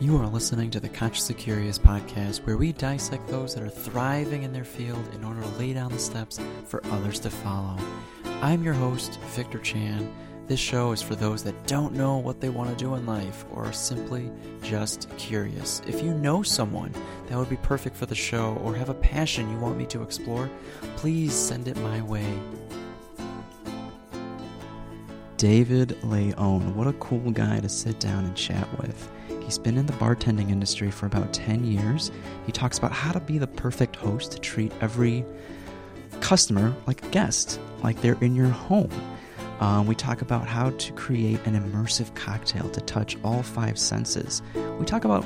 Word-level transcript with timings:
You 0.00 0.16
are 0.18 0.28
listening 0.28 0.70
to 0.70 0.78
the 0.78 0.88
Consciously 0.88 1.34
Curious 1.34 1.76
podcast, 1.76 2.46
where 2.46 2.56
we 2.56 2.70
dissect 2.72 3.26
those 3.26 3.52
that 3.56 3.64
are 3.64 3.68
thriving 3.68 4.44
in 4.44 4.52
their 4.52 4.62
field 4.62 5.12
in 5.12 5.24
order 5.24 5.42
to 5.42 5.48
lay 5.58 5.72
down 5.72 5.90
the 5.90 5.98
steps 5.98 6.38
for 6.66 6.86
others 6.92 7.18
to 7.18 7.30
follow. 7.30 7.76
I'm 8.40 8.62
your 8.62 8.74
host, 8.74 9.18
Victor 9.34 9.58
Chan. 9.58 10.08
This 10.46 10.60
show 10.60 10.92
is 10.92 11.02
for 11.02 11.16
those 11.16 11.42
that 11.42 11.66
don't 11.66 11.94
know 11.94 12.16
what 12.18 12.40
they 12.40 12.48
want 12.48 12.70
to 12.70 12.76
do 12.76 12.94
in 12.94 13.06
life 13.06 13.44
or 13.50 13.64
are 13.64 13.72
simply 13.72 14.30
just 14.62 15.08
curious. 15.16 15.82
If 15.84 16.00
you 16.00 16.14
know 16.14 16.44
someone 16.44 16.94
that 17.26 17.36
would 17.36 17.50
be 17.50 17.56
perfect 17.56 17.96
for 17.96 18.06
the 18.06 18.14
show 18.14 18.54
or 18.62 18.76
have 18.76 18.90
a 18.90 18.94
passion 18.94 19.50
you 19.50 19.58
want 19.58 19.76
me 19.76 19.86
to 19.86 20.02
explore, 20.02 20.48
please 20.94 21.34
send 21.34 21.66
it 21.66 21.76
my 21.78 22.02
way. 22.02 22.38
David 25.38 26.00
Leone, 26.04 26.76
what 26.76 26.86
a 26.86 26.92
cool 26.94 27.32
guy 27.32 27.58
to 27.58 27.68
sit 27.68 27.98
down 27.98 28.24
and 28.24 28.36
chat 28.36 28.68
with. 28.78 29.10
He's 29.48 29.56
been 29.56 29.78
in 29.78 29.86
the 29.86 29.94
bartending 29.94 30.50
industry 30.50 30.90
for 30.90 31.06
about 31.06 31.32
10 31.32 31.64
years. 31.64 32.10
He 32.44 32.52
talks 32.52 32.76
about 32.76 32.92
how 32.92 33.12
to 33.12 33.20
be 33.20 33.38
the 33.38 33.46
perfect 33.46 33.96
host 33.96 34.32
to 34.32 34.38
treat 34.38 34.70
every 34.82 35.24
customer 36.20 36.76
like 36.86 37.02
a 37.02 37.08
guest, 37.08 37.58
like 37.82 37.98
they're 38.02 38.22
in 38.22 38.36
your 38.36 38.48
home. 38.48 38.90
Um, 39.60 39.86
we 39.86 39.94
talk 39.94 40.20
about 40.20 40.46
how 40.46 40.68
to 40.68 40.92
create 40.92 41.40
an 41.46 41.58
immersive 41.58 42.14
cocktail 42.14 42.68
to 42.68 42.80
touch 42.82 43.16
all 43.24 43.42
five 43.42 43.78
senses. 43.78 44.42
We 44.78 44.84
talk 44.84 45.06
about 45.06 45.24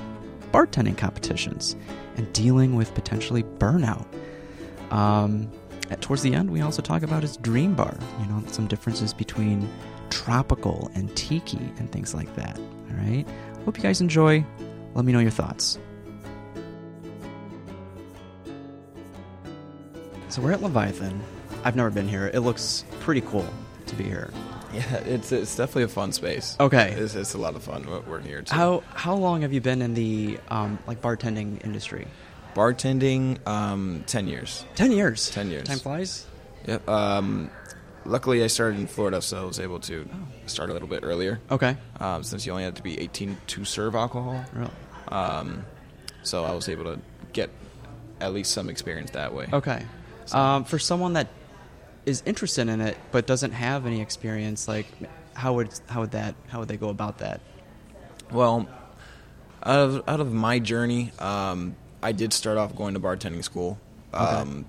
bartending 0.52 0.96
competitions 0.96 1.74
and 2.16 2.32
dealing 2.32 2.76
with 2.76 2.94
potentially 2.94 3.42
burnout. 3.42 4.06
Um, 4.92 5.50
at, 5.90 6.00
towards 6.00 6.22
the 6.22 6.32
end, 6.32 6.48
we 6.48 6.60
also 6.60 6.80
talk 6.80 7.02
about 7.02 7.22
his 7.22 7.38
dream 7.38 7.74
bar, 7.74 7.98
you 8.20 8.26
know, 8.26 8.40
some 8.46 8.68
differences 8.68 9.12
between 9.12 9.68
tropical 10.10 10.92
and 10.94 11.12
tiki 11.16 11.72
and 11.78 11.90
things 11.90 12.14
like 12.14 12.32
that. 12.36 12.56
All 12.56 12.96
right. 12.98 13.26
Hope 13.64 13.76
you 13.76 13.82
guys 13.82 14.00
enjoy. 14.00 14.44
Let 14.94 15.04
me 15.04 15.12
know 15.12 15.20
your 15.20 15.30
thoughts. 15.30 15.78
So 20.28 20.40
we're 20.42 20.52
at 20.52 20.62
Leviathan. 20.62 21.20
I've 21.64 21.76
never 21.76 21.90
been 21.90 22.08
here. 22.08 22.30
It 22.32 22.40
looks 22.40 22.84
pretty 23.00 23.20
cool 23.20 23.46
to 23.86 23.94
be 23.94 24.04
here. 24.04 24.32
Yeah, 24.72 24.96
it's 25.00 25.32
it's 25.32 25.54
definitely 25.54 25.82
a 25.82 25.88
fun 25.88 26.12
space. 26.12 26.56
Okay. 26.58 26.92
It's, 26.92 27.14
it's 27.14 27.34
a 27.34 27.38
lot 27.38 27.54
of 27.54 27.62
fun 27.62 27.86
We're 28.08 28.20
here 28.20 28.40
too. 28.42 28.54
How 28.54 28.82
how 28.94 29.14
long 29.14 29.42
have 29.42 29.52
you 29.52 29.60
been 29.60 29.82
in 29.82 29.92
the 29.94 30.38
um, 30.48 30.78
like 30.86 31.02
bartending 31.02 31.62
industry? 31.64 32.06
Bartending, 32.54 33.46
um, 33.46 34.04
ten 34.06 34.26
years. 34.26 34.64
Ten 34.74 34.92
years. 34.92 35.30
Ten 35.30 35.50
years. 35.50 35.68
Time 35.68 35.78
flies. 35.78 36.26
Yep. 36.66 36.88
Um, 36.88 37.50
luckily, 38.04 38.42
I 38.42 38.46
started 38.48 38.80
in 38.80 38.86
Florida, 38.86 39.20
so 39.22 39.42
I 39.42 39.44
was 39.46 39.60
able 39.60 39.80
to 39.80 40.08
start 40.46 40.70
a 40.70 40.72
little 40.72 40.88
bit 40.88 41.00
earlier. 41.02 41.40
Okay. 41.50 41.76
Um, 42.00 42.22
since 42.22 42.46
you 42.46 42.52
only 42.52 42.64
had 42.64 42.76
to 42.76 42.82
be 42.82 42.98
18 43.00 43.36
to 43.48 43.64
serve 43.64 43.94
alcohol, 43.94 44.44
Really? 44.52 44.70
um, 45.08 45.64
so 46.22 46.44
I 46.44 46.52
was 46.52 46.68
able 46.68 46.84
to 46.84 47.00
get 47.32 47.50
at 48.20 48.32
least 48.32 48.52
some 48.52 48.68
experience 48.68 49.10
that 49.12 49.34
way. 49.34 49.48
Okay. 49.52 49.84
Um, 50.32 50.64
for 50.64 50.78
someone 50.78 51.14
that 51.14 51.28
is 52.06 52.22
interested 52.26 52.68
in 52.68 52.80
it 52.80 52.96
but 53.10 53.26
doesn't 53.26 53.52
have 53.52 53.86
any 53.86 54.00
experience, 54.00 54.66
like 54.68 54.86
how 55.34 55.54
would 55.54 55.68
how 55.88 56.00
would 56.00 56.12
that 56.12 56.34
how 56.48 56.60
would 56.60 56.68
they 56.68 56.76
go 56.76 56.88
about 56.88 57.18
that? 57.18 57.40
Well, 58.30 58.68
out 59.64 59.78
of 59.78 60.08
out 60.08 60.20
of 60.20 60.32
my 60.32 60.58
journey, 60.58 61.12
um, 61.18 61.74
I 62.02 62.12
did 62.12 62.32
start 62.32 62.56
off 62.58 62.74
going 62.74 62.94
to 62.94 63.00
bartending 63.00 63.42
school. 63.44 63.78
Um, 64.14 64.64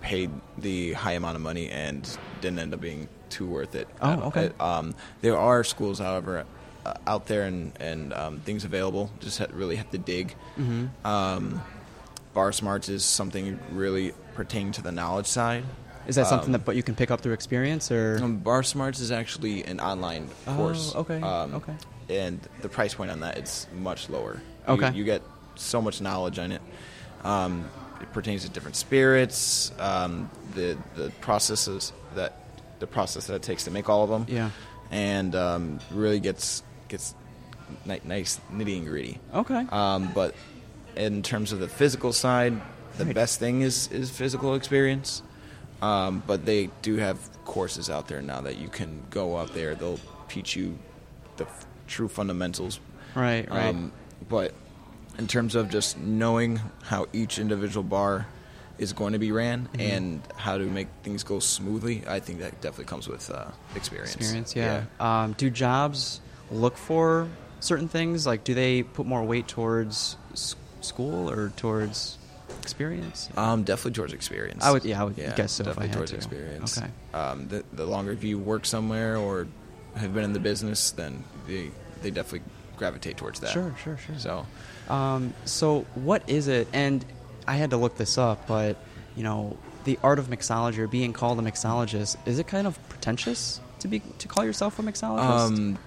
Paid 0.00 0.30
the 0.58 0.92
high 0.94 1.12
amount 1.12 1.36
of 1.36 1.42
money 1.42 1.68
and 1.68 2.08
didn't 2.40 2.58
end 2.58 2.72
up 2.74 2.80
being 2.80 3.08
too 3.28 3.46
worth 3.46 3.74
it. 3.74 3.86
Oh, 4.00 4.08
Uh, 4.10 4.26
okay. 4.28 4.50
Um, 4.58 4.94
there 5.20 5.36
are 5.38 5.62
schools, 5.62 5.98
however, 5.98 6.44
uh, 6.86 6.94
out 7.06 7.26
there 7.26 7.42
and 7.44 7.72
and 7.78 8.12
um, 8.14 8.38
things 8.40 8.64
available. 8.64 9.10
Just 9.20 9.38
ha- 9.38 9.46
really 9.52 9.76
have 9.76 9.90
to 9.90 9.98
dig. 9.98 10.34
Mm-hmm. 10.58 11.06
Um, 11.06 11.62
Bar 12.32 12.52
Smarts 12.52 12.88
is 12.88 13.04
something 13.04 13.58
really 13.72 14.14
pertaining 14.34 14.72
to 14.72 14.82
the 14.82 14.92
knowledge 14.92 15.26
side. 15.26 15.64
Is 16.06 16.16
that 16.16 16.26
something 16.28 16.46
Um, 16.48 16.52
that 16.52 16.64
but 16.64 16.76
you 16.76 16.82
can 16.82 16.94
pick 16.94 17.10
up 17.10 17.20
through 17.20 17.34
experience 17.34 17.90
or? 17.92 18.18
Um, 18.22 18.38
Bar 18.38 18.62
Smarts 18.62 19.00
is 19.00 19.10
actually 19.12 19.64
an 19.64 19.80
online 19.80 20.28
Oh, 20.46 20.54
course. 20.56 20.94
okay, 20.94 21.20
Um, 21.20 21.54
okay. 21.56 21.74
And 22.08 22.40
the 22.62 22.68
price 22.68 22.94
point 22.94 23.10
on 23.10 23.20
that 23.20 23.36
it's 23.36 23.66
much 23.78 24.08
lower. 24.08 24.40
You- 24.66 24.74
Okay. 24.74 24.92
You, 24.96 25.04
get 25.04 25.22
so 25.56 25.82
much 25.82 26.00
knowledge 26.00 26.38
on 26.38 26.52
it. 26.52 26.62
It 28.00 28.12
pertains 28.12 28.44
to 28.44 28.48
different 28.50 28.76
spirits, 28.76 29.72
um, 29.78 30.30
the 30.54 30.76
the 30.96 31.10
processes 31.20 31.92
that 32.14 32.34
the 32.78 32.86
process 32.86 33.26
that 33.26 33.34
it 33.34 33.42
takes 33.42 33.64
to 33.64 33.70
make 33.70 33.88
all 33.88 34.02
of 34.04 34.10
them. 34.10 34.26
Yeah. 34.28 34.50
And 34.90 35.34
um, 35.34 35.80
really 35.92 36.18
gets 36.20 36.62
gets 36.88 37.14
ni- 37.84 38.00
nice 38.04 38.40
nitty 38.52 38.78
and 38.78 38.86
gritty. 38.86 39.18
Okay. 39.34 39.66
Um, 39.70 40.10
but 40.14 40.34
in 40.96 41.22
terms 41.22 41.52
of 41.52 41.60
the 41.60 41.68
physical 41.68 42.12
side, 42.12 42.60
the 42.98 43.04
Right. 43.04 43.14
best 43.14 43.38
thing 43.38 43.60
is 43.62 43.88
is 43.92 44.10
physical 44.10 44.54
experience. 44.54 45.22
Um, 45.82 46.22
but 46.26 46.44
they 46.44 46.68
do 46.82 46.96
have 46.96 47.18
courses 47.44 47.88
out 47.88 48.08
there 48.08 48.20
now 48.20 48.40
that 48.42 48.58
you 48.58 48.68
can 48.68 49.02
go 49.10 49.38
out 49.38 49.54
there. 49.54 49.74
They'll 49.74 50.00
teach 50.28 50.54
you 50.56 50.78
the 51.36 51.44
f- 51.44 51.66
true 51.86 52.08
fundamentals. 52.08 52.80
right. 53.14 53.48
Right. 53.50 53.68
Um, 53.68 53.92
but 54.28 54.52
in 55.20 55.26
terms 55.28 55.54
of 55.54 55.68
just 55.70 55.98
knowing 55.98 56.58
how 56.82 57.06
each 57.12 57.38
individual 57.38 57.84
bar 57.84 58.26
is 58.78 58.92
going 58.94 59.12
to 59.12 59.18
be 59.18 59.30
ran 59.30 59.68
Mm-hmm. 59.68 59.80
and 59.80 60.22
how 60.36 60.56
to 60.56 60.64
make 60.64 60.88
things 61.02 61.22
go 61.22 61.38
smoothly, 61.38 62.02
I 62.08 62.18
think 62.20 62.40
that 62.40 62.60
definitely 62.62 62.86
comes 62.86 63.06
with 63.06 63.30
uh, 63.30 63.44
experience. 63.76 64.16
experience. 64.16 64.56
Yeah. 64.56 64.84
Um, 64.98 65.34
do 65.34 65.50
jobs 65.50 66.20
look 66.50 66.76
for 66.78 67.28
certain 67.60 67.88
things? 67.88 68.26
Like, 68.26 68.42
do 68.44 68.54
they 68.54 68.82
put 68.82 69.04
more 69.06 69.22
weight 69.22 69.46
towards 69.46 70.16
s- 70.32 70.56
school 70.80 71.30
or 71.30 71.50
towards 71.56 72.16
experience? 72.62 73.28
Um, 73.36 73.62
definitely 73.64 73.92
towards 73.92 74.14
experience. 74.14 74.64
I 74.64 74.70
would- 74.72 74.84
yeah, 74.86 75.02
I 75.02 75.04
would 75.04 75.16
guess 75.16 75.52
so 75.52 75.64
if 75.64 75.68
I 75.78 75.86
Definitely 75.86 75.94
towards 75.96 76.10
to. 76.12 76.16
experience. 76.16 76.78
Okay. 76.78 76.88
Um, 77.12 77.48
the, 77.48 77.62
the 77.74 77.84
longer 77.84 78.12
if 78.12 78.24
you 78.24 78.38
work 78.38 78.64
somewhere 78.64 79.18
or 79.18 79.46
have 79.96 80.14
been 80.14 80.24
in 80.24 80.32
the 80.32 80.40
business, 80.40 80.90
then 80.92 81.22
they 81.46 81.70
they 82.00 82.10
definitely 82.10 82.48
gravitate 82.78 83.18
towards 83.18 83.40
that. 83.40 83.50
Sure, 83.50 83.74
sure, 83.84 83.98
sure. 83.98 84.18
So, 84.18 84.46
Um, 84.90 85.32
so 85.44 85.82
what 85.94 86.28
is 86.28 86.48
it? 86.48 86.68
And 86.72 87.04
I 87.46 87.56
had 87.56 87.70
to 87.70 87.76
look 87.76 87.96
this 87.96 88.18
up, 88.18 88.46
but 88.46 88.76
you 89.16 89.22
know, 89.22 89.56
the 89.84 89.98
art 90.02 90.18
of 90.18 90.26
mixology 90.28 90.78
or 90.78 90.86
being 90.88 91.12
called 91.12 91.38
a 91.38 91.42
mixologist 91.42 92.16
is 92.26 92.38
it 92.38 92.46
kind 92.46 92.66
of 92.66 92.78
pretentious 92.88 93.60
to 93.80 93.88
be 93.88 94.00
to 94.18 94.28
call 94.28 94.44
yourself 94.44 94.78
a 94.78 94.82
mixologist? 94.82 95.18
um, 95.56 95.78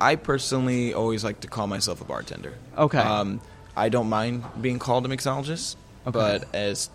I 0.00 0.16
personally 0.16 0.94
always 0.94 1.22
like 1.24 1.40
to 1.40 1.48
call 1.48 1.66
myself 1.68 2.00
a 2.00 2.04
bartender. 2.04 2.54
Okay. 2.76 2.98
Um, 2.98 3.40
I 3.76 3.88
don't 3.88 4.08
mind 4.08 4.44
being 4.60 4.78
called 4.78 5.06
a 5.06 5.08
mixologist, 5.08 5.76
Okay. 6.06 6.10
but 6.10 6.44
as 6.54 6.90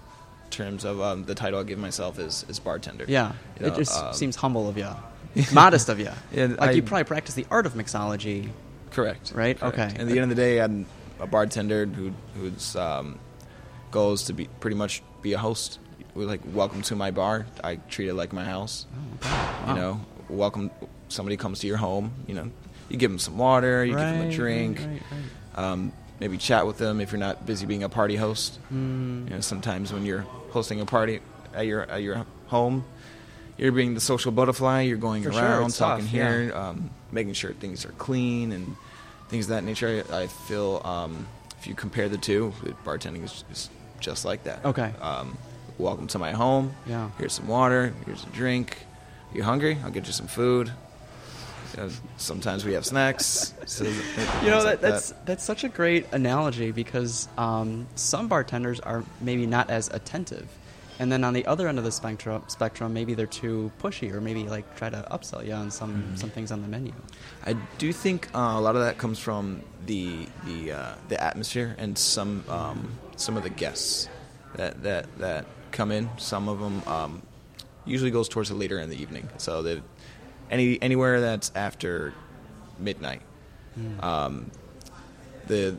terms 0.49 0.83
of 0.85 1.01
um, 1.01 1.23
the 1.25 1.33
title 1.35 1.59
I 1.59 1.63
give 1.63 1.79
myself 1.79 2.19
is 2.19 2.45
is 2.49 2.59
bartender. 2.59 3.05
yeah, 3.07 3.31
You 3.59 3.67
it 3.67 3.75
just 3.75 3.97
um, 3.97 4.13
seems 4.13 4.35
humble 4.35 4.67
of 4.69 4.77
you, 4.77 4.89
modest 5.53 5.89
of 5.89 5.99
you. 5.99 6.11
Yeah, 6.31 6.45
like 6.47 6.59
I- 6.61 6.71
you 6.71 6.83
probably 6.83 7.05
practice 7.05 7.35
the 7.35 7.45
art 7.49 7.65
of 7.65 7.73
mixology. 7.73 8.49
Correct. 8.91 9.31
Right? 9.35 9.59
Correct. 9.59 9.77
Okay. 9.79 9.99
At 10.01 10.07
the 10.07 10.13
end 10.19 10.19
of 10.19 10.29
the 10.29 10.35
day, 10.35 10.61
I'm 10.61 10.85
a 11.19 11.27
bartender 11.27 11.85
who 11.85 12.11
whose 12.35 12.75
um, 12.75 13.19
goal 13.91 14.13
is 14.13 14.23
to 14.23 14.33
be 14.33 14.47
pretty 14.59 14.75
much 14.75 15.01
be 15.21 15.33
a 15.33 15.37
host. 15.37 15.79
We 16.15 16.25
like 16.25 16.41
welcome 16.53 16.81
to 16.83 16.95
my 16.95 17.11
bar. 17.11 17.45
I 17.63 17.75
treat 17.89 18.09
it 18.09 18.13
like 18.15 18.33
my 18.33 18.43
house. 18.43 18.85
Wow. 19.23 19.65
You 19.67 19.73
know, 19.75 20.01
welcome. 20.29 20.71
Somebody 21.09 21.37
comes 21.37 21.59
to 21.59 21.67
your 21.67 21.77
home. 21.77 22.11
You 22.27 22.35
know, 22.35 22.51
you 22.89 22.97
give 22.97 23.11
them 23.11 23.19
some 23.19 23.37
water. 23.37 23.85
You 23.85 23.91
give 23.93 24.01
them 24.01 24.27
a 24.27 24.31
drink. 24.31 24.79
right, 24.79 24.87
right, 24.87 25.01
right. 25.55 25.63
Um, 25.63 25.93
maybe 26.19 26.37
chat 26.37 26.65
with 26.65 26.77
them 26.77 26.99
if 27.01 27.11
you're 27.11 27.19
not 27.19 27.45
busy 27.45 27.65
being 27.65 27.83
a 27.83 27.89
party 27.89 28.15
host. 28.15 28.59
Mm. 28.73 29.25
You 29.25 29.35
know, 29.35 29.41
sometimes 29.41 29.93
when 29.93 30.05
you're 30.05 30.25
hosting 30.49 30.81
a 30.81 30.85
party 30.85 31.19
at 31.53 31.65
your 31.65 31.83
at 31.83 32.01
your 32.01 32.25
home, 32.47 32.85
you're 33.57 33.71
being 33.71 33.93
the 33.93 34.01
social 34.01 34.31
butterfly. 34.31 34.81
You're 34.81 34.97
going 34.97 35.23
For 35.23 35.29
around 35.29 35.67
it's 35.67 35.77
talking 35.77 36.05
tough, 36.05 36.11
here, 36.11 36.51
um, 36.55 36.89
making 37.11 37.33
sure 37.33 37.53
things 37.53 37.85
are 37.85 37.91
clean 37.91 38.51
and 38.51 38.75
things 39.29 39.45
of 39.45 39.49
that 39.49 39.63
nature. 39.63 40.03
I, 40.11 40.21
I 40.21 40.27
feel 40.27 40.81
um, 40.83 41.27
if 41.59 41.67
you 41.67 41.75
compare 41.75 42.09
the 42.09 42.17
two, 42.17 42.53
bartending 42.85 43.23
is, 43.23 43.43
is 43.51 43.69
just 43.99 44.25
like 44.25 44.43
that. 44.43 44.63
Okay. 44.65 44.93
Um, 45.01 45.37
welcome 45.77 46.07
to 46.07 46.19
my 46.19 46.31
home. 46.31 46.73
Yeah. 46.85 47.09
Here's 47.17 47.33
some 47.33 47.47
water. 47.47 47.93
Here's 48.05 48.23
a 48.23 48.27
drink. 48.27 48.77
You 49.33 49.43
hungry? 49.43 49.77
I'll 49.83 49.91
get 49.91 50.07
you 50.07 50.13
some 50.13 50.27
food. 50.27 50.71
Uh, 51.77 51.89
sometimes 52.15 52.65
we 52.65 52.73
have 52.73 52.85
snacks. 52.85 53.53
So, 53.67 53.83
you 53.83 54.49
know 54.49 54.63
that, 54.63 54.65
like 54.65 54.79
that's 54.79 55.13
that's 55.25 55.43
such 55.43 55.65
a 55.65 55.69
great 55.69 56.05
analogy 56.13 56.71
because 56.71 57.27
um, 57.37 57.85
some 57.95 58.29
bartenders 58.29 58.79
are 58.79 59.03
maybe 59.19 59.45
not 59.45 59.69
as 59.69 59.89
attentive, 59.89 60.47
and 60.99 61.11
then 61.11 61.23
on 61.23 61.33
the 61.33 61.45
other 61.45 61.67
end 61.67 61.77
of 61.77 61.83
the 61.83 61.91
spectrum, 61.91 62.43
spectrum 62.47 62.93
maybe 62.93 63.13
they're 63.13 63.25
too 63.27 63.71
pushy 63.81 64.11
or 64.11 64.19
maybe 64.21 64.43
like 64.47 64.75
try 64.75 64.89
to 64.89 65.05
upsell 65.11 65.45
you 65.45 65.53
on 65.53 65.69
some 65.71 65.93
Mm-hmm. 65.95 66.15
some 66.15 66.29
things 66.29 66.51
on 66.51 66.61
the 66.61 66.67
menu. 66.67 66.93
I 67.45 67.53
do 67.77 67.93
think 67.93 68.27
uh, 68.33 68.55
a 68.57 68.61
lot 68.61 68.75
of 68.75 68.81
that 68.83 68.97
comes 68.97 69.19
from 69.19 69.61
the 69.85 70.27
the 70.45 70.71
uh, 70.71 70.95
the 71.09 71.21
atmosphere 71.23 71.75
and 71.77 71.97
some 71.97 72.43
um, 72.49 72.91
some 73.15 73.37
of 73.37 73.43
the 73.43 73.49
guests 73.49 74.09
that 74.55 74.81
that 74.83 75.05
that 75.19 75.45
come 75.71 75.91
in. 75.91 76.09
Some 76.17 76.47
of 76.49 76.59
them 76.59 76.81
um, 76.87 77.21
usually 77.85 78.11
goes 78.11 78.27
towards 78.29 78.49
the 78.49 78.55
later 78.55 78.79
in 78.79 78.89
the 78.89 78.99
evening. 79.01 79.29
So 79.37 79.61
they 79.61 79.81
any 80.49 80.81
anywhere 80.81 81.21
that's 81.21 81.51
after 81.55 82.13
midnight. 82.79 83.21
Um, 83.99 84.49
the 85.45 85.77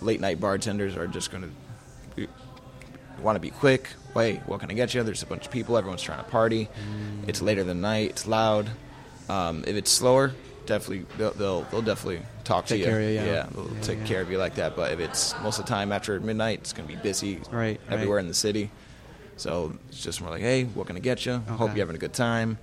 late 0.00 0.20
night 0.20 0.40
bartenders 0.40 0.96
are 0.96 1.06
just 1.06 1.30
going 1.30 1.44
to 1.44 1.50
want 3.22 3.36
to 3.36 3.40
be 3.40 3.50
quick. 3.50 3.88
Wait, 4.14 4.38
what 4.46 4.60
can 4.60 4.70
I 4.70 4.74
get 4.74 4.92
you? 4.94 5.02
There's 5.02 5.22
a 5.22 5.26
bunch 5.26 5.46
of 5.46 5.52
people. 5.52 5.76
Everyone's 5.76 6.02
trying 6.02 6.22
to 6.24 6.30
party. 6.30 6.66
Mm. 6.66 7.28
It's 7.28 7.40
later 7.40 7.62
than 7.64 7.80
night. 7.80 8.10
It's 8.10 8.26
loud. 8.26 8.68
Um, 9.28 9.62
if 9.66 9.76
it's 9.76 9.90
slower, 9.90 10.32
definitely 10.66 11.06
they'll 11.16 11.30
they'll, 11.32 11.62
they'll 11.64 11.82
definitely 11.82 12.22
talk 12.44 12.66
Take 12.66 12.82
to 12.84 12.90
you. 12.90 12.96
you, 13.08 13.14
yeah. 13.14 13.46
they'll 13.54 13.68
Yeah, 13.72 13.80
take 13.82 13.98
yeah. 14.00 14.04
care 14.06 14.20
of 14.20 14.30
you 14.30 14.38
like 14.38 14.56
that. 14.56 14.74
But 14.74 14.92
if 14.92 14.98
it's 15.00 15.34
most 15.42 15.58
of 15.60 15.66
the 15.66 15.70
time 15.70 15.92
after 15.92 16.18
midnight, 16.18 16.58
it's 16.60 16.72
going 16.72 16.88
to 16.88 16.94
be 16.94 17.00
busy 17.00 17.40
Right, 17.50 17.80
everywhere 17.88 18.16
right. 18.16 18.22
in 18.22 18.28
the 18.28 18.34
city. 18.34 18.70
So 19.36 19.78
it's 19.88 20.02
just 20.02 20.20
more 20.20 20.30
like, 20.30 20.42
hey, 20.42 20.64
what 20.64 20.86
can 20.86 20.96
I 20.96 21.00
get 21.00 21.24
you? 21.24 21.38
Hope 21.38 21.70
you're 21.70 21.78
having 21.86 21.96
a 21.96 22.00
good 22.00 22.12
time. 22.12 22.58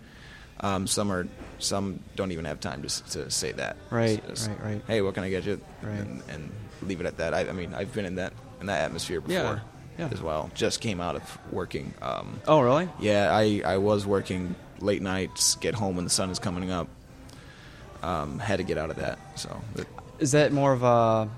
Um, 0.60 0.86
some 0.88 1.12
are 1.12 1.28
some 1.60 2.00
don't 2.16 2.32
even 2.32 2.46
have 2.46 2.60
time 2.60 2.82
just 2.82 3.08
to 3.14 3.32
say 3.32 3.52
that. 3.54 3.78
Right, 3.90 4.22
Just, 4.28 4.50
right, 4.50 4.64
right. 4.64 4.82
Hey, 4.88 5.02
what 5.02 5.14
can 5.14 5.24
I 5.24 5.30
get 5.30 5.46
you? 5.46 5.60
Right. 5.82 5.94
And, 6.00 6.22
and 6.30 6.52
leave 6.84 7.00
it 7.00 7.06
at 7.08 7.18
that. 7.18 7.34
I, 7.34 7.48
I 7.48 7.52
mean, 7.52 7.74
I've 7.74 7.94
been 7.94 8.06
in 8.06 8.16
that 8.16 8.34
in 8.60 8.68
that 8.68 8.82
atmosphere 8.84 9.22
before 9.22 9.34
Yeah, 9.36 9.60
yeah. 9.98 10.10
as 10.12 10.22
well. 10.22 10.50
Just 10.56 10.82
came 10.82 11.00
out 11.02 11.16
of 11.16 11.38
working. 11.52 11.94
Um, 12.02 12.40
Oh, 12.48 12.60
really? 12.62 12.90
yeah, 13.00 13.30
I, 13.32 13.62
I 13.66 13.78
was 13.78 14.06
working 14.06 14.56
late 14.80 15.02
nights, 15.02 15.56
get 15.56 15.74
home 15.76 15.96
when 15.96 16.06
the 16.06 16.12
sun 16.12 16.30
is 16.30 16.40
coming 16.40 16.72
up. 16.72 16.88
Um, 18.04 18.40
had 18.40 18.58
to 18.58 18.64
get 18.64 18.78
out 18.78 18.90
of 18.92 18.98
that. 18.98 19.18
So 19.36 19.60
Is 20.20 20.32
that 20.34 20.52
more 20.54 20.72
of 20.72 20.84
a 20.84 21.30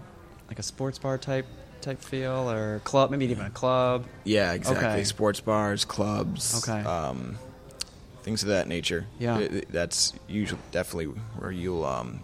like 0.50 0.60
a 0.60 0.64
sports 0.64 1.00
bar 1.00 1.18
type 1.18 1.46
type 1.82 2.02
feel 2.02 2.50
or 2.52 2.80
club? 2.84 3.12
Maybe 3.12 3.26
even 3.28 3.46
a 3.46 3.50
club. 3.50 4.06
yeah, 4.26 4.52
exactly. 4.54 4.86
Okay. 4.86 5.04
Sports 5.06 5.40
bars, 5.40 5.86
clubs, 5.86 6.62
Okay. 6.68 6.82
um, 6.86 7.38
things 8.24 8.44
of 8.44 8.50
that 8.50 8.68
nature. 8.68 9.06
Yeah. 9.20 9.38
It- 9.40 9.72
that's 9.72 10.14
usually 10.28 10.60
definitely 10.72 11.06
where 11.38 11.52
you'll 11.52 11.86
um, 11.86 12.20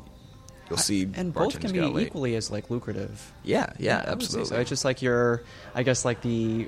you'll 0.70 0.78
see 0.78 1.08
and 1.14 1.34
both 1.34 1.60
can 1.60 1.72
be 1.72 2.02
equally 2.02 2.36
as 2.36 2.52
like 2.52 2.70
lucrative. 2.70 3.32
Yeah, 3.44 3.72
yeah, 3.78 4.00
I 4.00 4.06
say 4.06 4.12
absolutely. 4.12 4.50
So 4.50 4.60
it's 4.62 4.70
just 4.70 4.86
like 4.86 5.02
your, 5.02 5.44
I 5.74 5.84
guess 5.84 6.06
like 6.06 6.22
the 6.22 6.68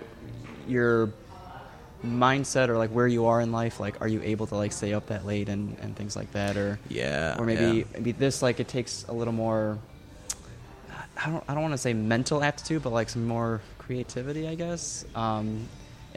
your 0.67 1.11
mindset 2.05 2.69
or 2.69 2.77
like 2.77 2.91
where 2.91 3.07
you 3.07 3.25
are 3.27 3.41
in 3.41 3.51
life. 3.51 3.79
Like, 3.79 4.01
are 4.01 4.07
you 4.07 4.21
able 4.23 4.47
to 4.47 4.55
like 4.55 4.71
stay 4.71 4.94
up 4.94 5.07
that 5.07 5.25
late 5.25 5.49
and, 5.49 5.77
and 5.79 5.95
things 5.95 6.15
like 6.15 6.31
that, 6.33 6.57
or 6.57 6.79
yeah, 6.89 7.35
or 7.38 7.45
maybe 7.45 7.79
yeah. 7.79 7.85
maybe 7.94 8.11
this 8.11 8.41
like 8.41 8.59
it 8.59 8.67
takes 8.67 9.05
a 9.07 9.13
little 9.13 9.33
more. 9.33 9.77
I 11.23 11.29
don't 11.29 11.44
I 11.47 11.53
don't 11.53 11.63
want 11.63 11.73
to 11.73 11.79
say 11.79 11.94
mental 11.94 12.44
aptitude, 12.44 12.83
but 12.83 12.94
like 12.94 13.09
some 13.09 13.27
more 13.27 13.61
creativity, 13.77 14.47
I 14.47 14.55
guess, 14.55 15.05
um, 15.15 15.67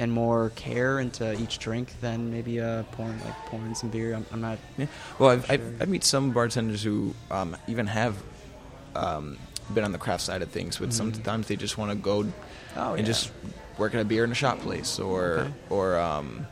and 0.01 0.11
more 0.11 0.49
care 0.57 0.99
into 0.99 1.39
each 1.43 1.59
drink 1.59 1.93
than 2.01 2.31
maybe 2.33 2.57
a 2.59 2.87
pouring 2.93 3.21
like 3.23 3.37
pouring 3.47 3.75
some 3.75 3.91
beer. 3.91 4.15
I'm, 4.15 4.25
I'm 4.33 4.41
not. 4.41 4.59
Yeah. 4.79 4.87
Well, 5.19 5.31
I've, 5.31 5.45
Sure. 5.45 5.55
I've, 5.55 5.83
I 5.83 5.85
meet 5.85 6.05
some 6.05 6.31
bartenders 6.33 6.83
who 6.83 7.15
um, 7.31 7.55
even 7.69 7.87
have 7.87 8.17
um, 8.97 9.37
been 9.75 9.85
on 9.85 9.93
the 9.93 9.99
craft 9.99 10.23
side 10.23 10.41
of 10.41 10.49
things, 10.49 10.79
but 10.79 10.95
sometimes 10.95 11.49
they 11.49 11.57
just 11.57 11.77
want 11.79 11.91
to 11.93 11.97
go 11.97 12.23
Mm-hmm. 12.25 12.79
Oh, 12.79 12.91
and 12.91 13.01
yeah. 13.01 13.05
just 13.07 13.33
work 13.79 13.95
at 13.95 14.01
a 14.01 14.05
beer 14.05 14.23
in 14.23 14.31
a 14.31 14.35
shop 14.35 14.61
place, 14.61 15.01
or 15.01 15.23
Okay. 15.41 15.51
or 15.71 15.99
um, 15.99 16.47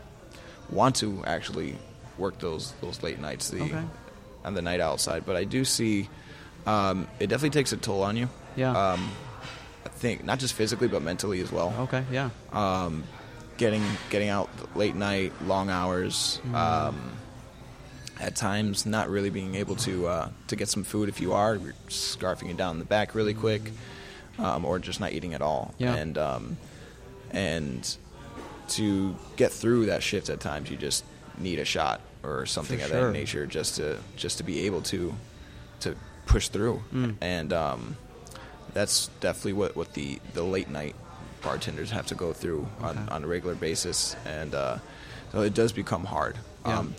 want 0.69 0.97
to 0.97 1.23
actually 1.25 1.77
work 2.19 2.39
those 2.41 2.73
those 2.81 3.01
late 3.05 3.21
nights, 3.21 3.51
the 3.51 3.63
Okay. 3.63 3.85
on 4.45 4.55
the 4.55 4.63
night 4.63 4.81
outside. 4.81 5.25
But 5.25 5.37
I 5.37 5.45
do 5.45 5.65
see 5.65 6.09
um, 6.67 7.07
it 7.21 7.29
definitely 7.29 7.51
takes 7.59 7.73
a 7.73 7.77
toll 7.77 8.03
on 8.03 8.17
you. 8.17 8.29
Yeah. 8.57 8.73
Um, 8.77 9.11
I 9.87 9.91
think 9.91 10.25
not 10.25 10.39
just 10.41 10.55
physically 10.55 10.89
but 10.89 11.03
mentally 11.03 11.41
as 11.41 11.51
well 11.53 11.73
Okay. 11.87 12.03
Yeah. 12.11 12.31
um, 12.53 13.05
getting 13.59 13.83
getting 14.11 14.31
out 14.31 14.49
late 14.75 14.95
night, 14.95 15.33
long 15.45 15.69
hours. 15.69 16.41
Um, 16.55 17.13
at 18.21 18.35
times, 18.35 18.85
not 18.85 19.09
really 19.11 19.31
being 19.31 19.55
able 19.55 19.77
to 19.77 20.07
uh, 20.09 20.29
to 20.49 20.57
get 20.57 20.69
some 20.69 20.83
food 20.83 21.09
if 21.09 21.21
you 21.21 21.35
are, 21.35 21.55
you're 21.57 21.75
scarfing 21.89 22.51
it 22.51 22.57
down 22.57 22.77
in 22.77 22.79
the 22.79 22.85
back 22.85 23.15
really 23.15 23.35
quick, 23.35 23.71
um, 24.39 24.65
or 24.65 24.79
just 24.79 24.99
not 24.99 25.13
eating 25.13 25.35
at 25.35 25.43
all. 25.43 25.75
Yeah. 25.79 25.95
And 25.95 26.19
um, 26.19 26.57
and 27.31 27.97
to 28.69 29.15
get 29.37 29.53
through 29.53 29.87
that 29.87 30.03
shift 30.03 30.31
at 30.31 30.41
times, 30.41 30.71
you 30.71 30.77
just 30.77 31.05
need 31.39 31.59
a 31.59 31.65
shot 31.65 32.01
or 32.25 32.45
something 32.47 32.79
For 32.79 32.87
of 32.87 32.91
sure. 32.91 33.07
that 33.07 33.13
nature 33.13 33.47
just 33.47 33.77
to 33.77 33.99
just 34.17 34.39
to 34.39 34.45
be 34.45 34.67
able 34.67 34.83
to 34.83 35.15
to 35.81 35.95
push 36.27 36.49
through. 36.49 36.83
Mm. 36.93 37.17
And 37.21 37.53
um, 37.53 37.97
that's 38.73 39.09
definitely 39.21 39.55
what, 39.55 39.77
what 39.77 39.95
the, 39.95 40.21
the 40.35 40.43
late 40.43 40.69
night 40.69 40.95
bartenders 41.43 41.91
have 41.91 42.07
to 42.07 42.15
go 42.15 42.33
through 42.33 42.69
on, 42.81 42.99
Okay. 42.99 43.09
on 43.11 43.25
a 43.25 43.27
regular 43.27 43.55
basis. 43.55 44.17
And 44.27 44.55
uh, 44.55 44.79
so 45.33 45.43
it 45.43 45.55
does 45.55 45.73
become 45.73 46.05
hard. 46.05 46.37
Yeah. 46.67 46.79
Um, 46.81 46.95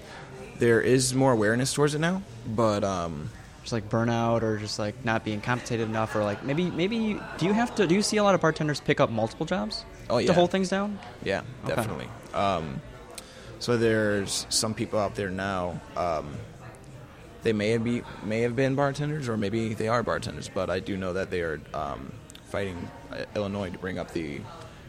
there 0.59 0.81
is 0.81 1.13
more 1.13 1.31
awareness 1.31 1.73
towards 1.73 1.95
it 1.95 1.99
now, 1.99 2.21
but 2.47 2.83
um, 2.83 3.29
just 3.61 3.71
like 3.73 3.89
burnout 3.89 4.41
or 4.41 4.57
just 4.57 4.77
like 4.79 5.05
not 5.05 5.23
being 5.23 5.39
compensated 5.41 5.87
enough 5.87 6.15
or 6.15 6.23
like 6.23 6.43
maybe 6.43 6.69
maybe 6.69 7.19
do 7.37 7.45
you 7.45 7.53
have 7.53 7.73
to 7.75 7.87
do 7.87 7.95
you 7.95 8.01
see 8.01 8.17
a 8.17 8.23
lot 8.23 8.35
of 8.35 8.41
bartenders 8.41 8.79
pick 8.81 8.99
up 8.99 9.09
multiple 9.09 9.45
jobs 9.45 9.85
Oh, 10.09 10.17
to 10.19 10.25
yeah. 10.25 10.33
hold 10.33 10.49
things 10.51 10.67
down 10.69 10.99
yeah, 11.23 11.41
Okay. 11.65 11.75
definitely. 11.75 12.07
Um, 12.33 12.81
so 13.59 13.77
there's 13.77 14.45
some 14.49 14.73
people 14.73 14.99
out 14.99 15.15
there 15.15 15.29
now. 15.29 15.79
Um, 15.95 16.27
they 17.43 17.53
may 17.53 17.77
be 17.77 18.01
may 18.23 18.41
have 18.41 18.55
been 18.55 18.75
bartenders, 18.75 19.29
or 19.29 19.37
maybe 19.37 19.73
they 19.73 19.87
are 19.87 20.03
bartenders. 20.03 20.49
But 20.53 20.69
I 20.69 20.79
do 20.79 20.97
know 20.97 21.13
that 21.13 21.29
they 21.29 21.41
are 21.41 21.61
um, 21.73 22.11
fighting 22.49 22.89
uh, 23.11 23.25
Illinois 23.35 23.69
to 23.69 23.77
bring 23.77 23.97
up 23.99 24.11
the 24.13 24.41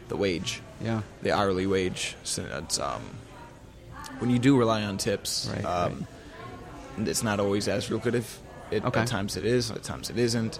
the 0.09 0.17
wage. 0.17 0.61
yeah 0.83 1.01
the 1.23 1.31
hourly 1.31 1.67
wage. 1.67 2.15
So 2.23 2.43
it's 2.59 2.79
um, 2.79 3.01
when 4.19 4.29
you 4.29 4.39
do 4.39 4.57
rely 4.57 4.83
on 4.83 4.97
tips, 4.97 5.49
Right, 5.53 5.65
um, 5.65 6.05
it's 6.97 7.23
not 7.23 7.39
always 7.39 7.67
as 7.67 7.89
lucrative. 7.89 8.27
It, 8.71 8.83
Okay. 8.85 9.01
At 9.01 9.07
times 9.07 9.35
it 9.37 9.45
is, 9.45 9.71
at 9.71 9.83
times 9.83 10.09
it 10.09 10.17
isn't. 10.17 10.59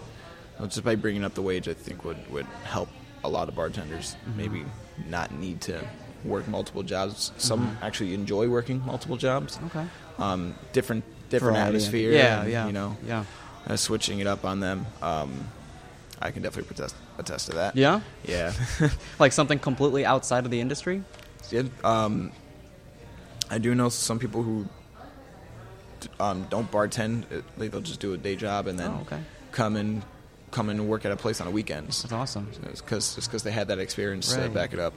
So 0.57 0.65
just 0.67 0.83
by 0.83 0.95
bringing 0.95 1.23
up 1.23 1.33
the 1.33 1.41
wage, 1.41 1.67
I 1.67 1.73
think 1.73 2.03
would 2.05 2.17
would 2.31 2.45
help 2.63 2.89
a 3.23 3.29
lot 3.29 3.49
of 3.49 3.55
bartenders 3.55 4.15
Mm-hmm. 4.15 4.37
maybe 4.37 4.65
not 5.09 5.31
need 5.31 5.61
to 5.61 5.81
work 6.23 6.47
multiple 6.47 6.83
jobs. 6.83 7.31
Some 7.37 7.59
Mm-hmm. 7.61 7.83
actually 7.85 8.13
enjoy 8.13 8.47
working 8.47 8.81
multiple 8.85 9.17
jobs. 9.17 9.59
okay 9.67 9.85
Um, 10.19 10.55
different 10.73 11.03
different 11.29 11.55
Variety. 11.57 11.77
atmosphere. 11.77 12.11
yeah 12.11 12.41
and, 12.41 12.51
yeah 12.51 12.65
You 12.67 12.73
know, 12.73 12.97
yeah 13.07 13.23
uh, 13.67 13.75
switching 13.77 14.19
it 14.19 14.27
up 14.27 14.43
on 14.45 14.59
them. 14.59 14.85
Um, 15.01 15.31
I 16.21 16.31
can 16.31 16.41
definitely 16.43 16.69
attest, 16.75 16.95
attest 17.17 17.47
to 17.49 17.55
that. 17.55 17.75
yeah 17.75 18.01
Yeah. 18.25 18.53
like 19.19 19.31
something 19.33 19.59
completely 19.59 20.05
outside 20.05 20.45
of 20.45 20.51
the 20.51 20.59
industry 20.61 21.03
Yeah, 21.49 21.63
um, 21.83 22.31
I 23.49 23.57
do 23.57 23.73
know 23.75 23.89
some 23.89 24.19
people 24.19 24.43
who 24.43 24.67
um, 26.19 26.45
don't 26.49 26.69
bartend. 26.71 27.23
uh, 27.31 27.41
Like 27.57 27.71
they'll 27.71 27.81
just 27.81 27.99
do 27.99 28.13
a 28.13 28.17
day 28.17 28.35
job 28.35 28.67
and 28.67 28.79
then 28.79 28.91
Oh, 28.91 29.01
okay. 29.01 29.19
come 29.51 29.75
and 29.75 30.03
come 30.51 30.69
and 30.69 30.87
work 30.89 31.05
at 31.05 31.11
a 31.11 31.15
place 31.15 31.39
on 31.39 31.47
the 31.47 31.51
weekends. 31.53 32.01
that's 32.01 32.11
awesome 32.13 32.49
Because 32.61 33.15
just 33.15 33.27
because 33.29 33.43
they 33.43 33.51
had 33.51 33.67
that 33.69 33.79
experience 33.79 34.33
to 34.33 34.49
back 34.49 34.73
it 34.73 34.79
up. 34.79 34.93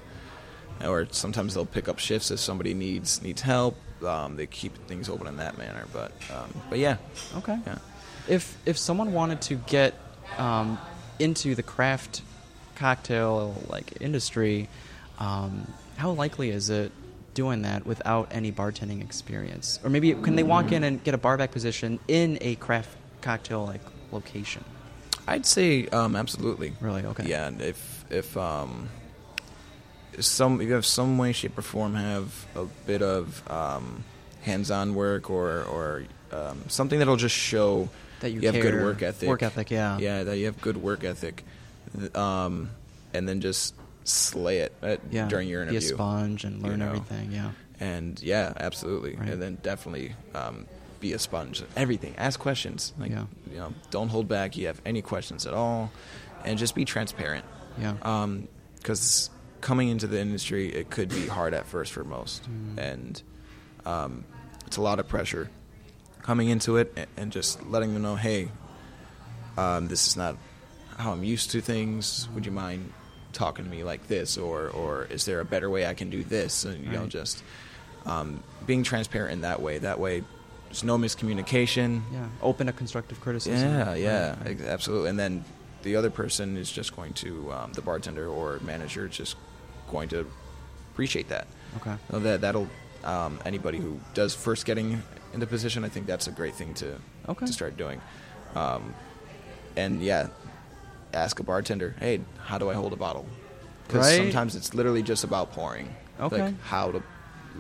Or 0.85 1.07
sometimes 1.13 1.55
they'll 1.55 1.65
pick 1.67 1.89
up 1.89 2.01
shifts 2.01 2.31
if 2.33 2.41
somebody 2.41 2.75
needs 2.75 3.23
needs 3.23 3.41
help. 3.43 3.77
Um, 4.05 4.35
they 4.37 4.47
keep 4.47 4.77
things 4.89 5.09
open 5.09 5.29
in 5.29 5.37
that 5.37 5.57
manner. 5.57 5.87
But 5.93 6.11
um, 6.35 6.51
but 6.69 6.81
yeah, 6.81 6.97
okay 7.37 7.57
yeah. 7.65 7.79
if 8.29 8.57
if 8.67 8.77
someone 8.77 9.13
wanted 9.13 9.41
to 9.43 9.55
get 9.55 9.95
um, 10.37 10.77
into 11.19 11.55
the 11.55 11.63
craft 11.63 12.23
cocktail 12.77 13.55
like 13.69 14.01
industry 14.01 14.69
um, 15.19 15.67
how 15.97 16.11
likely 16.11 16.51
is 16.51 16.71
it 16.71 16.91
doing 17.35 17.63
that 17.63 17.87
without 17.87 18.29
any 18.31 18.53
bartending 18.53 19.01
experience 19.01 19.79
or 19.85 19.91
maybe 19.91 20.13
can 20.15 20.37
they 20.37 20.43
walk 20.43 20.73
in 20.73 20.85
and 20.85 21.03
get 21.05 21.15
a 21.15 21.19
barback 21.19 21.51
position 21.51 21.99
in 22.09 22.39
a 22.41 22.55
craft 22.57 22.97
cocktail 23.21 23.65
like 23.65 23.81
location 24.13 24.65
I'd 25.27 25.47
say 25.47 25.87
um, 25.89 26.17
absolutely. 26.17 26.75
Really? 26.81 27.05
Okay. 27.05 27.27
Yeah, 27.27 27.47
and 27.47 27.61
if 27.63 28.05
if 28.11 28.37
um, 28.37 28.89
some 30.19 30.61
if 30.61 30.69
you 30.69 30.75
have 30.75 30.87
some 30.87 31.17
way, 31.19 31.33
shape, 31.33 31.57
or 31.57 31.63
form 31.63 31.95
have 31.95 32.47
a 32.55 32.65
bit 32.87 33.03
of 33.03 33.43
um, 33.51 34.05
hands-on 34.43 34.95
work 34.95 35.31
or 35.31 35.63
or 35.65 36.05
um, 36.33 36.65
something 36.69 36.99
that'll 36.99 37.17
just 37.17 37.35
show 37.35 37.89
That 38.25 38.31
you 38.31 38.41
have 38.41 38.55
good 38.61 38.83
work 38.83 39.03
ethic. 39.03 39.29
Work 39.29 39.43
ethic, 39.43 39.71
yeah. 39.71 39.99
Yeah, 39.99 40.23
that 40.25 40.39
you 40.39 40.47
have 40.47 40.59
good 40.63 40.79
work 40.79 41.05
ethic, 41.05 41.45
um, 42.15 42.71
and 43.13 43.29
then 43.29 43.41
just 43.43 43.75
slay 44.05 44.59
it 44.61 44.73
at, 44.83 45.01
yeah 45.11 45.29
during 45.29 45.47
your 45.49 45.61
interview. 45.63 45.81
be 45.81 45.87
a 45.87 45.89
sponge 45.89 46.45
and 46.45 46.63
you 46.63 46.69
learn 46.69 46.79
know. 46.79 46.87
everything 46.89 47.33
yeah 47.33 47.53
And 47.81 48.21
yeah, 48.23 48.53
absolutely. 48.57 49.17
Right. 49.17 49.29
And 49.31 49.43
then 49.43 49.59
definitely 49.63 50.15
um, 50.35 50.67
be 51.01 51.13
a 51.13 51.19
sponge. 51.19 51.63
Everything. 51.77 52.15
Ask 52.17 52.39
questions. 52.41 52.93
Like, 52.99 53.11
Yeah. 53.11 53.27
You 53.51 53.59
know, 53.59 53.75
don't 53.91 54.09
hold 54.09 54.27
back. 54.29 54.57
You 54.57 54.67
have 54.69 54.81
any 54.87 55.03
questions 55.03 55.47
at 55.47 55.53
all, 55.55 55.91
and 56.47 56.59
just 56.59 56.75
be 56.75 56.85
transparent. 56.87 57.45
yeah 57.79 57.95
Because 58.77 59.29
coming 59.61 59.89
into 59.91 60.07
the 60.07 60.19
industry, 60.21 60.69
it 60.73 60.89
could 60.91 61.09
be 61.11 61.27
hard 61.27 61.53
at 61.55 61.67
first 61.67 61.93
for 61.93 62.05
most, 62.05 62.43
Mm. 62.49 62.79
and 62.79 63.23
um, 63.87 64.25
it's 64.67 64.77
a 64.79 64.83
lot 64.83 64.99
of 64.99 65.09
pressure 65.09 65.51
coming 66.25 66.49
into 66.49 66.79
it, 66.79 66.93
and, 67.17 67.31
just 67.31 67.65
letting 67.67 67.93
them 67.93 68.03
know, 68.03 68.17
hey, 68.17 68.49
um, 69.57 69.87
this 69.87 70.09
is 70.09 70.17
not 70.17 70.37
how 70.97 71.13
I'm 71.13 71.23
used 71.23 71.51
to 71.53 71.61
things. 71.61 72.29
Would 72.35 72.47
you 72.47 72.53
mind 72.53 72.93
talking 73.33 73.65
to 73.65 73.71
me 73.71 73.85
like 73.85 74.09
this, 74.09 74.37
or 74.37 74.69
or 74.69 75.05
is 75.05 75.25
there 75.27 75.41
a 75.41 75.45
better 75.45 75.71
way 75.71 75.87
I 75.87 75.95
can 75.95 76.11
do 76.11 76.25
this? 76.25 76.65
And 76.65 76.85
you 76.85 76.91
know, 76.91 77.07
just 77.07 77.45
um, 78.07 78.43
being 78.67 78.83
transparent 78.83 79.33
in 79.33 79.41
that 79.43 79.61
way. 79.63 79.79
That 79.79 80.01
way, 80.01 80.25
there's 80.67 80.83
no 80.85 80.99
miscommunication. 80.99 82.03
yeah 82.13 82.27
open 82.43 82.67
to 82.67 82.73
constructive 82.73 83.21
criticism 83.21 83.69
Yeah, 83.69 83.95
yeah, 83.95 84.29
Right, 84.31 84.59
right. 84.59 84.61
absolutely. 84.63 85.11
And 85.11 85.19
then 85.19 85.45
the 85.83 85.97
other 85.97 86.11
person 86.11 86.57
is 86.57 86.71
just 86.71 86.97
going 86.97 87.13
to 87.15 87.53
um, 87.53 87.73
the 87.75 87.83
bartender 87.83 88.27
or 88.29 88.59
manager 88.61 89.07
is 89.07 89.17
just 89.17 89.37
going 89.91 90.09
to 90.09 90.27
appreciate 90.93 91.29
that. 91.29 91.47
Okay. 91.77 91.95
So 92.11 92.19
that 92.21 92.41
that'll 92.41 92.69
um, 93.05 93.39
anybody 93.45 93.79
who 93.79 94.01
does 94.15 94.35
first 94.35 94.65
getting 94.65 95.03
into 95.35 95.47
position, 95.47 95.85
I 95.85 95.89
think 95.89 96.07
that's 96.07 96.27
a 96.27 96.33
great 96.33 96.55
thing 96.55 96.75
to 96.75 96.97
Okay. 97.29 97.47
to 97.47 97.53
start 97.53 97.77
doing. 97.77 98.01
Um, 98.55 98.95
and 99.77 100.01
yeah, 100.03 100.29
ask 101.13 101.39
a 101.41 101.43
bartender, 101.43 101.95
hey, 102.01 102.21
how 102.45 102.59
do 102.59 102.71
I 102.71 102.75
hold 102.75 102.93
a 102.93 102.97
bottle? 102.97 103.27
Because 103.87 104.07
Right. 104.07 104.17
sometimes 104.17 104.55
it's 104.57 104.75
literally 104.75 105.03
just 105.03 105.25
about 105.25 105.53
pouring. 105.53 105.95
Okay. 106.21 106.43
Like 106.43 106.61
how 106.63 106.93
to, 106.93 107.03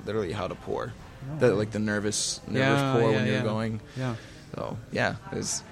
literally 0.06 0.32
how 0.32 0.46
to 0.48 0.54
pour. 0.54 0.92
Oh, 1.32 1.38
The, 1.38 1.54
like 1.54 1.70
the 1.72 1.78
nervous, 1.78 2.40
nervous 2.46 2.80
Yeah, 2.82 2.92
pour 2.92 3.10
yeah, 3.10 3.16
when 3.16 3.26
you're 3.26 3.36
yeah. 3.36 3.42
going. 3.42 3.80
Yeah. 3.96 4.14
So 4.54 4.76
yeah, 4.92 5.16
it's 5.32 5.62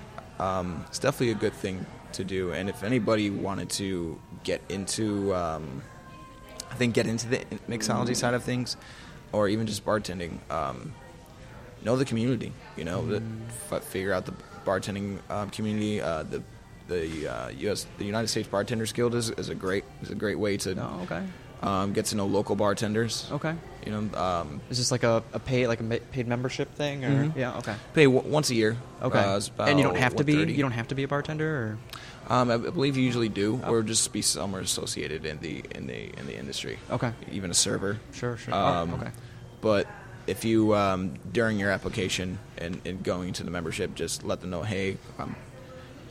um, 0.40 0.84
it's 0.88 0.98
definitely 0.98 1.30
a 1.30 1.34
good 1.36 1.52
thing 1.54 1.86
to 2.14 2.24
do. 2.24 2.52
And 2.52 2.68
if 2.68 2.82
anybody 2.82 3.30
wanted 3.30 3.70
to 3.70 4.18
get 4.42 4.60
into, 4.68 5.32
um, 5.34 5.82
I 6.70 6.74
think 6.74 6.94
get 6.94 7.06
into 7.06 7.28
the 7.28 7.44
mixology 7.68 8.16
side 8.16 8.34
of 8.34 8.42
things, 8.42 8.76
or 9.30 9.48
even 9.48 9.66
just 9.66 9.84
bartending, 9.84 10.38
um, 10.50 10.94
know 11.84 11.96
the 11.96 12.04
community. 12.04 12.52
You 12.76 12.84
know, 12.84 13.04
the, 13.06 13.22
f- 13.70 13.84
figure 13.84 14.12
out 14.12 14.26
the 14.26 14.34
bartending 14.64 15.18
um, 15.30 15.50
community. 15.50 16.00
Uh, 16.00 16.22
the 16.24 16.42
the 16.88 17.28
uh, 17.28 17.48
U.S. 17.48 17.86
the 17.98 18.04
United 18.04 18.28
States 18.28 18.48
Bartenders 18.48 18.92
Guild 18.92 19.14
is, 19.14 19.30
is 19.30 19.48
a 19.48 19.54
great 19.54 19.84
is 20.02 20.10
a 20.10 20.14
great 20.14 20.38
way 20.38 20.56
to 20.58 20.74
Oh, 20.82 21.00
okay. 21.04 21.22
um, 21.62 21.92
get 21.92 22.06
to 22.06 22.16
know 22.16 22.26
local 22.26 22.56
bartenders. 22.56 23.28
Okay. 23.30 23.54
You 23.86 23.92
know, 23.92 24.18
um, 24.20 24.60
Is 24.68 24.78
this 24.78 24.90
like 24.90 25.04
a, 25.04 25.22
a 25.32 25.38
pay 25.38 25.66
like 25.68 25.80
a 25.80 25.84
ma- 25.84 25.96
paid 26.10 26.26
membership 26.26 26.74
thing 26.74 27.04
or 27.04 27.10
Mhm. 27.10 27.36
yeah? 27.36 27.56
Okay. 27.58 27.74
pay 27.94 28.04
w- 28.04 28.28
once 28.28 28.50
a 28.50 28.54
year. 28.54 28.76
Okay. 29.00 29.18
Uh, 29.18 29.40
and 29.60 29.78
you 29.78 29.84
don't 29.84 29.96
have 29.96 30.16
to 30.16 30.24
be 30.24 30.34
you 30.34 30.62
don't 30.62 30.72
have 30.72 30.88
to 30.88 30.94
be 30.96 31.04
a 31.04 31.08
bartender 31.08 31.48
or 31.48 31.78
Um, 32.28 32.50
I 32.50 32.54
I 32.54 32.56
believe 32.58 32.96
you 32.96 33.02
usually 33.04 33.28
do, 33.28 33.60
Oh. 33.64 33.72
or 33.72 33.82
just 33.82 34.12
be 34.12 34.22
somewhere 34.22 34.60
associated 34.62 35.24
in 35.24 35.38
the 35.38 35.62
in 35.74 35.86
the 35.86 36.10
in 36.18 36.26
the 36.26 36.36
industry. 36.36 36.78
Okay. 36.90 37.12
Even 37.30 37.50
a 37.50 37.54
server. 37.54 37.98
Sure, 38.12 38.36
sure. 38.36 38.54
Um, 38.54 38.90
oh, 38.92 38.96
okay. 38.98 39.10
But 39.60 39.86
if 40.26 40.44
you 40.44 40.74
um, 40.74 41.14
during 41.32 41.58
your 41.58 41.70
application 41.70 42.38
and, 42.58 42.80
and 42.84 43.02
going 43.02 43.32
to 43.34 43.44
the 43.44 43.50
membership, 43.50 43.94
just 43.94 44.24
let 44.24 44.40
them 44.40 44.50
know, 44.50 44.62
hey, 44.62 44.96
I'm 45.18 45.34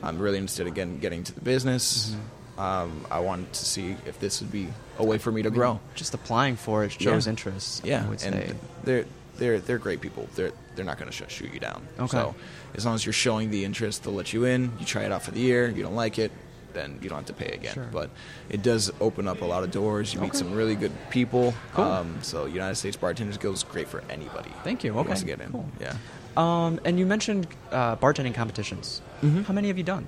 I'm 0.02 0.18
really 0.18 0.38
interested 0.38 0.66
in 0.66 0.98
getting, 0.98 1.22
to 1.24 1.32
the 1.32 1.40
business. 1.40 2.10
Mm-hmm. 2.10 2.60
Um, 2.60 3.06
I 3.10 3.20
wanted 3.20 3.52
to 3.52 3.64
see 3.64 3.96
if 4.04 4.18
this 4.18 4.40
would 4.42 4.50
be 4.52 4.68
a 4.98 5.04
way 5.04 5.16
for 5.18 5.30
me 5.32 5.42
to 5.42 5.50
grow. 5.50 5.80
Just 5.94 6.12
applying 6.12 6.56
for 6.56 6.84
it 6.84 6.92
shows 6.92 7.26
Yeah. 7.26 7.30
interest. 7.30 7.84
Yeah, 7.84 8.04
I 8.04 8.08
would 8.08 8.22
and 8.24 8.34
say. 8.34 8.54
they're 8.84 9.04
they're 9.36 9.58
they're 9.60 9.78
great 9.78 10.00
people. 10.00 10.28
They're 10.34 10.52
they're 10.74 10.84
not 10.84 10.98
going 10.98 11.10
to 11.10 11.16
sh- 11.16 11.32
shoot 11.32 11.52
you 11.54 11.60
down. 11.60 11.86
Okay. 11.98 12.08
So 12.08 12.34
as 12.74 12.84
long 12.84 12.94
as 12.94 13.06
you're 13.06 13.12
showing 13.12 13.50
the 13.50 13.64
interest, 13.64 14.04
they'll 14.04 14.12
let 14.12 14.32
you 14.32 14.44
in. 14.44 14.72
You 14.78 14.84
try 14.84 15.04
it 15.04 15.12
out 15.12 15.22
for 15.22 15.30
the 15.30 15.40
year. 15.40 15.68
You 15.70 15.82
don't 15.82 15.94
like 15.94 16.18
it, 16.18 16.30
then 16.74 16.98
you 17.02 17.08
don't 17.08 17.18
have 17.18 17.26
to 17.26 17.32
pay 17.32 17.52
again. 17.52 17.74
Sure. 17.74 17.88
But 17.92 18.10
it 18.48 18.62
does 18.62 18.90
open 19.00 19.28
up 19.28 19.40
a 19.42 19.44
lot 19.44 19.62
of 19.64 19.70
doors. 19.70 20.12
You 20.14 20.20
meet 20.20 20.34
some 20.34 20.52
really 20.52 20.74
good 20.74 20.92
people. 21.10 21.54
Cool. 21.74 21.84
Um, 21.84 22.18
so 22.22 22.46
United 22.46 22.74
States 22.76 22.96
Bartenders 22.96 23.38
Guild 23.38 23.54
is 23.56 23.62
great 23.62 23.88
for 23.88 24.02
anybody. 24.10 24.50
Thank 24.64 24.84
you. 24.84 24.96
Okay. 24.98 25.14
to 25.14 25.24
get 25.24 25.40
in. 25.40 25.50
Cool. 25.52 25.68
Yeah. 25.80 25.94
Um, 26.36 26.80
and 26.84 26.98
you 26.98 27.04
mentioned 27.06 27.46
uh, 27.70 27.96
bartending 27.96 28.34
competitions. 28.34 29.02
Mhm. 29.22 29.44
How 29.44 29.52
many 29.52 29.68
have 29.68 29.76
you 29.78 29.84
done? 29.84 30.06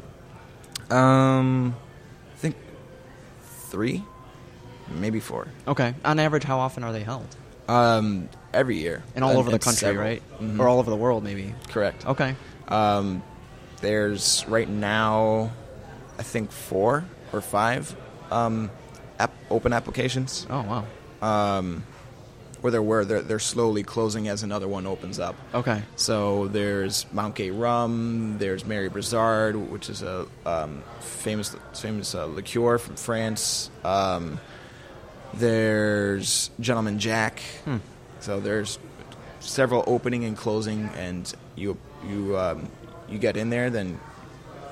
Um, 0.91 1.75
I 2.35 2.39
think 2.39 2.57
three, 3.69 4.03
maybe 4.89 5.21
four. 5.21 5.49
Okay. 5.67 5.95
On 6.05 6.19
average, 6.19 6.45
how 6.45 6.59
often 6.59 6.85
are 6.85 6.93
they 6.93 7.03
held? 7.03 7.27
Um, 7.69 8.29
every 8.53 8.77
year 8.79 9.03
And 9.15 9.25
all 9.25 9.37
over 9.39 9.51
the 9.51 9.59
country, 9.59 9.81
several. 9.89 10.05
right? 10.05 10.23
Mhm. 10.41 10.59
Or 10.61 10.69
all 10.69 10.79
over 10.79 10.91
the 10.91 10.97
world, 10.97 11.25
maybe. 11.25 11.55
Correct. 11.69 12.07
Okay. 12.07 12.37
Um, 12.69 13.23
there's 13.81 14.45
right 14.49 14.69
now, 14.69 15.51
I 16.19 16.23
think 16.23 16.53
four 16.53 17.05
or 17.33 17.41
five 17.41 17.95
um, 18.31 18.71
app, 19.19 19.33
open 19.51 19.73
applications. 19.73 20.47
Oh 20.51 20.63
wow. 20.63 20.87
Um, 21.23 21.85
or 22.63 22.71
there 22.71 22.83
were. 22.83 23.05
They're, 23.05 23.21
they're 23.21 23.39
slowly 23.39 23.83
closing 23.83 24.29
as 24.29 24.43
another 24.43 24.67
one 24.67 24.87
opens 24.87 25.19
up. 25.19 25.37
Okay. 25.53 25.83
So 25.97 26.49
there's 26.49 27.05
Mount 27.13 27.35
Gay 27.35 27.51
Rum. 27.51 28.39
There's 28.39 28.65
Marie 28.65 28.89
Brizard, 28.89 29.71
which 29.71 29.91
is 29.91 30.03
a 30.03 30.27
um, 30.47 30.83
famous 31.01 31.55
famous 31.75 32.15
uh, 32.15 32.25
liqueur 32.25 32.79
from 32.79 32.97
France. 32.97 33.71
Um, 33.85 34.41
there's 35.35 36.51
Gentleman 36.59 36.99
Jack. 36.99 37.41
Hmm. 37.65 37.79
So 38.21 38.41
there's 38.41 38.79
several 39.41 39.85
opening 39.87 40.25
and 40.25 40.35
closing, 40.35 40.89
and 40.97 41.31
you 41.57 41.77
you 42.09 42.39
um, 42.39 42.71
you 43.11 43.19
get 43.19 43.37
in 43.37 43.51
there, 43.51 43.69
then 43.69 44.01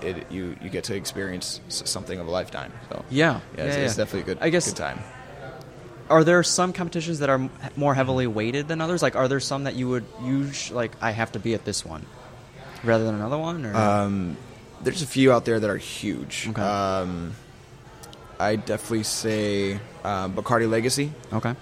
it, 0.05 0.31
you 0.31 0.57
you 0.63 0.69
get 0.71 0.85
to 0.85 0.95
experience 0.95 1.61
something 1.69 2.19
of 2.19 2.27
a 2.27 2.31
lifetime. 2.31 2.73
So 2.91 3.05
Yeah. 3.11 3.41
yeah, 3.57 3.65
it's, 3.65 3.77
yeah, 3.77 3.83
it's 3.85 3.97
definitely 3.97 4.21
a 4.21 4.35
good 4.35 4.39
I 4.41 4.51
guess 4.51 4.67
good 4.67 4.77
time. 4.77 5.01
are 6.11 6.25
there 6.25 6.43
some 6.43 6.73
competitions 6.73 7.21
that 7.21 7.31
are 7.31 7.49
more 7.77 7.95
heavily 7.95 8.27
weighted 8.27 8.69
than 8.69 8.81
others? 8.81 9.03
Like, 9.03 9.17
are 9.17 9.29
there 9.29 9.41
some 9.41 9.65
that 9.65 9.75
you 9.75 9.89
would 9.89 10.05
use 10.23 10.71
like 10.71 10.93
I 11.01 11.11
have 11.13 11.33
to 11.33 11.39
be 11.39 11.55
at 11.55 11.65
this 11.65 11.85
one 11.85 12.05
rather 12.85 13.05
than 13.05 13.15
another 13.15 13.39
one? 13.39 13.65
Or 13.65 13.75
Um, 13.77 14.37
there's 14.83 15.03
a 15.03 15.07
few 15.07 15.33
out 15.33 15.45
there 15.45 15.59
that 15.61 15.71
are 15.71 15.77
huge. 15.79 16.49
Okay. 16.51 16.63
Um, 16.63 17.35
I 18.41 18.57
definitely 18.57 19.05
say 19.05 19.75
um, 20.05 20.35
Bacardi 20.35 20.69
Legacy. 20.69 21.13
okay. 21.33 21.55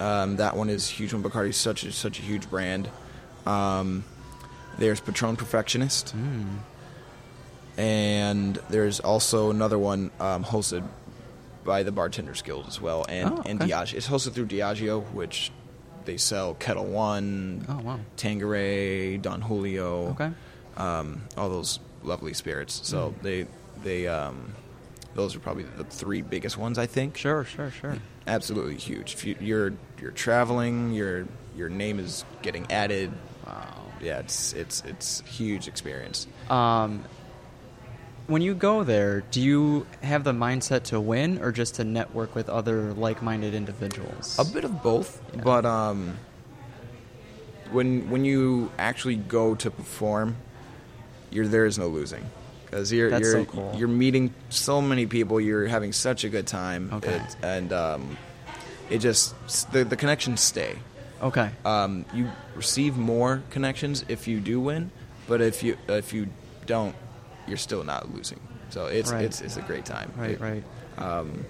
Um, 0.00 0.36
that 0.36 0.56
one 0.56 0.70
is 0.70 0.88
huge. 0.88 1.12
One 1.12 1.22
Bacardi 1.22 1.50
is 1.50 1.56
such 1.58 1.84
a, 1.84 1.92
such 1.92 2.18
a 2.18 2.22
huge 2.22 2.48
brand. 2.50 2.88
Um, 3.46 4.02
there's 4.78 4.98
Patron 5.00 5.36
Perfectionist, 5.36 6.14
Mm. 6.16 6.56
And 7.80 8.56
there's 8.68 9.00
also 9.00 9.50
another 9.50 9.78
one 9.78 10.10
um, 10.20 10.44
hosted 10.44 10.86
by 11.64 11.82
the 11.82 11.90
Bartenders 11.92 12.42
Guild 12.42 12.66
as 12.68 12.78
well, 12.80 13.06
and 13.08 13.30
Oh, 13.30 13.42
and 13.46 13.62
okay. 13.62 13.70
Diageo. 13.70 13.94
It's 13.94 14.06
hosted 14.08 14.32
through 14.32 14.46
Diageo, 14.48 15.00
which 15.12 15.50
they 16.04 16.18
sell 16.18 16.54
Ketel 16.54 16.84
One, 16.84 17.64
Oh 17.68 17.78
wow. 17.82 18.00
Tanqueray, 18.18 19.16
Don 19.16 19.40
Julio. 19.40 20.08
Okay. 20.10 20.30
um, 20.76 21.22
all 21.38 21.48
those 21.48 21.80
lovely 22.02 22.34
spirits. 22.34 22.80
So 22.84 23.10
Mm. 23.18 23.22
they 23.22 23.46
they 23.82 24.08
um, 24.08 24.52
those 25.14 25.34
are 25.34 25.40
probably 25.40 25.64
the 25.76 25.84
three 25.84 26.20
biggest 26.20 26.58
ones 26.58 26.78
I 26.78 26.84
think. 26.86 27.16
Sure. 27.16 27.44
Sure. 27.44 27.70
Sure. 27.70 27.96
Absolutely 28.26 28.76
huge. 28.76 29.14
If 29.14 29.24
you, 29.24 29.36
you're 29.40 29.72
you're 30.00 30.10
traveling, 30.12 30.92
your 30.92 31.26
your 31.56 31.70
name 31.70 31.98
is 31.98 32.24
getting 32.42 32.70
added. 32.70 33.10
Wow. 33.46 33.74
Yeah, 34.02 34.18
it's 34.20 34.52
it's 34.52 34.82
it's 34.86 35.20
a 35.20 35.24
huge 35.24 35.66
experience. 35.68 36.26
Um, 36.50 37.04
when 38.30 38.42
you 38.42 38.54
go 38.54 38.84
there, 38.84 39.22
do 39.32 39.40
you 39.40 39.86
have 40.02 40.22
the 40.22 40.32
mindset 40.32 40.84
to 40.84 41.00
win 41.00 41.38
or 41.42 41.50
just 41.50 41.74
to 41.76 41.84
network 41.84 42.34
with 42.36 42.48
other 42.48 42.92
like-minded 42.94 43.54
individuals? 43.54 44.38
A 44.38 44.44
bit 44.44 44.62
of 44.64 44.82
both, 44.84 45.20
Yeah. 45.34 45.42
but 45.42 45.66
um, 45.66 46.16
when 47.72 48.08
when 48.10 48.24
you 48.24 48.70
actually 48.78 49.16
go 49.16 49.54
to 49.56 49.70
perform, 49.70 50.36
you're 51.30 51.46
there 51.48 51.66
is 51.66 51.76
no 51.78 51.88
losing 51.88 52.24
because 52.66 52.92
you're 52.92 53.10
That's 53.10 53.22
you're 53.22 53.44
so 53.44 53.50
cool. 53.50 53.74
you're 53.76 53.88
meeting 53.88 54.32
so 54.48 54.80
many 54.80 55.06
people. 55.06 55.40
You're 55.40 55.66
having 55.66 55.92
such 55.92 56.22
a 56.24 56.28
good 56.28 56.46
time, 56.46 56.90
Okay. 56.92 57.16
It- 57.16 57.36
and 57.42 57.72
um, 57.72 58.16
it 58.90 58.98
just 58.98 59.34
the 59.72 59.82
the 59.84 59.96
connections 59.96 60.40
stay. 60.40 60.76
Okay. 61.22 61.50
Um, 61.64 62.04
you 62.14 62.30
receive 62.54 62.96
more 62.96 63.42
connections 63.50 64.04
if 64.08 64.26
you 64.28 64.38
do 64.40 64.60
win, 64.60 64.90
but 65.26 65.40
if 65.40 65.62
you 65.62 65.76
if 65.88 66.12
you 66.12 66.28
don't, 66.66 66.94
you're 67.46 67.56
still 67.56 67.84
not 67.84 68.14
losing. 68.14 68.40
So 68.70 68.86
it's 68.86 69.10
Right. 69.12 69.24
it's 69.24 69.40
it's 69.40 69.56
a 69.56 69.62
great 69.62 69.84
time. 69.84 70.12
Right. 70.16 70.30
It- 70.30 70.40
Right. 70.40 70.64
um, 70.98 71.44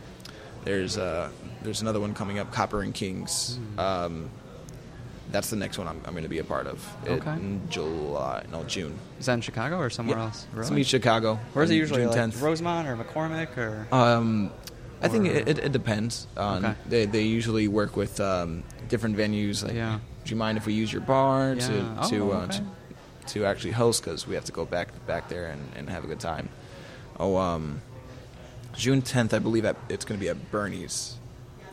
there's 0.64 0.96
uh, 0.98 1.30
there's 1.62 1.80
another 1.82 2.00
one 2.00 2.14
coming 2.14 2.38
up, 2.38 2.52
Copper 2.52 2.82
and 2.82 2.92
Kings. 2.94 3.58
Hmm. 3.74 3.78
Um, 3.78 4.30
that's 5.30 5.48
the 5.50 5.56
next 5.56 5.78
one 5.78 5.86
I'm, 5.86 6.00
I'm 6.04 6.12
going 6.12 6.24
to 6.24 6.28
be 6.28 6.38
a 6.40 6.44
part 6.44 6.66
of. 6.66 6.84
Okay. 7.06 7.30
in 7.32 7.60
July, 7.70 8.44
no 8.50 8.64
June. 8.64 8.98
Is 9.20 9.26
that 9.26 9.34
in 9.34 9.40
Chicago 9.42 9.78
or 9.78 9.88
somewhere 9.88 10.18
Yeah. 10.18 10.24
else? 10.24 10.44
It's 10.48 10.54
Really? 10.56 10.70
gonna 10.70 10.84
Chicago. 10.84 11.38
Where's 11.52 11.70
it 11.70 11.76
usually? 11.76 12.00
June 12.02 12.10
Like 12.10 12.18
10th. 12.32 12.42
Rosemont 12.42 12.88
or 12.88 12.96
McCormick 12.96 13.56
or? 13.56 13.86
Um, 13.92 14.50
I 15.00 15.06
think 15.08 15.26
it, 15.26 15.48
it, 15.48 15.58
it 15.60 15.72
depends. 15.72 16.26
On, 16.36 16.64
Okay. 16.64 16.74
They 16.88 17.06
they 17.06 17.22
usually 17.22 17.68
work 17.68 17.96
with 17.96 18.18
um, 18.20 18.64
different 18.88 19.16
venues. 19.16 19.62
Like, 19.62 19.74
Yeah. 19.74 20.00
do 20.24 20.30
you 20.30 20.36
mind 20.36 20.58
if 20.58 20.66
we 20.66 20.72
use 20.74 20.92
your 20.92 21.02
bar 21.02 21.54
Yeah. 21.54 21.66
to 21.68 21.96
Oh, 22.00 22.08
to, 22.10 22.32
uh, 22.32 22.36
okay. 22.38 22.56
to 22.58 22.64
to 23.32 23.44
actually 23.44 23.72
host? 23.72 24.04
Because 24.04 24.26
we 24.26 24.34
have 24.34 24.44
to 24.46 24.52
go 24.52 24.64
back 24.64 24.88
back 25.06 25.28
there 25.28 25.46
and, 25.46 25.60
and 25.76 25.88
have 25.90 26.04
a 26.04 26.06
good 26.06 26.20
time. 26.20 26.48
Oh, 27.18 27.36
um, 27.36 27.80
June 28.76 29.02
10th, 29.02 29.32
I 29.34 29.38
believe 29.40 29.64
at, 29.64 29.76
it's 29.88 30.04
going 30.04 30.18
to 30.18 30.22
be 30.24 30.28
at 30.30 30.50
Bernie's. 30.50 31.16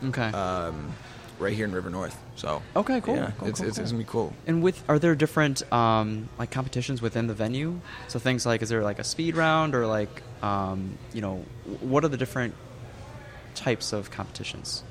okay. 0.04 0.26
um, 0.32 0.92
right 1.38 1.54
here 1.54 1.64
in 1.64 1.72
River 1.72 1.88
North. 1.90 2.18
So 2.36 2.60
Okay, 2.76 3.00
cool. 3.00 3.14
Yeah, 3.16 3.30
Cool, 3.38 3.48
it's, 3.48 3.60
cool, 3.60 3.68
it's, 3.68 3.78
it's 3.78 3.90
cool. 3.90 3.98
gonna 3.98 4.04
be 4.04 4.10
cool. 4.10 4.32
And 4.48 4.62
with 4.62 4.82
are 4.88 4.98
there 4.98 5.14
different 5.14 5.70
um, 5.72 6.28
like 6.38 6.50
competitions 6.50 7.00
within 7.00 7.28
the 7.28 7.34
venue? 7.34 7.80
So 8.08 8.18
things 8.18 8.44
like 8.44 8.60
is 8.62 8.68
there 8.68 8.82
like 8.82 8.98
a 8.98 9.04
speed 9.04 9.36
round 9.36 9.74
or 9.76 9.86
like 9.86 10.22
um, 10.42 10.98
you 11.14 11.20
know 11.20 11.44
what 11.80 12.04
are 12.04 12.08
the 12.08 12.16
different 12.16 12.54
types 13.54 13.92
of 13.92 14.10
competitions? 14.10 14.82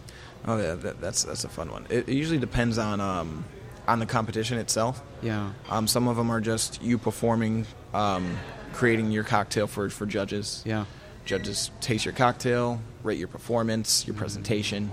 Oh 0.45 0.57
yeah, 0.57 0.75
that, 0.75 1.01
that's 1.01 1.23
that's 1.25 1.43
a 1.43 1.49
fun 1.49 1.69
one. 1.71 1.85
It, 1.89 2.07
it 2.09 2.13
usually 2.15 2.39
depends 2.39 2.77
on 2.77 3.01
um, 3.01 3.43
on 3.87 3.99
the 3.99 4.05
competition 4.05 4.57
itself. 4.57 5.01
Yeah. 5.21 5.51
Um, 5.69 5.87
some 5.87 6.07
of 6.07 6.17
them 6.17 6.29
are 6.29 6.41
just 6.41 6.81
you 6.81 6.97
performing, 6.97 7.65
um, 7.93 8.37
creating 8.73 9.11
your 9.11 9.23
cocktail 9.23 9.67
for 9.67 9.89
for 9.89 10.05
judges. 10.05 10.61
Yeah. 10.65 10.85
judges 11.25 11.71
taste 11.81 12.05
your 12.05 12.13
cocktail, 12.13 12.79
rate 13.03 13.17
your 13.19 13.27
performance, 13.27 14.05
your 14.07 14.15
presentation, 14.15 14.91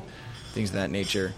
things 0.53 0.71
of 0.71 0.77
that 0.77 0.91
nature. 0.91 1.33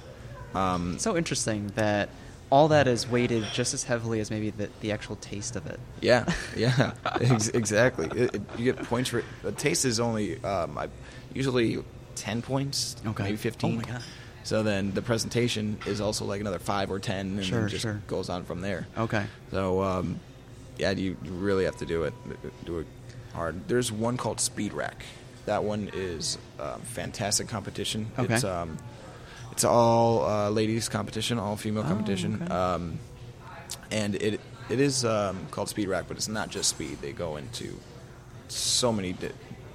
Um, 0.54 0.98
so 0.98 1.16
interesting 1.16 1.70
that 1.74 2.08
all 2.48 2.68
that 2.68 2.86
is 2.86 3.06
weighted 3.08 3.44
just 3.52 3.74
as 3.74 3.82
heavily 3.84 4.20
as 4.20 4.30
maybe 4.30 4.50
the, 4.50 4.70
the 4.80 4.92
actual 4.92 5.16
taste 5.16 5.56
of 5.56 5.66
it. 5.66 5.78
Yeah, 6.00 6.24
yeah, 6.56 6.92
ex- 7.20 7.48
exactly. 7.48 8.06
It, 8.18 8.34
it, 8.36 8.42
you 8.56 8.72
get 8.72 8.82
points 8.84 9.10
for 9.10 9.22
the 9.42 9.52
taste 9.52 9.84
is 9.84 9.98
only 10.00 10.42
um, 10.44 10.78
I, 10.78 10.88
usually 11.34 11.82
ten 12.14 12.40
points, 12.42 12.96
Okay. 13.04 13.24
maybe 13.24 13.36
fifteen. 13.36 13.74
Oh 13.74 13.76
my 13.76 13.82
God. 13.82 14.02
So 14.46 14.62
then 14.62 14.92
the 14.92 15.02
presentation 15.02 15.76
is 15.86 16.00
also 16.00 16.24
like 16.24 16.40
another 16.40 16.60
five 16.60 16.88
or 16.92 17.00
ten, 17.00 17.36
and 17.38 17.44
Sure, 17.44 17.66
just 17.68 17.82
sure. 17.82 18.00
goes 18.06 18.28
on 18.28 18.44
from 18.44 18.60
there. 18.60 18.86
Okay. 18.96 19.26
So 19.50 19.82
um, 19.82 20.20
yeah, 20.78 20.92
you, 20.92 21.16
you 21.24 21.32
really 21.32 21.64
have 21.64 21.76
to 21.78 21.86
do 21.86 22.04
it, 22.04 22.14
do 22.64 22.78
it 22.78 22.86
hard. 23.34 23.66
There's 23.66 23.90
one 23.90 24.16
called 24.16 24.38
Speed 24.40 24.72
Rack. 24.72 25.04
That 25.46 25.64
one 25.64 25.90
is 25.92 26.38
um, 26.60 26.80
fantastic 26.82 27.48
competition. 27.48 28.06
Okay. 28.16 28.34
It's 28.34 28.44
um, 28.44 28.78
it's 29.50 29.64
all 29.64 30.24
uh, 30.24 30.48
ladies 30.50 30.88
competition, 30.88 31.40
all 31.40 31.56
female 31.56 31.82
Oh, 31.84 31.88
competition. 31.88 32.42
okay. 32.44 32.52
Um, 32.54 33.00
and 33.90 34.14
it 34.14 34.40
it 34.70 34.78
is 34.80 35.04
um, 35.04 35.38
called 35.50 35.68
speed 35.68 35.88
rack, 35.88 36.04
but 36.06 36.16
it's 36.16 36.28
not 36.28 36.50
just 36.50 36.68
speed. 36.70 36.98
They 37.02 37.10
go 37.12 37.36
into 37.36 37.78
so 38.46 38.92
many 38.92 39.12
di- 39.12 39.30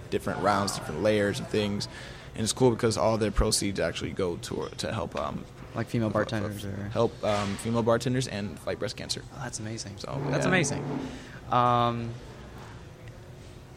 different 0.09 0.39
rounds, 0.41 0.77
different 0.77 1.01
layers 1.03 1.39
of 1.41 1.47
things, 1.49 1.87
and 2.35 2.43
it's 2.43 2.53
cool 2.53 2.71
because 2.71 2.97
all 2.97 3.17
the 3.17 3.31
proceeds 3.31 3.79
actually 3.79 4.11
go 4.11 4.37
to 4.37 4.69
to 4.77 4.91
help 4.93 5.15
um, 5.15 5.45
Like 5.75 5.87
female 5.87 6.07
f- 6.07 6.13
bartenders 6.13 6.65
or 6.65 6.89
help 6.93 7.23
um, 7.23 7.55
female 7.57 7.83
bartenders 7.83 8.27
and 8.27 8.57
fight 8.59 8.79
breast 8.79 8.95
cancer. 8.97 9.21
Oh, 9.33 9.39
that's 9.43 9.59
amazing. 9.59 9.93
So, 9.97 10.21
that's 10.29 10.43
yeah. 10.45 10.49
amazing. 10.49 10.99
Um, 11.51 12.09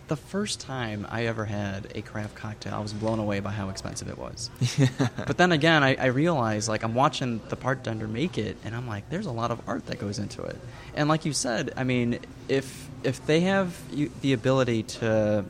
the 0.06 0.16
first 0.16 0.60
time 0.60 1.06
I 1.10 1.26
ever 1.26 1.46
had 1.46 1.90
a 1.94 2.02
craft 2.02 2.34
cocktail, 2.34 2.74
I 2.74 2.78
was 2.80 2.92
blown 2.92 3.18
away 3.18 3.40
by 3.40 3.50
how 3.52 3.70
expensive 3.70 4.08
it 4.08 4.18
was. 4.18 4.50
but 5.16 5.38
then 5.38 5.50
again, 5.50 5.82
I, 5.82 5.94
I 5.94 6.06
realized 6.06 6.68
like 6.68 6.82
I'm 6.84 6.94
watching 6.94 7.40
the 7.48 7.56
bartender 7.56 8.06
make 8.06 8.36
it, 8.36 8.58
and 8.64 8.76
I'm 8.76 8.86
like, 8.86 9.08
there's 9.08 9.26
a 9.26 9.32
lot 9.32 9.50
of 9.50 9.66
art 9.66 9.86
that 9.86 9.98
goes 9.98 10.18
into 10.18 10.42
it. 10.42 10.58
And 10.94 11.08
like 11.08 11.24
you 11.24 11.32
said, 11.32 11.72
I 11.76 11.84
mean, 11.84 12.18
if 12.48 12.88
if 13.02 13.24
they 13.26 13.40
have 13.40 13.78
you, 13.92 14.10
the 14.20 14.34
ability 14.34 14.82
to 14.84 15.44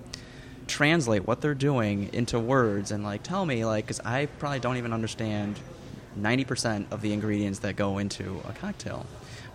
translate 0.67 1.27
what 1.27 1.41
they're 1.41 1.55
doing 1.55 2.09
into 2.13 2.39
words 2.39 2.91
and 2.91 3.05
like 3.05 3.23
tell 3.23 3.45
me 3.45 3.65
like 3.65 3.85
because 3.87 4.01
I 4.01 4.27
probably 4.39 4.61
don't 4.61 4.77
even 4.77 4.93
understand 4.93 5.59
90% 6.19 6.91
of 6.93 7.01
the 7.03 7.13
ingredients 7.13 7.59
that 7.61 7.77
go 7.77 7.99
into 7.99 8.41
a 8.49 8.53
cocktail. 8.53 9.05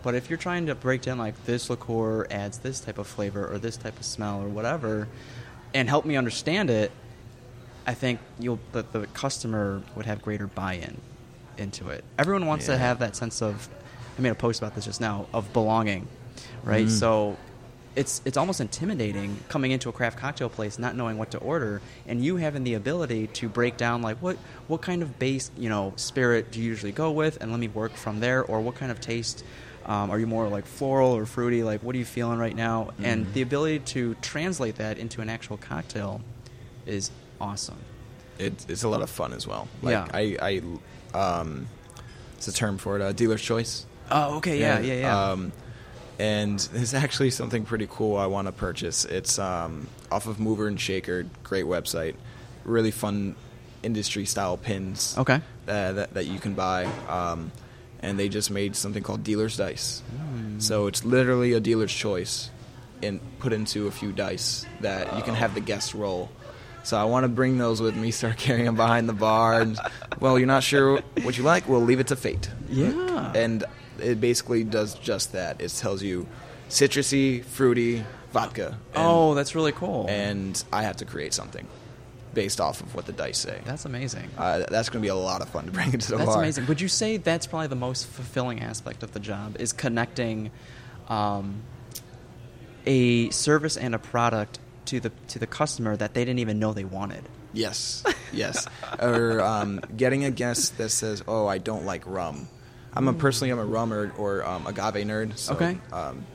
But 0.04 0.16
if 0.16 0.30
you're 0.30 0.38
trying 0.38 0.66
to 0.68 0.76
break 0.76 1.02
down 1.02 1.18
like 1.18 1.46
this 1.46 1.70
liqueur 1.70 2.26
adds 2.32 2.60
this 2.60 2.80
type 2.80 2.98
of 2.98 3.08
flavor 3.08 3.52
or 3.52 3.58
this 3.58 3.76
type 3.78 3.98
of 3.98 4.06
smell 4.06 4.42
or 4.42 4.48
whatever, 4.48 5.08
and 5.74 5.88
help 5.90 6.06
me 6.06 6.16
understand 6.16 6.70
it, 6.70 6.92
I 7.86 7.94
think 7.94 8.20
you'll 8.40 8.60
the, 8.72 8.84
the 8.84 9.08
customer 9.08 9.82
would 9.96 10.06
have 10.06 10.22
greater 10.22 10.48
buy-in 10.48 11.00
into 11.58 11.90
it. 11.90 12.04
Everyone 12.18 12.46
wants 12.46 12.66
to 12.68 12.78
have 12.78 13.00
that 13.00 13.16
sense 13.16 13.42
of. 13.42 13.68
I 14.18 14.22
made 14.22 14.30
a 14.30 14.36
post 14.36 14.62
about 14.62 14.76
this 14.76 14.86
just 14.86 15.00
now 15.02 15.28
of 15.34 15.52
belonging, 15.54 16.08
right? 16.64 16.86
Mhm. 16.88 16.90
So 16.92 17.38
it's 17.96 18.22
it's 18.26 18.38
almost 18.38 18.62
intimidating 18.62 19.38
coming 19.50 19.72
into 19.72 19.90
a 19.90 19.92
craft 19.92 20.18
cocktail 20.18 20.48
place 20.50 20.78
not 20.78 20.96
knowing 20.96 21.18
what 21.18 21.32
to 21.32 21.38
order 21.40 21.82
and 22.08 22.24
you 22.24 22.36
having 22.38 22.64
the 22.64 22.76
ability 22.76 23.28
to 23.28 23.50
break 23.50 23.78
down 23.78 24.02
like 24.02 24.18
what 24.18 24.38
what 24.68 24.82
kind 24.82 25.02
of 25.02 25.18
base 25.18 25.50
you 25.58 25.70
know 25.70 25.92
spirit 25.96 26.52
do 26.52 26.60
you 26.60 26.66
usually 26.66 26.92
go 26.92 27.10
with 27.12 27.42
and 27.42 27.50
let 27.52 27.60
me 27.60 27.68
work 27.68 27.94
from 27.94 28.20
there 28.20 28.44
or 28.44 28.62
what 28.62 28.76
kind 28.76 28.92
of 28.92 29.02
taste 29.02 29.44
um, 29.86 30.12
are 30.12 30.20
you 30.20 30.28
more 30.28 30.48
like 30.48 30.66
floral 30.68 31.12
or 31.14 31.26
fruity 31.26 31.64
like 31.64 31.82
what 31.82 31.96
are 31.96 31.98
you 31.98 32.06
feeling 32.06 32.38
right 32.38 32.56
now 32.56 32.90
and 33.02 33.26
Mhm. 33.26 33.34
the 33.34 33.42
ability 33.42 33.80
to 33.80 34.14
translate 34.22 34.76
that 34.76 35.00
into 35.00 35.22
an 35.22 35.30
actual 35.30 35.58
cocktail 35.58 36.22
is 36.86 37.10
awesome 37.42 37.78
it, 38.38 38.54
it's 38.70 38.84
a 38.84 38.88
lot 38.88 39.02
of 39.02 39.10
fun 39.10 39.34
as 39.34 39.46
well. 39.46 39.68
Like 39.82 39.92
Yeah. 39.92 40.08
I, 40.14 40.62
I 41.14 41.18
um, 41.18 41.68
it's 42.38 42.48
a 42.48 42.54
term 42.54 42.78
for 42.78 42.96
it, 42.96 43.02
uh, 43.02 43.12
dealer's 43.12 43.42
choice. 43.42 43.86
oh 44.12 44.38
okay 44.38 44.58
yeah 44.60 44.80
yeah 44.80 44.94
yeah 44.94 45.32
Um, 45.32 45.52
and 46.20 46.68
it's 46.74 46.94
actually 46.94 47.32
something 47.32 47.64
pretty 47.64 47.88
cool 47.90 48.18
I 48.18 48.26
want 48.28 48.48
to 48.48 48.52
purchase. 48.52 49.06
It's 49.06 49.40
um, 49.40 49.88
off 50.12 50.28
of 50.28 50.40
Mover 50.40 50.68
and 50.68 50.80
Shaker, 50.80 51.26
great 51.44 51.66
website, 51.66 52.16
really 52.66 52.92
fun 52.92 53.36
industry 53.82 54.26
style 54.26 54.58
pins. 54.58 55.16
Okay. 55.18 55.42
That, 55.66 55.96
that, 55.96 56.14
that 56.16 56.26
you 56.26 56.40
can 56.40 56.54
buy. 56.54 56.86
Um, 57.08 57.52
and 58.02 58.20
they 58.20 58.30
just 58.30 58.52
made 58.52 58.76
something 58.76 59.02
called 59.02 59.24
dealer's 59.24 59.58
dice. 59.58 60.02
So 60.60 60.88
it's 60.88 61.06
literally 61.06 61.54
a 61.54 61.60
dealer's 61.62 61.94
choice, 61.94 62.50
and 63.02 63.20
put 63.40 63.54
into 63.54 63.88
a 63.88 63.92
few 63.92 64.12
dice 64.12 64.66
that 64.82 65.16
you 65.16 65.24
can 65.24 65.36
have 65.36 65.54
the 65.54 65.62
guests 65.62 65.96
roll. 65.96 66.30
So 66.84 66.98
I 66.98 67.06
want 67.06 67.24
to 67.24 67.28
bring 67.30 67.58
those 67.58 67.82
with 67.82 67.96
me, 67.96 68.12
start 68.12 68.38
carrying 68.38 68.66
them 68.66 68.76
behind 68.76 69.08
the 69.08 69.14
bar. 69.14 69.62
And 69.62 69.80
well, 70.20 70.38
you're 70.38 70.48
not 70.48 70.64
sure 70.64 71.02
what 71.24 71.38
you 71.38 71.44
like. 71.44 71.68
We'll 71.68 71.82
leave 71.82 72.00
it 72.00 72.08
to 72.08 72.16
fate. 72.16 72.50
Yeah. 72.70 73.32
And 73.34 73.64
it 74.02 74.20
basically 74.22 74.64
does 74.64 74.96
just 74.96 75.34
that. 75.34 75.62
It 75.62 75.70
tells 75.70 76.02
you 76.04 76.28
citrusy, 76.70 77.44
fruity, 77.44 78.04
vodka. 78.32 78.78
And, 78.94 79.06
oh 79.08 79.34
that's 79.34 79.56
really 79.56 79.72
cool 79.72 80.06
and 80.08 80.62
I 80.72 80.84
have 80.84 80.98
to 80.98 81.06
create 81.06 81.34
something 81.34 81.66
based 82.34 82.62
off 82.62 82.80
of 82.82 82.94
what 82.94 83.08
the 83.08 83.12
dice 83.12 83.40
say. 83.40 83.60
that's 83.66 83.86
amazing 83.86 84.30
Uh, 84.38 84.60
that's 84.70 84.90
going 84.90 85.02
to 85.02 85.06
be 85.06 85.10
a 85.10 85.16
lot 85.16 85.42
of 85.42 85.50
fun 85.50 85.66
to 85.66 85.72
bring 85.72 85.92
into 85.94 86.12
the 86.12 86.18
bar. 86.18 86.26
That's 86.26 86.36
bar. 86.36 86.44
amazing. 86.44 86.68
Would 86.68 86.80
you 86.80 86.88
say 86.88 87.18
that's 87.18 87.48
probably 87.48 87.68
the 87.68 87.76
most 87.76 88.06
fulfilling 88.06 88.62
aspect 88.62 89.02
of 89.02 89.14
the 89.14 89.20
job 89.20 89.56
is 89.60 89.74
connecting 89.74 90.52
um, 91.08 91.64
a 92.86 93.30
service 93.32 93.78
and 93.78 93.96
a 93.96 94.00
product 94.00 94.60
to 94.86 95.00
the 95.00 95.12
to 95.30 95.40
the 95.40 95.48
customer 95.48 95.96
that 95.98 96.14
they 96.14 96.24
didn't 96.24 96.40
even 96.40 96.60
know 96.60 96.72
they 96.74 96.86
wanted? 96.86 97.24
Yes, 97.52 98.04
yes. 98.32 98.68
or 99.00 99.42
um, 99.42 99.82
getting 99.98 100.24
a 100.24 100.30
guest 100.32 100.78
that 100.78 100.90
says, 100.90 101.24
"Oh, 101.28 101.48
I 101.48 101.58
don't 101.58 101.86
like 101.86 102.04
rum." 102.06 102.48
I'm 102.94 103.08
a 103.08 103.14
personally 103.14 103.52
I'm 103.52 103.60
a 103.60 103.66
rum 103.66 103.94
or, 103.94 104.12
or 104.18 104.46
um, 104.46 104.66
agave 104.68 105.06
nerd. 105.06 105.38
So, 105.38 105.54
Okay. 105.54 105.78
Um, 105.92 106.26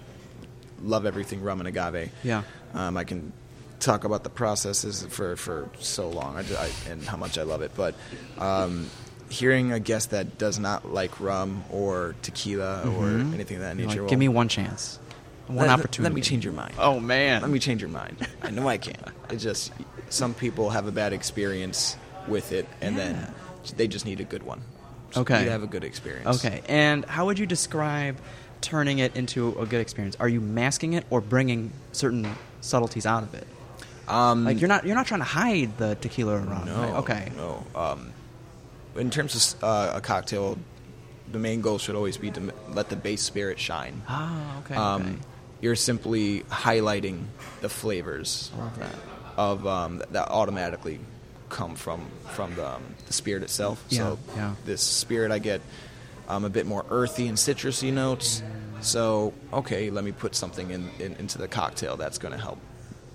love 0.82 1.06
everything 1.06 1.42
rum 1.42 1.60
and 1.60 1.68
agave. 1.68 2.10
Yeah. 2.22 2.42
Um, 2.74 2.96
I 2.96 3.04
can 3.04 3.32
talk 3.80 4.04
about 4.04 4.22
the 4.24 4.30
processes 4.30 5.04
for, 5.10 5.36
for 5.36 5.68
so 5.78 6.08
long 6.08 6.36
I, 6.36 6.40
I- 6.40 6.70
and 6.90 7.02
how 7.02 7.16
much 7.16 7.38
I 7.38 7.42
love 7.42 7.62
it. 7.62 7.72
But 7.76 7.94
um, 8.38 8.88
hearing 9.28 9.72
a 9.72 9.80
guest 9.80 10.10
that 10.10 10.38
does 10.38 10.58
not 10.58 10.92
like 10.92 11.20
rum 11.20 11.64
or 11.70 12.14
tequila 12.22 12.82
or 12.82 13.06
Mhm. 13.06 13.34
anything 13.34 13.56
of 13.56 13.62
that 13.62 13.76
nature, 13.76 13.88
like, 13.88 13.98
well, 14.00 14.08
Give 14.08 14.18
me 14.18 14.28
one 14.28 14.48
chance, 14.48 14.98
one 15.46 15.66
let- 15.66 15.70
opportunity. 15.70 16.02
Let 16.02 16.14
me 16.14 16.20
change 16.20 16.44
your 16.44 16.54
mind. 16.54 16.74
Oh 16.78 17.00
man. 17.00 17.42
Let 17.42 17.50
me 17.50 17.58
change 17.58 17.80
your 17.82 17.90
mind. 17.90 18.16
I 18.42 18.50
know 18.50 18.68
I 18.68 18.78
can. 18.78 18.96
It 19.30 19.36
just 19.36 19.72
some 20.08 20.34
people 20.34 20.70
have 20.70 20.86
a 20.86 20.92
bad 20.92 21.12
experience 21.12 21.96
with 22.28 22.52
it, 22.52 22.66
and 22.80 22.96
Yeah. 22.96 23.04
then 23.12 23.34
they 23.76 23.88
just 23.88 24.04
need 24.06 24.20
a 24.20 24.24
good 24.24 24.42
one. 24.44 24.62
Okay. 25.16 25.44
to 25.44 25.50
have 25.50 25.62
a 25.62 25.66
good 25.66 25.84
experience. 25.84 26.44
Okay, 26.44 26.62
and 26.68 27.04
how 27.04 27.26
would 27.26 27.38
you 27.38 27.46
describe 27.46 28.16
turning 28.60 28.98
it 28.98 29.14
into 29.16 29.58
a 29.60 29.66
good 29.66 29.80
experience? 29.80 30.16
Are 30.20 30.28
you 30.28 30.40
masking 30.40 30.94
it 30.94 31.04
or 31.10 31.20
bringing 31.20 31.70
certain 31.92 32.26
subtleties 32.60 33.06
out 33.06 33.22
of 33.22 33.34
it? 33.34 33.46
Um, 34.08 34.44
Like 34.44 34.60
you're 34.60 34.68
not 34.68 34.84
you're 34.86 34.96
not 34.96 35.06
trying 35.06 35.20
to 35.20 35.24
hide 35.26 35.76
the 35.78 35.94
tequila 35.96 36.38
rum. 36.38 36.66
no. 36.66 36.76
right? 36.80 36.94
Okay. 36.96 37.32
No. 37.36 37.64
Um, 37.74 38.12
in 38.96 39.10
terms 39.10 39.54
of 39.54 39.64
uh, 39.64 39.92
a 39.96 40.00
cocktail, 40.00 40.58
the 41.32 41.38
main 41.38 41.60
goal 41.62 41.78
should 41.78 41.94
always 41.96 42.16
be 42.16 42.30
to 42.30 42.52
let 42.70 42.88
the 42.90 42.96
base 42.96 43.22
spirit 43.22 43.58
shine. 43.58 44.02
Ah, 44.08 44.58
okay. 44.60 44.74
Um, 44.74 45.02
okay. 45.02 45.14
You're 45.60 45.76
simply 45.76 46.40
highlighting 46.50 47.24
the 47.62 47.68
flavors 47.70 48.50
I 48.54 48.58
love 48.58 48.78
that. 48.78 48.94
of 49.38 49.66
um, 49.66 49.98
th- 49.98 50.10
that 50.10 50.28
automatically 50.28 51.00
come 51.54 51.76
from 51.76 52.00
from 52.34 52.54
the, 52.56 52.66
um, 52.74 52.82
the 53.06 53.12
spirit 53.12 53.42
itself. 53.44 53.82
Yeah, 53.88 53.98
so 53.98 54.18
yeah. 54.36 54.54
this 54.66 54.82
spirit, 54.82 55.30
I 55.30 55.38
get 55.38 55.60
um, 56.28 56.44
a 56.44 56.50
bit 56.50 56.66
more 56.66 56.84
earthy 56.90 57.28
and 57.28 57.38
citrusy 57.38 57.92
notes. 57.92 58.42
So 58.80 59.32
okay, 59.52 59.90
let 59.90 60.04
me 60.04 60.12
put 60.12 60.34
something 60.34 60.70
in, 60.70 60.90
in 60.98 61.14
into 61.14 61.38
the 61.38 61.48
cocktail 61.48 61.96
that's 61.96 62.18
going 62.18 62.32
to 62.34 62.40
help 62.40 62.58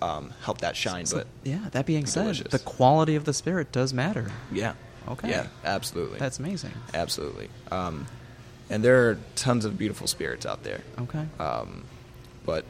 um, 0.01 0.33
help 0.41 0.59
that 0.61 0.75
shine. 0.77 1.05
So, 1.05 1.17
but 1.17 1.27
yeah, 1.43 1.67
that 1.71 1.85
being 1.85 2.05
said, 2.05 2.23
delicious. 2.23 2.51
the 2.51 2.59
quality 2.59 3.15
of 3.15 3.25
the 3.25 3.33
spirit 3.33 3.71
does 3.73 3.93
matter. 3.93 4.31
yeah, 4.51 4.73
Okay. 5.07 5.29
yeah, 5.29 5.47
absolutely, 5.65 6.17
That's 6.19 6.39
amazing. 6.39 6.71
absolutely. 6.93 7.49
Um, 7.71 8.05
and 8.69 8.83
there 8.83 9.09
are 9.09 9.17
tons 9.35 9.65
of 9.65 9.77
beautiful 9.77 10.07
spirits 10.07 10.45
out 10.45 10.63
there. 10.63 10.81
Okay. 10.99 11.25
Um, 11.39 11.83
but 12.45 12.63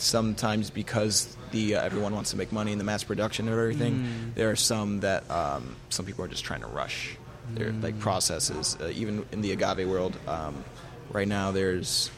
sometimes 0.00 0.70
because 0.70 1.36
the 1.52 1.76
uh, 1.76 1.82
everyone 1.82 2.14
wants 2.14 2.30
to 2.32 2.36
make 2.36 2.52
money 2.52 2.72
in 2.72 2.78
the 2.78 2.84
mass 2.84 3.04
production 3.04 3.48
of 3.48 3.54
everything, 3.58 3.94
Mm. 3.94 4.34
there 4.34 4.50
are 4.50 4.56
some 4.56 5.00
that 5.00 5.28
um, 5.30 5.76
some 5.90 6.04
people 6.06 6.24
are 6.24 6.28
just 6.28 6.44
trying 6.44 6.60
to 6.60 6.66
rush. 6.66 7.16
They're 7.54 7.70
Mm. 7.70 7.82
like 7.82 7.98
processes. 8.00 8.76
Uh, 8.80 8.88
even 8.94 9.24
in 9.32 9.40
the 9.42 9.52
agave 9.52 9.88
world, 9.88 10.16
um, 10.26 10.64
right 11.10 11.28
now 11.28 11.52
there's 11.52 12.10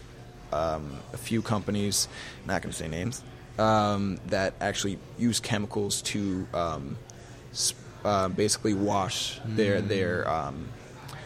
um, 0.52 0.96
a 1.12 1.18
few 1.18 1.42
companies, 1.42 2.08
not 2.46 2.62
going 2.62 2.72
to 2.72 2.78
say 2.78 2.88
names, 2.88 3.22
um, 3.58 4.18
that 4.28 4.54
actually 4.62 4.98
use 5.18 5.40
chemicals 5.40 6.00
to 6.02 6.46
um, 6.54 6.96
sp- 7.52 7.76
uh, 8.04 8.28
basically 8.28 8.72
wash 8.72 9.38
their 9.44 9.82
Mm. 9.82 9.88
their 9.88 10.30
um, 10.30 10.68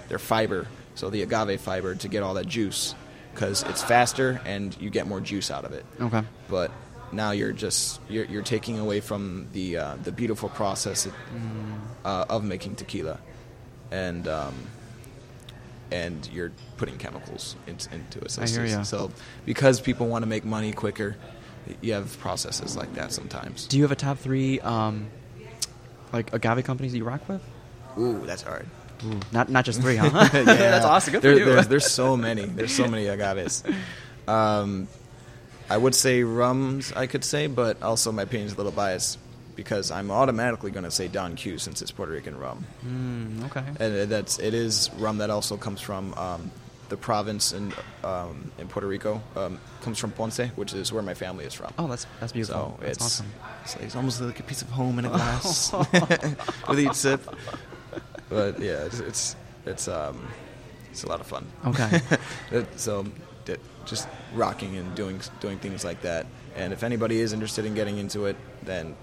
their 0.09 0.19
fiber, 0.19 0.67
so 0.97 1.09
the 1.09 1.23
agave 1.23 1.61
fiber, 1.61 1.95
to 1.95 2.09
get 2.09 2.23
all 2.25 2.35
that 2.35 2.47
juice, 2.49 2.95
because 3.35 3.63
it's 3.65 3.83
faster 3.83 4.41
and 4.45 4.77
you 4.81 4.91
get 4.91 5.07
more 5.07 5.21
juice 5.21 5.51
out 5.51 5.65
of 5.65 5.73
it. 5.73 5.85
Okay. 6.01 6.23
But 6.49 6.71
now 7.13 7.31
you're 7.33 7.53
just 7.53 8.01
you're, 8.09 8.25
you're 8.27 8.43
taking 8.43 8.79
away 8.79 9.01
from 9.01 9.49
the 9.53 9.77
uh, 9.77 9.97
the 10.03 10.13
beautiful 10.13 10.49
process 10.49 11.07
Mm. 11.07 11.81
uh, 12.05 12.25
of 12.29 12.45
making 12.45 12.77
tequila, 12.77 13.19
and 13.91 14.27
um, 14.29 14.55
and 15.91 16.29
you're 16.33 16.53
putting 16.79 16.97
chemicals 16.97 17.57
into, 17.67 17.93
into 17.95 18.19
it. 18.21 18.39
I 18.39 18.47
hear 18.47 18.65
ya. 18.65 18.83
So 18.83 19.11
because 19.45 19.81
people 19.81 20.07
want 20.09 20.23
to 20.23 20.27
make 20.29 20.45
money 20.45 20.73
quicker, 20.73 21.17
you 21.81 21.93
have 21.93 22.19
processes 22.19 22.77
like 22.77 22.95
that 22.95 23.13
sometimes. 23.13 23.67
Do 23.67 23.77
you 23.77 23.83
have 23.85 23.93
a 23.93 23.97
top 23.97 24.19
three, 24.19 24.59
um, 24.61 25.09
like 26.13 26.33
agave 26.33 26.65
companies 26.65 26.93
that 26.93 26.99
you 26.99 27.05
rock 27.05 27.29
with? 27.29 27.43
Ooh, 27.99 28.25
that's 28.25 28.43
hard. 28.43 28.67
Ooh, 29.05 29.21
not 29.33 29.49
not 29.49 29.65
just 29.65 29.81
three, 29.81 29.97
huh? 29.97 30.11
Yeah. 30.33 30.43
That's 30.45 30.85
awesome. 30.85 31.13
Good 31.13 31.23
There- 31.23 31.33
for 31.35 31.39
you. 31.39 31.45
There's, 31.47 31.69
there's 31.69 31.91
so 31.91 32.17
many. 32.29 32.45
There's 32.45 32.75
so 32.75 32.87
many 32.89 33.07
agaves. 33.07 33.63
Um, 34.29 34.89
I 35.71 35.77
would 35.77 35.95
say 35.95 36.23
rums, 36.23 36.93
I 36.93 37.07
could 37.07 37.25
say, 37.25 37.47
but 37.47 37.83
also 37.83 38.13
my 38.13 38.23
opinion's 38.23 38.53
a 38.53 38.57
little 38.57 38.73
biased 38.73 39.19
because 39.57 39.91
I'm 39.91 40.11
automatically 40.11 40.71
going 40.71 40.85
to 40.85 40.91
say 40.91 41.09
Don 41.09 41.35
Q 41.37 41.59
since 41.59 41.83
it's 41.83 41.91
Puerto 41.91 42.13
Rican 42.13 42.39
rum, 42.39 42.65
Mm, 42.87 43.45
okay. 43.47 43.65
and 43.81 43.99
uh, 44.01 44.05
that's 44.07 44.39
it 44.39 44.55
is 44.55 44.91
rum 44.99 45.19
that 45.19 45.31
also 45.31 45.57
comes 45.57 45.81
from 45.81 46.15
um, 46.15 46.51
the 46.89 46.97
province 46.97 47.53
in 47.53 47.73
um, 48.05 48.51
in 48.59 48.69
Puerto 48.69 48.87
Rico. 48.87 49.23
Um, 49.37 49.59
comes 49.83 49.99
from 49.99 50.13
Ponce, 50.13 50.41
which 50.57 50.73
is 50.75 50.93
where 50.93 51.03
my 51.03 51.15
family 51.15 51.45
is 51.45 51.55
from. 51.55 51.73
Oh, 51.79 51.87
that's 51.89 52.07
that's 52.21 52.33
beautiful. 52.33 52.77
So 52.79 52.85
that's 52.87 52.97
it's, 52.99 53.05
awesome. 53.05 53.27
it's, 53.65 53.77
it's 53.77 53.97
almost 53.97 54.21
like 54.21 54.41
a 54.41 54.43
piece 54.43 54.63
of 54.63 54.69
home 54.71 54.99
in 54.99 55.05
a 55.07 55.11
glass 55.11 55.73
with 56.69 56.79
each 56.81 56.95
sip. 56.95 57.21
But 58.33 58.61
yeah, 58.61 58.85
it's 58.85 59.01
it's 59.01 59.37
it's, 59.67 59.89
um, 59.89 60.27
it's 60.91 61.05
a 61.05 61.09
lot 61.09 61.21
of 61.21 61.27
fun. 61.27 61.47
Okay. 61.67 62.01
So 62.77 63.07
just 63.85 64.07
rocking 64.35 64.77
and 64.77 64.95
doing 64.95 65.21
doing 65.41 65.59
things 65.59 65.85
like 65.85 66.03
that. 66.03 66.27
And 66.57 66.73
if 66.73 66.83
anybody 66.85 67.19
is 67.21 67.33
interested 67.33 67.65
in 67.65 67.75
getting 67.75 67.99
into 67.99 68.27
it, 68.27 68.37
then 68.63 68.95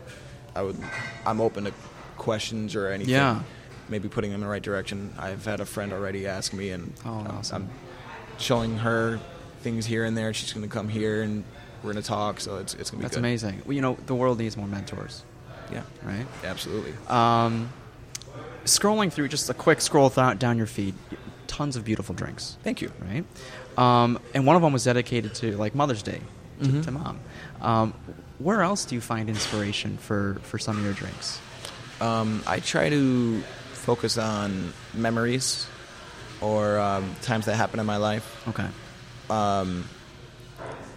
I 0.56 0.62
would 0.62 0.78
I'm 1.26 1.42
open 1.42 1.65
to 1.65 1.74
questions 2.18 2.76
or 2.76 2.88
anything. 2.88 3.13
Yeah. 3.13 3.42
Maybe 3.89 4.08
putting 4.08 4.32
them 4.32 4.42
in 4.42 4.48
the 4.48 4.52
right 4.52 4.62
direction. 4.62 5.13
I've 5.18 5.44
had 5.46 5.60
a 5.60 5.65
friend 5.65 5.92
already 5.92 6.28
ask 6.28 6.54
me, 6.54 6.70
and 6.70 6.94
Oh, 7.06 7.10
I'm- 7.20 7.28
awesome. 7.38 7.63
I'm 7.63 7.70
showing 8.39 8.78
her 8.78 9.20
things 9.62 9.86
here 9.86 10.06
and 10.06 10.15
there. 10.15 10.34
She's 10.34 10.54
going 10.54 10.68
to 10.68 10.72
come 10.74 10.88
here 10.88 11.24
and 11.24 11.44
we're 11.84 11.92
going 11.92 12.02
to 12.04 12.08
talk. 12.08 12.39
So 12.39 12.58
it's 12.58 12.74
it's 12.76 12.92
going 12.92 13.00
to 13.00 13.02
be 13.02 13.02
That's 13.04 13.15
good. 13.15 13.20
amazing. 13.20 13.62
Well, 13.65 13.74
you 13.74 13.82
know, 13.82 13.98
the 14.06 14.15
world 14.15 14.38
needs 14.39 14.56
more 14.56 14.68
mentors, 14.68 15.24
Yeah, 15.74 15.82
right? 16.04 16.26
absolutely. 16.46 16.94
Um, 17.08 17.70
scrolling 18.65 19.12
through 19.12 19.28
just 19.30 19.50
a 19.50 19.54
quick 19.54 19.82
scroll 19.82 20.10
th- 20.10 20.38
down 20.39 20.58
your 20.58 20.67
feed, 20.67 20.93
tons 21.48 21.76
of 21.76 21.84
beautiful 21.86 22.13
drinks, 22.15 22.58
Thank 22.63 22.82
you. 22.82 22.91
right? 23.02 23.26
Um, 23.78 24.19
and 24.34 24.45
one 24.45 24.56
of 24.56 24.62
them 24.62 24.74
was 24.74 24.84
dedicated 24.84 25.34
to 25.36 25.56
like 25.58 25.74
Mother's 25.76 26.04
Day 26.04 26.22
to, 26.62 26.67
Mhm. 26.69 26.84
to 26.84 26.91
mom. 26.91 27.19
Um, 27.62 27.93
where 28.39 28.62
else 28.62 28.86
do 28.86 28.95
you 28.95 29.02
find 29.02 29.30
inspiration 29.30 29.98
for 29.98 30.39
for 30.43 30.58
some 30.60 30.78
of 30.78 30.84
your 30.84 30.93
drinks? 30.93 31.39
Um, 32.02 32.43
I 32.48 32.60
try 32.60 32.89
to 32.89 33.41
focus 33.74 34.17
on 34.17 34.74
memories 34.93 35.67
or 36.41 36.80
um, 36.80 37.15
times 37.22 37.45
that 37.45 37.56
happen 37.56 37.80
in 37.80 37.86
my 37.86 37.98
life. 37.98 38.26
Okay. 38.48 38.67
Um, 39.30 39.86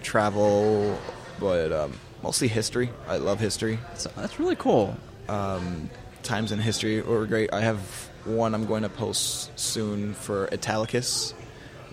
travel, 0.03 0.99
but 1.41 1.73
um, 1.73 1.93
mostly 2.23 2.49
history. 2.49 2.91
I 3.09 3.17
love 3.17 3.41
history. 3.41 3.79
So 3.95 4.11
that's 4.17 4.39
really 4.39 4.57
cool. 4.57 4.97
Um, 5.29 5.91
times 6.23 6.53
in 6.53 6.59
history 6.59 7.01
were 7.03 7.27
great. 7.27 7.53
I 7.53 7.61
have 7.61 7.79
one 8.25 8.55
I'm 8.55 8.67
going 8.67 8.83
to 8.83 8.89
post 8.89 9.51
soon 9.59 10.15
for 10.15 10.47
Italicus. 10.53 11.35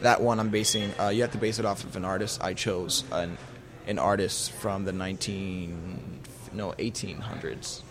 That 0.02 0.22
one 0.22 0.40
I'm 0.40 0.50
basing. 0.50 0.94
Uh, 1.00 1.10
you 1.10 1.22
have 1.24 1.32
to 1.32 1.38
base 1.38 1.60
it 1.60 1.66
off 1.66 1.84
of 1.84 1.96
an 1.96 2.06
artist. 2.06 2.42
I 2.44 2.54
chose 2.54 3.04
an 3.12 3.38
an 3.88 3.98
artist 4.00 4.52
from 4.52 4.86
the 4.86 4.92
19 4.92 6.20
no 6.54 6.72
1800s. 6.74 7.82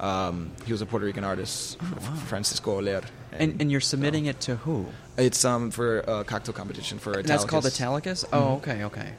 Um, 0.00 0.50
he 0.66 0.72
was 0.72 0.82
a 0.82 0.86
Puerto 0.86 1.06
Rican 1.06 1.22
artist, 1.24 1.78
Oh, 1.80 1.86
wow. 2.00 2.14
Francisco 2.26 2.72
Oller. 2.78 3.02
And, 3.32 3.60
and 3.60 3.70
you're 3.70 3.80
submitting 3.80 4.26
it 4.26 4.40
to 4.42 4.56
who? 4.56 4.86
It's 5.16 5.44
um 5.44 5.70
for 5.70 6.00
a 6.00 6.24
cocktail 6.24 6.52
competition 6.54 6.98
for 6.98 7.10
Italicus. 7.12 7.30
And 7.30 7.38
that's 7.40 7.44
called 7.50 7.66
Italicus. 7.66 8.24
Oh, 8.32 8.54
okay, 8.56 8.84
okay. 8.84 9.12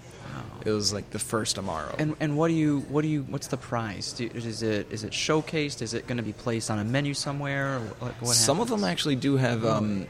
It 0.65 0.71
was 0.71 0.91
like 0.93 1.09
the 1.11 1.19
first 1.19 1.57
Amaro. 1.57 1.95
And 1.99 2.15
and 2.19 2.37
what 2.37 2.47
do 2.49 2.53
you 2.53 2.79
what 2.89 3.01
do 3.03 3.07
you 3.07 3.23
what's 3.29 3.47
the 3.47 3.57
prize? 3.57 4.13
Do, 4.13 4.29
is 4.33 4.63
it 4.63 4.87
is 4.91 5.03
it 5.03 5.11
showcased? 5.11 5.81
Is 5.81 5.93
it 5.93 6.07
going 6.07 6.17
to 6.17 6.23
be 6.23 6.33
placed 6.33 6.69
on 6.71 6.79
a 6.79 6.83
menu 6.83 7.13
somewhere? 7.13 7.79
What, 7.99 8.11
what 8.21 8.35
Some 8.35 8.59
of 8.59 8.69
them 8.69 8.83
actually 8.83 9.15
do 9.15 9.37
have 9.37 9.65
um, 9.65 10.07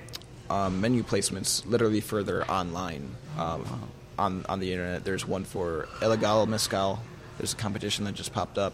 um, 0.50 0.80
menu 0.82 1.04
placements 1.04 1.66
literally 1.66 2.02
further 2.02 2.44
online 2.46 3.10
um, 3.38 3.64
Wow. 3.64 3.80
on 4.20 4.46
on 4.48 4.60
the 4.60 4.72
internet. 4.72 5.04
There's 5.04 5.28
one 5.28 5.44
for 5.44 5.88
Ilegal 6.02 6.48
Mezcal. 6.48 7.00
There's 7.38 7.54
a 7.54 7.58
competition 7.58 8.06
that 8.06 8.14
just 8.16 8.32
popped 8.32 8.58
up, 8.58 8.74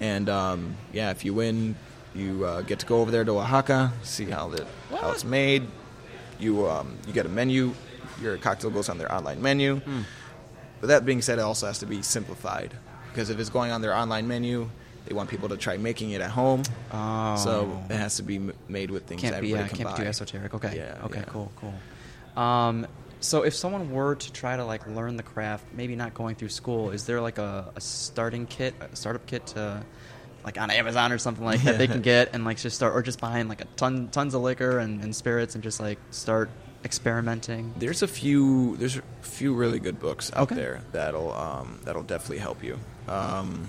and 0.00 0.28
um, 0.28 0.76
yeah, 0.92 1.10
if 1.12 1.24
you 1.24 1.32
win, 1.34 1.76
you 2.14 2.44
uh, 2.44 2.62
get 2.62 2.80
to 2.80 2.86
go 2.86 3.00
over 3.00 3.10
there 3.12 3.24
to 3.24 3.38
Oaxaca, 3.38 3.92
see 4.02 4.24
how 4.24 4.48
the 4.48 4.66
how 4.90 5.12
it's 5.12 5.24
made. 5.24 5.62
You 6.40 6.66
um, 6.68 6.96
you 7.06 7.12
get 7.12 7.24
a 7.26 7.28
menu. 7.28 7.72
Your 8.20 8.36
cocktail 8.38 8.70
goes 8.70 8.88
on 8.88 8.98
their 8.98 9.12
online 9.12 9.42
menu. 9.42 9.76
Hmm. 9.80 10.02
But 10.84 10.88
that 10.88 11.06
being 11.06 11.22
said, 11.22 11.38
it 11.38 11.40
also 11.40 11.66
has 11.66 11.78
to 11.78 11.86
be 11.86 12.02
simplified 12.02 12.74
because 13.08 13.30
if 13.30 13.40
it's 13.40 13.48
going 13.48 13.72
on 13.72 13.80
their 13.80 13.94
online 13.94 14.28
menu, 14.28 14.68
they 15.06 15.14
want 15.14 15.30
people 15.30 15.48
to 15.48 15.56
try 15.56 15.78
making 15.78 16.10
it 16.10 16.20
at 16.20 16.30
home. 16.30 16.62
Oh. 16.92 17.36
So 17.36 17.82
it 17.88 17.96
has 17.96 18.16
to 18.16 18.22
be 18.22 18.36
m- 18.36 18.52
made 18.68 18.90
with 18.90 19.06
things 19.06 19.22
can't 19.22 19.32
that 19.32 19.40
be 19.40 19.48
yeah, 19.48 19.60
everybody 19.60 19.76
can 19.78 19.86
can't 19.86 19.96
be 19.96 20.00
buy. 20.02 20.04
too 20.04 20.08
esoteric. 20.10 20.52
Okay. 20.52 20.76
Yeah, 20.76 21.06
okay. 21.06 21.20
yeah. 21.20 21.24
Cool. 21.24 21.50
Cool. 21.56 22.42
Um, 22.42 22.86
so 23.20 23.44
if 23.44 23.54
someone 23.54 23.92
were 23.92 24.14
to 24.14 24.32
try 24.34 24.58
to 24.58 24.64
like 24.66 24.86
learn 24.86 25.16
the 25.16 25.22
craft, 25.22 25.64
maybe 25.72 25.96
not 25.96 26.12
going 26.12 26.34
through 26.34 26.50
school, 26.50 26.90
is 26.90 27.06
there 27.06 27.22
like 27.22 27.38
a, 27.38 27.72
a 27.74 27.80
starting 27.80 28.44
kit, 28.44 28.74
a 28.78 28.94
startup 28.94 29.24
kit 29.24 29.46
to 29.46 29.82
like 30.44 30.60
on 30.60 30.70
Amazon 30.70 31.12
or 31.12 31.16
something 31.16 31.46
like 31.46 31.62
that 31.62 31.78
they 31.78 31.86
can 31.94 32.02
get 32.02 32.34
and 32.34 32.44
like 32.44 32.58
just 32.58 32.76
start 32.76 32.94
or 32.94 33.00
just 33.00 33.22
buying 33.22 33.48
like 33.48 33.62
a 33.62 33.66
ton 33.76 34.08
tons 34.08 34.34
of 34.34 34.42
liquor 34.42 34.80
and, 34.80 35.02
and 35.02 35.16
spirits 35.16 35.54
and 35.54 35.64
just 35.64 35.80
like 35.80 35.98
start 36.10 36.50
experimenting. 36.84 37.72
There's 37.78 38.02
a 38.02 38.08
few. 38.08 38.76
There's 38.76 38.96
a 38.98 39.02
few 39.22 39.54
really 39.54 39.78
good 39.78 39.98
books 40.00 40.30
out 40.34 40.44
Okay. 40.44 40.54
there 40.54 40.80
that'll 40.92 41.32
um, 41.32 41.80
that'll 41.84 42.02
definitely 42.02 42.38
help 42.38 42.62
you. 42.62 42.78
Um, 43.08 43.68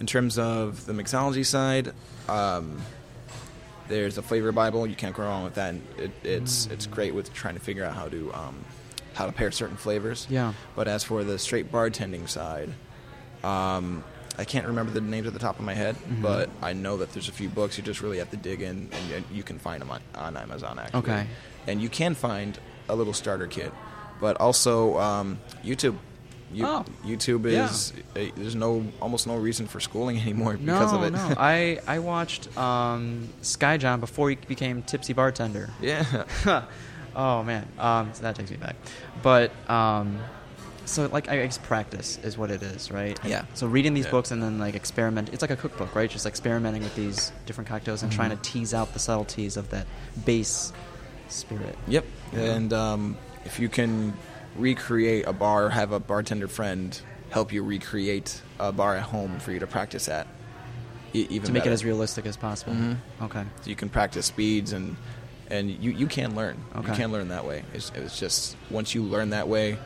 in 0.00 0.06
terms 0.06 0.38
of 0.38 0.86
the 0.86 0.92
mixology 0.92 1.46
side, 1.46 1.92
um, 2.28 2.80
there's 3.88 4.18
a 4.18 4.22
flavor 4.22 4.50
Bible. 4.52 4.86
You 4.86 4.96
can't 4.96 5.14
go 5.14 5.22
wrong 5.22 5.44
with 5.44 5.54
that. 5.54 5.74
It, 5.98 6.10
it's 6.24 6.66
it's 6.66 6.86
great 6.86 7.14
with 7.14 7.32
trying 7.32 7.54
to 7.54 7.60
figure 7.60 7.84
out 7.84 7.94
how 7.94 8.08
to 8.08 8.32
um, 8.34 8.64
how 9.14 9.26
to 9.26 9.32
pair 9.32 9.50
certain 9.52 9.76
flavors. 9.76 10.26
Yeah. 10.30 10.52
But 10.74 10.88
as 10.88 11.04
for 11.04 11.22
the 11.22 11.38
straight 11.38 11.70
bartending 11.70 12.28
side, 12.28 12.70
um, 13.44 14.02
I 14.36 14.44
can't 14.44 14.66
remember 14.66 14.92
the 14.92 15.00
names 15.00 15.26
at 15.26 15.32
the 15.32 15.38
top 15.38 15.58
of 15.58 15.64
my 15.64 15.74
head, 15.74 15.94
Mm-hmm. 15.96 16.22
but 16.22 16.50
I 16.62 16.72
know 16.72 16.96
that 16.98 17.12
there's 17.12 17.28
a 17.28 17.32
few 17.32 17.48
books. 17.48 17.76
You 17.78 17.84
just 17.84 18.00
really 18.02 18.18
have 18.18 18.30
to 18.30 18.36
dig 18.36 18.62
in, 18.62 18.88
and 18.92 19.24
you, 19.32 19.42
can 19.42 19.58
find 19.58 19.80
them 19.80 19.90
on, 19.90 20.00
on 20.14 20.36
Amazon. 20.36 20.78
Actually, 20.78 20.98
Okay. 21.00 21.26
And 21.66 21.80
you 21.80 21.88
can 21.88 22.14
find 22.14 22.58
a 22.88 22.94
little 22.96 23.12
starter 23.12 23.46
kit, 23.46 23.72
but 24.20 24.36
also 24.40 24.98
um, 24.98 25.38
YouTube. 25.64 25.96
You, 26.52 26.66
Oh. 26.66 26.84
YouTube 27.04 27.46
is 27.46 27.92
uh, 28.16 28.30
there's 28.36 28.54
no 28.54 28.86
almost 29.00 29.26
no 29.26 29.36
reason 29.36 29.66
for 29.66 29.80
schooling 29.80 30.18
anymore 30.20 30.56
No, 30.60 30.74
because 30.78 30.92
of 30.92 31.02
it. 31.02 31.10
no. 31.12 31.34
I 31.38 31.80
I 31.86 31.98
watched 31.98 32.46
um, 32.56 33.28
Skyy 33.42 33.78
John 33.80 33.98
before 33.98 34.30
he 34.30 34.36
became 34.36 34.82
tipsy 34.82 35.14
bartender. 35.14 35.70
yeah. 35.80 36.24
oh 37.16 37.42
man, 37.42 37.66
um, 37.78 38.10
so 38.12 38.22
that 38.22 38.36
takes 38.36 38.50
me 38.50 38.56
back. 38.56 38.76
But 39.22 39.50
um, 39.70 40.18
so 40.86 41.06
like 41.06 41.28
I 41.28 41.36
guess 41.36 41.58
practice 41.58 42.18
is 42.22 42.36
what 42.38 42.50
it 42.50 42.62
is, 42.62 42.90
right? 42.90 43.18
And 43.22 43.30
Yeah. 43.30 43.44
So 43.54 43.66
reading 43.66 43.94
these 43.94 44.04
Yeah. 44.06 44.10
books 44.12 44.30
and 44.30 44.42
then 44.42 44.58
like 44.58 44.74
experiment. 44.74 45.30
It's 45.32 45.42
like 45.42 45.50
a 45.50 45.56
cookbook, 45.56 45.94
right? 45.94 46.10
Just 46.10 46.26
experimenting 46.26 46.82
with 46.82 46.94
these 46.94 47.32
different 47.46 47.68
cocktails 47.68 48.02
and 48.02 48.10
trying 48.12 48.30
to 48.30 48.36
Mm-hmm. 48.36 48.58
tease 48.58 48.74
out 48.74 48.92
the 48.92 48.98
subtleties 48.98 49.56
of 49.56 49.70
that 49.70 49.86
base 50.24 50.72
spirit. 51.28 51.76
Yep. 51.88 52.04
Yeah. 52.32 52.40
And 52.40 52.72
um, 52.72 53.16
if 53.44 53.58
you 53.58 53.68
can 53.68 54.14
recreate 54.56 55.26
a 55.26 55.32
bar, 55.32 55.68
have 55.70 55.92
a 55.92 56.00
bartender 56.00 56.48
friend 56.48 56.98
help 57.30 57.52
you 57.52 57.62
recreate 57.64 58.40
a 58.60 58.70
bar 58.70 58.94
at 58.96 59.02
home 59.02 59.38
for 59.40 59.50
you 59.50 59.58
to 59.58 59.66
practice 59.66 60.08
at, 60.08 60.26
e- 61.12 61.26
even 61.30 61.46
to 61.46 61.52
make 61.52 61.62
better. 61.62 61.70
it 61.70 61.74
as 61.74 61.84
realistic 61.84 62.26
as 62.26 62.36
possible. 62.36 62.72
Mhm. 62.74 62.96
Okay. 63.22 63.42
So 63.62 63.70
you 63.70 63.74
can 63.76 63.88
practice 63.88 64.26
speeds 64.26 64.72
and 64.72 64.96
and 65.50 65.70
you, 65.70 65.90
you 65.90 66.06
can 66.06 66.34
learn. 66.34 66.56
Okay. 66.74 66.88
You 66.88 66.94
can 66.94 67.12
learn 67.12 67.28
that 67.28 67.44
way. 67.44 67.64
It's, 67.74 67.92
it's 67.94 68.18
just 68.18 68.56
once 68.70 68.94
you 68.94 69.02
learn 69.02 69.30
that 69.30 69.46
way, 69.46 69.76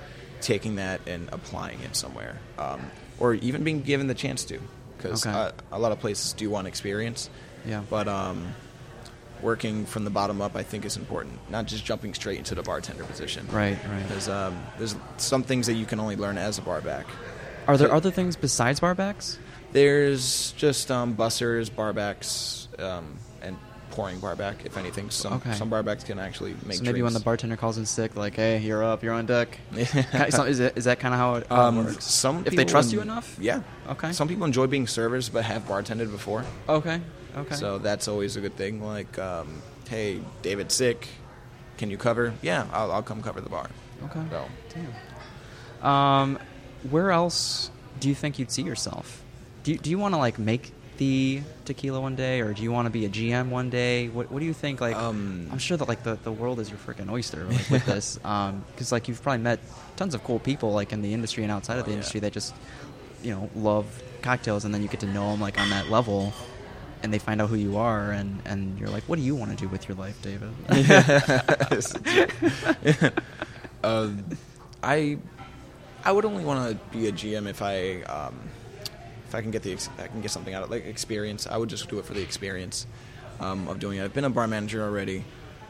taking 0.41 0.77
that 0.77 1.01
and 1.07 1.29
applying 1.33 1.81
it 1.81 1.97
somewhere, 1.97 2.39
um, 2.59 2.81
or 3.19 3.35
even 3.35 3.65
being 3.65 3.83
given 3.83 4.07
the 4.07 4.15
chance 4.15 4.45
to, 4.45 4.59
because 4.97 5.27
Okay. 5.27 5.37
uh, 5.37 5.53
a 5.73 5.79
lot 5.79 5.93
of 5.93 6.01
places 6.01 6.33
do 6.33 6.49
want 6.51 6.67
experience. 6.67 7.29
Yeah. 7.67 7.83
But 7.91 8.09
um, 8.09 8.55
working 9.43 9.87
from 9.87 10.05
the 10.05 10.11
bottom 10.11 10.41
up, 10.41 10.57
I 10.57 10.63
think, 10.63 10.85
is 10.85 10.97
important. 10.97 11.39
Not 11.51 11.67
just 11.67 11.85
jumping 11.85 12.15
straight 12.15 12.39
into 12.39 12.55
the 12.55 12.63
bartender 12.63 13.05
position. 13.05 13.47
Right. 13.51 13.79
Right. 13.89 14.09
There's 14.09 14.29
um, 14.29 14.59
there's 14.79 14.97
some 15.17 15.43
things 15.43 15.67
that 15.67 15.75
you 15.75 15.87
can 15.87 16.01
only 16.01 16.17
learn 16.17 16.39
as 16.39 16.59
a 16.59 16.63
barback. 16.63 17.07
Are 17.67 17.77
there 17.77 17.89
So- 17.89 17.95
other 17.97 18.11
things 18.11 18.37
besides 18.37 18.81
barbacks? 18.81 19.37
There's 19.73 20.53
just 20.53 20.91
um, 20.91 21.15
bussers, 21.15 21.71
barbacks, 21.71 22.67
um, 22.83 23.19
pouring 23.99 24.21
bar 24.21 24.37
back. 24.37 24.65
If 24.65 24.77
anything, 24.77 25.11
some 25.11 25.33
Okay. 25.35 25.55
some 25.55 25.69
bar 25.69 25.83
backs 25.83 26.05
can 26.05 26.21
actually 26.21 26.55
make. 26.65 26.79
so 26.79 26.85
maybe 26.85 27.03
when 27.03 27.15
the 27.15 27.21
bartender 27.21 27.57
calls 27.57 27.79
in 27.79 27.85
sick, 27.85 28.15
like, 28.15 28.37
"Hey, 28.37 28.59
you're 28.61 28.85
up, 28.85 29.03
you're 29.03 29.13
on 29.13 29.27
deck." 29.27 29.59
Is, 29.75 30.61
it, 30.61 30.79
is 30.79 30.85
that 30.85 31.01
kind 31.01 31.13
of 31.15 31.19
how 31.19 31.35
it, 31.35 31.51
um, 31.51 31.85
works? 31.85 32.05
some 32.05 32.45
if 32.47 32.55
they 32.55 32.65
trust 32.65 32.91
en- 32.91 32.95
you 32.95 33.01
enough. 33.03 33.37
yeah. 33.41 33.63
Okay. 33.89 34.13
Some 34.13 34.29
people 34.29 34.45
enjoy 34.45 34.69
being 34.69 34.87
servers, 34.87 35.29
but 35.29 35.45
have 35.45 35.67
bartended 35.67 36.13
before. 36.13 36.45
Okay. 36.69 37.01
Okay. 37.37 37.55
So 37.57 37.79
that's 37.79 38.07
always 38.07 38.37
a 38.37 38.41
good 38.41 38.57
thing. 38.57 38.81
Like, 38.85 39.19
um, 39.19 39.63
hey, 39.89 40.21
David's 40.43 40.75
sick. 40.75 41.09
Can 41.77 41.91
you 41.91 41.97
cover? 41.97 42.35
Yeah, 42.41 42.67
I'll, 42.73 42.93
I'll 42.93 43.03
come 43.03 43.21
cover 43.21 43.41
the 43.41 43.51
bar. 43.51 43.69
okay. 44.05 44.23
So, 44.31 44.45
Damn. 45.81 45.91
Um, 45.91 46.39
where 46.89 47.11
else 47.11 47.71
do 47.99 48.09
you 48.09 48.15
think 48.15 48.39
you'd 48.39 48.53
see 48.53 48.63
yourself? 48.63 49.25
Do 49.65 49.73
you, 49.73 49.79
do 49.79 49.91
you 49.91 49.99
want 49.99 50.15
to 50.15 50.19
like 50.19 50.39
make 50.39 50.73
the 50.99 51.41
tequila 51.65 52.01
one 52.01 52.15
day, 52.17 52.41
or 52.41 52.53
do 52.53 52.63
you 52.63 52.71
want 52.71 52.87
to 52.87 52.91
be 52.91 53.07
a 53.07 53.09
GM 53.09 53.49
one 53.49 53.71
day? 53.71 54.09
What 54.09 54.31
What 54.31 54.41
do 54.41 54.45
you 54.47 54.53
think? 54.53 54.81
Like, 54.81 54.95
Um, 54.97 55.49
I'm 55.51 55.59
sure 55.59 55.77
that 55.77 55.89
like 55.89 56.03
the, 56.03 56.19
the 56.23 56.33
world 56.33 56.61
is 56.61 56.69
your 56.69 56.79
freaking 56.79 57.11
oyster 57.11 57.45
like, 57.45 57.71
with 57.71 57.87
this, 57.95 58.17
because 58.19 58.93
like 58.93 59.09
you've 59.09 59.23
probably 59.23 59.43
met 59.43 59.61
tons 59.97 60.15
of 60.15 60.23
cool 60.25 60.39
people 60.39 60.73
like 60.73 60.93
in 60.93 61.01
the 61.03 61.13
industry 61.15 61.43
and 61.43 61.51
outside 61.53 61.79
of 61.79 61.85
the 61.87 61.91
Oh, 61.91 61.95
yeah. 61.95 61.97
industry 61.99 62.21
that 62.21 62.33
just 62.33 62.55
you 63.23 63.33
know 63.33 63.49
love 63.57 63.87
cocktails, 64.23 64.65
and 64.65 64.75
then 64.75 64.83
you 64.83 64.89
get 64.89 65.01
to 65.01 65.07
know 65.07 65.31
them 65.31 65.41
like 65.41 65.59
on 65.59 65.71
that 65.71 65.89
level. 65.89 66.33
And 67.01 67.15
they 67.15 67.21
find 67.21 67.41
out 67.41 67.49
who 67.49 67.55
you 67.55 67.77
are, 67.77 68.11
and, 68.11 68.43
and 68.45 68.77
you're 68.77 68.89
like, 68.89 69.05
what 69.05 69.21
do 69.21 69.23
you 69.25 69.37
want 69.37 69.53
to 69.53 69.57
do 69.57 69.69
with 69.69 69.87
your 69.89 69.97
life, 69.97 70.21
David? 70.21 70.51
uh, 73.85 74.11
I 74.83 75.19
I 76.05 76.13
would 76.13 76.25
only 76.25 76.45
want 76.45 76.71
to 76.71 76.97
be 76.97 77.07
a 77.07 77.13
GM 77.13 77.47
if 77.49 77.63
I 77.63 78.03
um, 78.03 78.35
if 79.29 79.35
I 79.35 79.43
can 79.43 79.51
get 79.51 79.63
the 79.63 79.73
ex- 79.73 79.91
I 79.99 80.07
can 80.09 80.21
get 80.23 80.31
something 80.31 80.55
out 80.55 80.63
of 80.63 80.71
like 80.71 80.87
experience. 80.87 81.47
I 81.47 81.57
would 81.57 81.69
just 81.69 81.89
do 81.89 81.99
it 81.99 82.05
for 82.07 82.15
the 82.15 82.23
experience 82.23 82.87
um, 83.41 83.69
of 83.69 83.79
doing 83.79 83.99
it. 83.99 84.05
I've 84.05 84.15
been 84.15 84.25
a 84.25 84.31
bar 84.31 84.47
manager 84.47 84.83
already. 84.83 85.25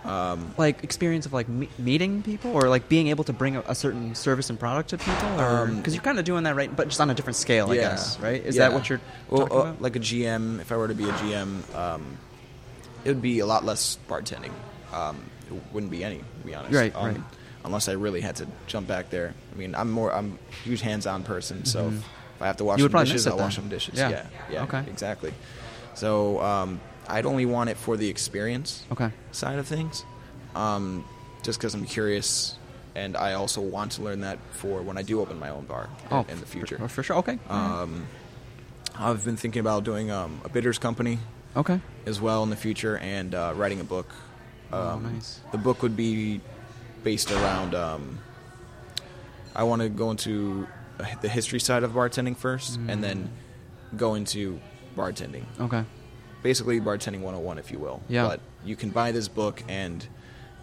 Um, 0.05 0.55
like 0.57 0.85
experience 0.85 1.27
of 1.27 1.33
like 1.33 1.49
me- 1.49 1.69
meeting 1.77 2.23
people 2.23 2.53
or 2.53 2.69
like 2.69 2.89
being 2.89 3.09
able 3.09 3.25
to 3.25 3.33
bring 3.33 3.57
a, 3.57 3.61
a 3.67 3.75
certain 3.75 4.15
service 4.15 4.49
and 4.49 4.59
product 4.59 4.91
to 4.91 4.99
people 4.99 5.41
or 5.41 5.67
Um, 5.67 5.77
because 5.79 5.93
you're 5.93 6.05
kind 6.05 6.21
of 6.21 6.25
doing 6.25 6.45
that 6.45 6.55
right 6.55 6.75
but 6.75 6.87
just 6.87 7.01
on 7.01 7.11
a 7.11 7.15
different 7.15 7.35
scale 7.35 7.73
i 7.73 7.75
yeah. 7.75 7.81
guess 7.83 8.19
right 8.21 8.41
is 8.47 8.55
Yeah. 8.57 8.69
that 8.69 8.75
what 8.75 8.89
you're 8.89 9.01
well, 9.29 9.41
talking 9.49 9.57
uh, 9.57 9.61
about 9.63 9.83
Like 9.83 9.97
a 9.97 10.01
GM, 10.01 10.61
if 10.61 10.71
I 10.71 10.77
were 10.77 10.87
to 10.87 10.95
be 10.95 11.03
a 11.09 11.13
GM, 11.13 11.75
um, 11.75 12.17
it 13.05 13.09
would 13.09 13.21
be 13.21 13.41
a 13.41 13.47
lot 13.47 13.65
less 13.65 13.99
bartending. 14.09 14.53
Um, 14.93 15.17
it 15.51 15.61
wouldn't 15.73 15.91
be 15.91 16.05
any, 16.05 16.19
to 16.19 16.47
be 16.47 16.55
honest. 16.55 16.75
Right, 16.75 16.95
um, 16.95 17.07
right. 17.07 17.21
Unless 17.65 17.89
I 17.89 17.93
really 17.93 18.21
had 18.21 18.37
to 18.37 18.47
jump 18.69 18.87
back 18.87 19.11
there. 19.11 19.35
I 19.53 19.59
mean, 19.59 19.75
I'm 19.75 19.91
more 19.91 20.15
I'm 20.15 20.39
a 20.49 20.55
huge 20.65 20.81
hands-on 20.81 21.25
person, 21.25 21.65
so 21.65 21.91
Mhm. 21.91 21.99
if, 21.99 22.05
if 22.39 22.43
I 22.43 22.47
have 22.47 22.57
to 22.59 22.65
wash 22.65 22.79
You 22.79 22.89
some 22.89 23.05
dishes, 23.05 23.27
I'll 23.27 23.37
wash 23.37 23.57
some 23.57 23.69
dishes. 23.69 23.99
Yeah. 23.99 24.11
Yeah, 24.11 24.27
yeah, 24.51 24.63
Okay. 24.63 24.85
exactly. 24.87 25.35
So 25.95 26.41
um, 26.41 26.81
I'd 27.09 27.27
only 27.27 27.45
want 27.47 27.69
it 27.69 27.77
for 27.77 27.97
the 27.97 28.09
experience 28.09 28.85
okay 28.93 29.11
side 29.33 29.59
of 29.59 29.67
things, 29.67 30.05
um, 30.55 31.05
just 31.43 31.59
because 31.59 31.75
I'm 31.75 31.85
curious, 31.85 32.57
and 32.95 33.17
I 33.17 33.35
also 33.35 33.61
want 33.61 33.93
to 33.93 34.03
learn 34.03 34.21
that 34.21 34.39
for 34.53 34.83
when 34.83 34.97
I 34.97 35.03
do 35.03 35.21
open 35.21 35.39
my 35.41 35.49
own 35.51 35.65
bar 35.65 35.89
oh 36.13 36.21
in, 36.21 36.31
in 36.35 36.41
the 36.41 36.47
future. 36.47 36.79
for, 36.79 36.87
for 36.89 37.03
sure 37.03 37.17
okay 37.17 37.39
Um, 37.51 38.07
I've 38.97 39.25
been 39.25 39.37
thinking 39.37 39.61
about 39.61 39.83
doing 39.85 40.11
um, 40.13 40.41
a 40.45 40.49
bitters 40.49 40.79
company 40.79 41.19
okay 41.57 41.81
as 42.07 42.21
well 42.21 42.45
in 42.45 42.51
the 42.51 42.57
future 42.57 42.99
and 42.99 43.35
uh, 43.35 43.53
writing 43.57 43.81
a 43.81 43.85
book. 43.85 44.09
Oh, 44.73 44.91
Um, 44.95 45.03
nice. 45.15 45.41
The 45.51 45.59
book 45.59 45.83
would 45.83 45.97
be 45.97 46.41
based 47.03 47.33
around. 47.33 47.75
Um, 47.75 48.19
I 49.57 49.63
want 49.65 49.83
to 49.83 49.89
go 49.89 50.11
into 50.13 50.67
the 51.21 51.29
history 51.29 51.61
side 51.61 51.83
of 51.83 51.93
bartending 51.93 52.37
first, 52.37 52.77
and 52.77 52.99
mm. 52.99 53.01
then 53.01 53.31
go 53.97 54.15
into 54.15 54.61
bartending. 54.97 55.45
okay 55.61 55.85
Basically, 56.43 56.81
bartending 56.81 57.21
101, 57.21 57.59
if 57.59 57.73
you 57.73 57.79
will. 57.81 58.01
Yeah. 58.09 58.29
But 58.29 58.41
you 58.65 58.77
can 58.77 58.91
buy 58.91 59.11
this 59.11 59.27
book, 59.27 59.63
and 59.69 60.07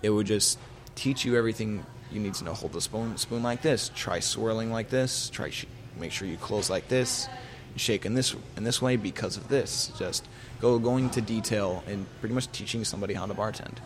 it 0.02 0.10
would 0.10 0.26
just 0.26 0.58
teach 0.96 1.26
you 1.26 1.36
everything 1.36 1.86
you 2.12 2.20
need 2.20 2.34
to 2.36 2.44
know. 2.44 2.54
Hold 2.54 2.74
the 2.74 2.82
spoon, 2.82 3.18
spoon 3.18 3.44
like 3.44 3.62
this. 3.62 3.92
Try 3.94 4.20
swirling 4.20 4.72
like 4.72 4.90
this. 4.90 5.30
Try 5.30 5.50
sh- 5.50 5.66
make 6.00 6.12
sure 6.12 6.28
you 6.28 6.38
close 6.38 6.70
like 6.70 6.88
this. 6.88 7.28
Shake 7.76 8.06
in 8.06 8.14
this 8.14 8.34
in 8.56 8.64
this 8.64 8.82
way 8.82 8.96
because 8.96 9.36
of 9.36 9.50
this. 9.50 9.92
Just 10.00 10.28
go 10.62 10.80
going 10.80 11.06
into 11.06 11.22
detail 11.22 11.84
and 11.88 12.06
pretty 12.22 12.34
much 12.34 12.50
teaching 12.54 12.86
somebody 12.86 13.14
how 13.14 13.26
to 13.26 13.34
bartend. 13.34 13.78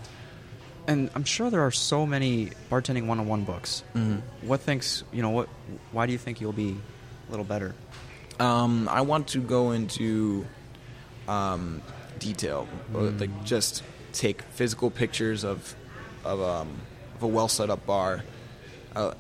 And 0.90 1.10
i'm 1.16 1.24
sure 1.24 1.50
there 1.50 1.66
are 1.66 1.72
so 1.72 2.06
many 2.06 2.50
bartending 2.72 3.06
101 3.08 3.44
books 3.46 3.84
Mhm. 3.96 4.22
what 4.42 4.60
thinks 4.62 5.04
you 5.14 5.22
know 5.22 5.30
what 5.38 5.48
why 5.94 6.06
do 6.08 6.12
you 6.12 6.18
think 6.18 6.42
you'll 6.42 6.52
be 6.68 6.72
a 7.28 7.32
little 7.32 7.46
better 7.56 7.74
Um, 8.40 8.88
I 8.88 9.02
want 9.02 9.28
to 9.36 9.40
go 9.42 9.72
into 9.72 10.46
um, 11.28 11.82
detail, 12.20 12.68
Mm. 12.94 13.20
like 13.20 13.34
just 13.44 13.84
take 14.14 14.42
physical 14.60 14.90
pictures 14.90 15.44
of 15.44 15.76
of, 16.24 16.40
um, 16.42 16.70
of 17.16 17.24
a 17.24 17.28
well 17.28 17.50
set 17.50 17.70
up 17.70 17.86
bar. 17.86 18.24
Uh, 18.96 19.12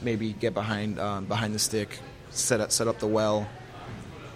maybe 0.00 0.32
get 0.32 0.54
behind 0.54 0.98
um, 1.00 1.24
behind 1.26 1.54
the 1.56 1.58
stick, 1.58 1.98
set 2.30 2.60
up 2.60 2.70
set 2.70 2.86
up 2.86 2.98
the 3.00 3.08
well, 3.18 3.48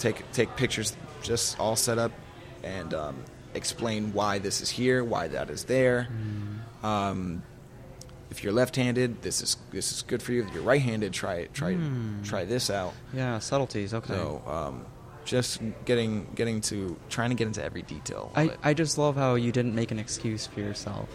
take 0.00 0.18
take 0.32 0.50
pictures, 0.56 0.96
just 1.22 1.56
all 1.60 1.76
set 1.76 1.98
up, 1.98 2.10
and 2.64 2.92
um, 2.94 3.14
explain 3.54 4.12
why 4.12 4.40
this 4.40 4.60
is 4.60 4.70
here, 4.70 5.04
why 5.04 5.28
that 5.28 5.50
is 5.50 5.64
there. 5.64 6.08
Um, 6.82 7.42
if 8.30 8.42
you're 8.42 8.52
left-handed, 8.52 9.22
this 9.22 9.42
is 9.42 9.56
this 9.72 9.92
is 9.92 10.02
good 10.02 10.22
for 10.22 10.32
you. 10.32 10.42
If 10.44 10.54
you're 10.54 10.62
right-handed, 10.62 11.12
try 11.12 11.34
it. 11.36 11.52
try 11.54 11.74
Hmm. 11.74 12.22
try 12.22 12.44
this 12.44 12.70
out. 12.70 12.94
yeah 13.12 13.38
subtleties 13.38 13.92
okay 13.94 14.14
So 14.14 14.42
um, 14.46 14.86
just 15.24 15.60
getting 15.84 16.26
getting 16.34 16.60
to 16.62 16.96
trying 17.10 17.30
to 17.30 17.36
get 17.36 17.46
into 17.46 17.62
every 17.62 17.82
detail. 17.82 18.32
I. 18.34 18.50
I 18.62 18.74
just 18.74 18.96
love 18.98 19.16
how 19.16 19.34
you 19.34 19.52
didn't 19.52 19.74
make 19.74 19.90
an 19.90 19.98
excuse 19.98 20.46
for 20.46 20.60
yourself. 20.60 21.08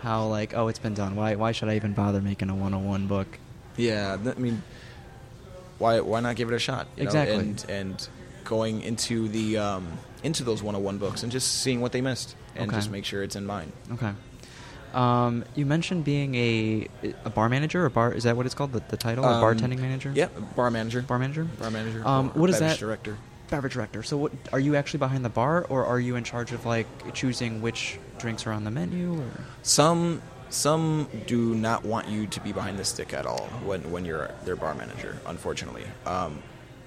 How 0.00 0.26
like, 0.26 0.54
oh, 0.56 0.66
it's 0.68 0.78
been 0.80 0.94
done. 0.94 1.14
Why 1.14 1.34
why 1.36 1.52
should 1.52 1.68
I 1.68 1.76
even 1.76 1.92
bother 1.92 2.20
making 2.20 2.48
a 2.50 2.54
101 2.54 3.06
book? 3.06 3.38
yeah, 3.76 4.16
th- 4.22 4.36
I 4.36 4.38
mean, 4.40 4.62
why 5.78 6.00
why 6.00 6.20
not 6.20 6.36
give 6.36 6.50
it 6.50 6.54
a 6.54 6.58
shot? 6.58 6.86
you 6.96 7.04
know? 7.04 7.08
Exactly. 7.08 7.36
And 7.36 7.64
and 7.68 8.08
going 8.44 8.80
into 8.82 9.28
the 9.28 9.58
um, 9.58 9.86
into 10.24 10.42
those 10.42 10.62
101 10.62 10.98
books 10.98 11.22
and 11.22 11.30
just 11.30 11.60
seeing 11.62 11.80
what 11.80 11.92
they 11.92 12.00
missed 12.00 12.34
and 12.56 12.68
Okay. 12.70 12.78
just 12.78 12.90
make 12.90 13.04
sure 13.04 13.22
it's 13.22 13.36
in 13.36 13.46
mind. 13.46 13.72
Okay. 13.92 14.12
Um, 14.94 15.44
you 15.54 15.64
mentioned 15.66 16.04
being 16.04 16.34
a 16.34 16.88
a 17.24 17.30
bar 17.30 17.48
manager 17.48 17.84
or 17.84 17.90
bar 17.90 18.12
is 18.12 18.24
that 18.24 18.36
what 18.36 18.46
it's 18.46 18.54
called 18.54 18.72
the, 18.72 18.82
the 18.88 18.96
title 18.96 19.24
Um, 19.24 19.42
bartending 19.42 19.78
manager? 19.80 20.12
Yeah, 20.14 20.28
bar 20.56 20.70
manager. 20.70 21.02
Bar 21.02 21.18
manager. 21.18 21.44
Bar 21.44 21.70
manager. 21.70 22.06
Um, 22.06 22.30
what 22.30 22.50
is 22.50 22.56
beverage 22.56 22.72
that? 22.78 22.78
Director. 22.80 23.16
Beverage 23.50 23.74
director. 23.74 24.02
So 24.02 24.16
what 24.16 24.32
are 24.52 24.60
you 24.60 24.76
actually 24.76 24.98
behind 24.98 25.24
the 25.24 25.28
bar 25.30 25.64
or 25.68 25.84
are 25.86 26.00
you 26.00 26.16
in 26.16 26.24
charge 26.24 26.52
of 26.52 26.64
like 26.66 26.86
choosing 27.14 27.60
which 27.62 27.98
drinks 28.18 28.46
are 28.46 28.52
on 28.52 28.64
the 28.64 28.70
menu 28.70 29.18
or? 29.20 29.30
Some 29.62 30.22
some 30.50 31.08
do 31.26 31.54
not 31.54 31.84
want 31.84 32.08
you 32.08 32.26
to 32.26 32.40
be 32.40 32.52
behind 32.52 32.78
the 32.78 32.84
stick 32.84 33.14
at 33.14 33.24
all 33.26 33.46
when 33.64 33.90
when 33.90 34.04
you're 34.04 34.30
their 34.44 34.56
bar 34.56 34.74
manager. 34.74 35.18
Unfortunately, 35.26 35.84
um, 36.06 36.42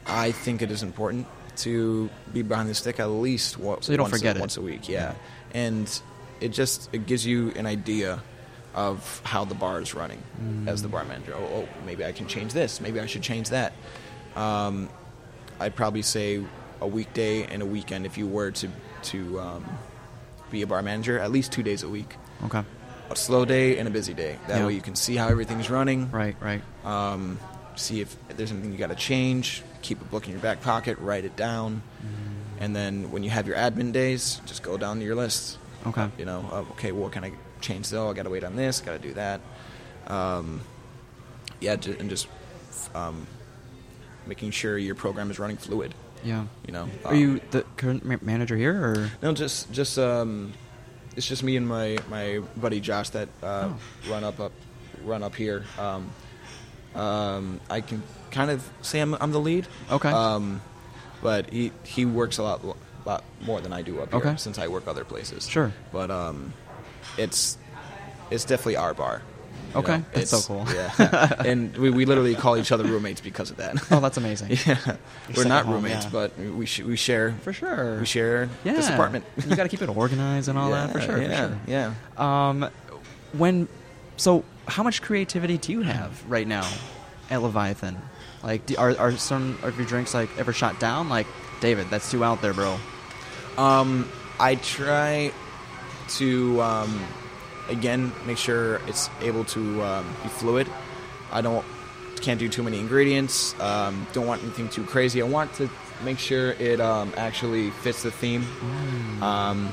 I 0.06 0.32
think 0.32 0.62
it 0.62 0.70
is 0.70 0.84
important 0.84 1.26
to 1.58 2.10
be 2.34 2.42
behind 2.42 2.70
the 2.70 2.76
stick 2.76 3.00
at 3.00 3.06
least 3.10 3.58
wa- 3.58 3.78
So 3.80 3.92
you 3.94 3.98
don't 3.98 4.06
once 4.12 4.18
forget 4.18 4.36
a, 4.36 4.40
it. 4.40 4.42
once 4.42 4.58
a 4.58 4.62
week. 4.62 4.90
Yeah, 4.90 5.14
and 5.54 5.88
it 6.42 6.50
just 6.50 6.90
it 6.94 7.06
gives 7.06 7.26
you 7.26 7.52
an 7.56 7.66
idea 7.66 8.22
of 8.74 9.22
how 9.24 9.46
the 9.46 9.56
bar 9.56 9.80
is 9.82 9.94
running 9.94 10.22
as 10.68 10.82
the 10.82 10.90
bar 10.90 11.06
manager. 11.06 11.34
Oh, 11.36 11.64
oh, 11.64 11.68
maybe 11.86 12.04
I 12.04 12.12
can 12.12 12.28
change 12.28 12.52
this. 12.54 12.82
Maybe 12.82 13.00
I 13.00 13.06
should 13.06 13.22
change 13.22 13.50
that. 13.50 13.72
Um, 14.36 14.90
I'd 15.60 15.76
probably 15.76 16.02
say 16.02 16.44
a 16.82 16.88
weekday 16.88 17.44
and 17.46 17.62
a 17.62 17.66
weekend 17.66 18.06
if 18.06 18.18
you 18.18 18.28
were 18.28 18.52
to 18.52 18.68
to 19.04 19.40
um, 19.40 19.66
be 20.52 20.62
a 20.62 20.68
bar 20.68 20.82
manager, 20.82 21.18
at 21.20 21.32
least 21.32 21.52
two 21.54 21.64
days 21.64 21.84
a 21.84 21.88
week 21.90 22.16
Okay. 22.44 22.64
a 23.10 23.16
slow 23.16 23.46
day 23.46 23.78
and 23.78 23.88
a 23.88 23.92
busy 23.92 24.14
day. 24.14 24.38
That 24.48 24.66
way 24.66 24.74
you 24.74 24.82
can 24.82 24.96
see 24.96 25.16
how 25.16 25.28
everything's 25.30 25.70
running. 25.70 26.12
Right. 26.12 26.36
Right. 26.42 26.62
Um, 26.84 27.40
see 27.78 28.02
if 28.02 28.16
there's 28.36 28.52
anything 28.52 28.72
you 28.74 28.78
got 28.78 28.88
to 28.90 28.96
change. 28.96 29.64
Keep 29.84 30.02
a 30.02 30.06
book 30.06 30.26
in 30.26 30.32
your 30.32 30.42
back 30.42 30.62
pocket. 30.62 30.98
Write 31.00 31.24
it 31.24 31.36
down. 31.38 31.82
And 32.60 32.76
then 32.76 33.12
when 33.12 33.22
you 33.24 33.30
have 33.30 33.48
your 33.48 33.58
admin 33.58 33.92
days, 33.94 34.42
just 34.46 34.64
go 34.64 34.78
down 34.78 35.00
to 35.00 35.06
your 35.06 35.16
list. 35.16 35.58
Okay. 35.86 36.10
You 36.18 36.26
know, 36.26 36.46
of, 36.52 36.72
okay, 36.72 36.92
what 36.92 37.12
can 37.12 37.24
I 37.24 37.32
change 37.62 37.90
though? 37.90 38.10
I 38.10 38.14
got 38.14 38.24
to 38.24 38.30
wait 38.30 38.44
on 38.44 38.56
this. 38.56 38.82
Got 38.82 38.94
to 38.94 39.08
do 39.08 39.14
that. 39.16 39.42
Um, 40.08 40.62
yeah, 41.62 41.74
and 41.74 42.10
just 42.10 42.28
um, 42.94 43.28
making 44.28 44.52
sure 44.52 44.78
your 44.78 44.96
program 44.96 45.30
is 45.32 45.40
running 45.40 45.58
fluid. 45.58 45.94
Yeah. 46.24 46.46
You 46.66 46.74
know, 46.74 46.90
Are 47.06 47.14
Um, 47.14 47.20
you 47.20 47.42
the 47.52 47.64
current 47.78 48.04
ma- 48.04 48.18
manager 48.22 48.58
here 48.58 48.74
or? 48.74 49.12
No, 49.22 49.34
just 49.34 49.72
just 49.72 49.98
um, 50.00 50.54
it's 51.16 51.28
just 51.28 51.44
me 51.44 51.56
and 51.56 51.68
my 51.68 51.98
my 52.10 52.42
buddy 52.58 52.80
Josh 52.80 53.10
that 53.12 53.30
uh, 53.44 53.70
Oh. 53.72 53.78
run 54.12 54.24
up 54.24 54.40
up 54.40 54.52
run 55.04 55.22
up 55.24 55.36
here. 55.36 55.64
Um, 55.80 56.10
um, 56.96 57.60
I 57.70 57.82
can 57.82 58.02
kind 58.32 58.50
of 58.50 58.68
say 58.82 59.00
I'm 59.02 59.14
I'm 59.16 59.32
the 59.32 59.40
lead. 59.40 59.68
Okay. 59.92 60.10
Um, 60.10 60.62
but 61.22 61.52
he 61.52 61.72
he 61.84 62.06
works 62.06 62.38
a 62.40 62.44
lot 62.44 62.62
lot 63.08 63.24
more 63.42 63.62
than 63.62 63.72
I 63.74 63.82
do 63.82 64.02
up 64.02 64.12
here 64.12 64.20
Okay. 64.20 64.36
since 64.38 64.58
I 64.58 64.68
work 64.68 64.88
other 64.88 65.04
places. 65.06 65.48
Sure. 65.48 65.72
But 65.92 66.12
um, 66.12 66.54
it's 67.18 67.58
it's 68.32 68.46
definitely 68.46 68.78
our 68.78 68.94
bar. 68.94 69.22
Okay, 69.76 69.98
know, 69.98 70.06
that's 70.14 70.30
so 70.30 70.40
cool. 70.42 70.66
Yeah, 70.74 71.34
and 71.46 71.76
we, 71.76 71.90
we 71.90 72.06
literally 72.06 72.34
call 72.34 72.56
each 72.56 72.72
other 72.72 72.86
roommates 72.86 73.20
because 73.20 73.52
of 73.52 73.58
that. 73.58 73.76
Oh, 73.92 74.00
that's 74.00 74.16
amazing. 74.16 74.52
yeah, 74.66 74.96
we're 75.36 75.44
not 75.44 75.66
home, 75.66 75.76
roommates, 75.76 76.06
yeah. 76.06 76.12
but 76.12 76.38
we 76.38 76.66
sh- 76.66 76.82
we 76.82 76.96
share 76.96 77.34
For 77.42 77.52
sure. 77.52 78.00
we 78.00 78.06
share 78.06 78.50
yeah. 78.64 78.74
this 78.74 78.88
apartment. 78.90 79.26
you 79.46 79.54
got 79.56 79.64
to 79.64 79.70
keep 79.70 79.82
it 79.82 79.90
organized 79.90 80.48
and 80.48 80.58
all 80.58 80.72
that. 80.72 80.92
For 80.92 81.02
sure. 81.08 81.22
Yeah, 81.22 81.50
For 81.50 81.60
yeah. 81.70 81.94
Um, 82.18 82.70
when 83.34 83.68
so 84.16 84.46
how 84.68 84.84
much 84.84 85.02
creativity 85.02 85.58
do 85.58 85.74
you 85.74 85.82
have 85.82 86.24
right 86.30 86.48
now 86.48 86.68
at 87.30 87.42
Leviathan? 87.42 87.98
Like, 88.44 88.66
do, 88.66 88.78
are 88.78 88.98
are 88.98 89.12
some 89.18 89.60
of 89.62 89.78
your 89.78 89.86
drinks 89.88 90.14
like 90.14 90.30
ever 90.38 90.54
shot 90.54 90.80
down? 90.80 91.10
Like, 91.10 91.28
David, 91.60 91.90
that's 91.90 92.10
too 92.10 92.24
out 92.24 92.42
there, 92.42 92.54
bro. 92.54 92.78
Um, 93.58 94.10
I 94.40 94.56
try 94.56 95.32
to 96.18 96.62
um, 96.62 97.04
again 97.70 98.12
make 98.26 98.38
sure 98.38 98.82
it's 98.88 99.10
able 99.22 99.44
to 99.46 99.82
um, 99.84 100.06
be 100.24 100.30
fluid. 100.30 100.68
I 101.32 101.42
don't 101.42 101.66
can't 102.22 102.40
do 102.40 102.50
too 102.50 102.64
many 102.64 102.80
ingredients. 102.80 103.60
Um, 103.60 104.08
don't 104.14 104.26
want 104.28 104.42
anything 104.44 104.70
too 104.70 104.84
crazy. 104.84 105.22
I 105.22 105.26
want 105.26 105.54
to 105.56 105.70
make 106.04 106.20
sure 106.20 106.52
it 106.52 106.80
um, 106.82 107.14
actually 107.18 107.70
fits 107.70 108.04
the 108.04 108.12
theme. 108.12 108.46
Um, 109.22 109.72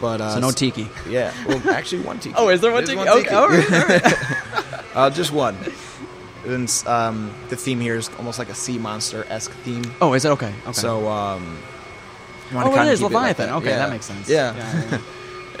but 0.00 0.20
uh, 0.20 0.34
So 0.34 0.40
no 0.40 0.50
tiki. 0.50 0.88
Yeah, 1.08 1.32
well, 1.46 1.60
actually 1.70 2.02
one 2.02 2.18
tiki. 2.20 2.34
Oh, 2.38 2.48
is 2.48 2.60
there 2.60 2.72
one 2.72 2.84
There's 2.84 2.98
tiki? 2.98 3.10
Okay, 3.10 3.34
all 3.34 3.48
right, 3.48 3.72
all 3.72 3.86
right. 3.86 4.84
uh, 4.96 5.10
just 5.10 5.32
one. 5.32 5.56
And 6.46 6.70
um, 6.86 7.34
the 7.48 7.56
theme 7.56 7.80
here 7.80 7.96
is 7.96 8.08
almost 8.16 8.38
like 8.38 8.48
a 8.48 8.54
sea 8.54 8.78
monster 8.78 9.26
esque 9.28 9.50
theme. 9.64 9.84
Oh, 10.00 10.14
is 10.14 10.24
it 10.24 10.30
okay? 10.30 10.54
Okay. 10.62 10.72
So, 10.72 11.08
um, 11.08 11.58
oh, 12.54 12.82
it 12.82 12.88
is 12.92 13.02
like 13.02 13.12
Leviathan. 13.12 13.46
that. 13.48 13.54
okay, 13.56 13.70
Yeah. 13.70 13.76
that 13.78 13.90
makes 13.90 14.06
sense. 14.06 14.28
Yeah. 14.28 14.54
yeah, 14.56 15.00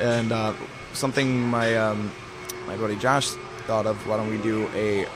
and 0.18 0.32
uh, 0.32 0.52
something 0.92 1.42
my 1.42 1.76
um, 1.76 2.10
my 2.66 2.76
buddy 2.76 2.96
Josh 2.96 3.30
thought 3.66 3.86
of. 3.86 3.96
Why 4.06 4.16
don't 4.16 4.30
we 4.30 4.38
do 4.38 4.68
a 4.74 5.06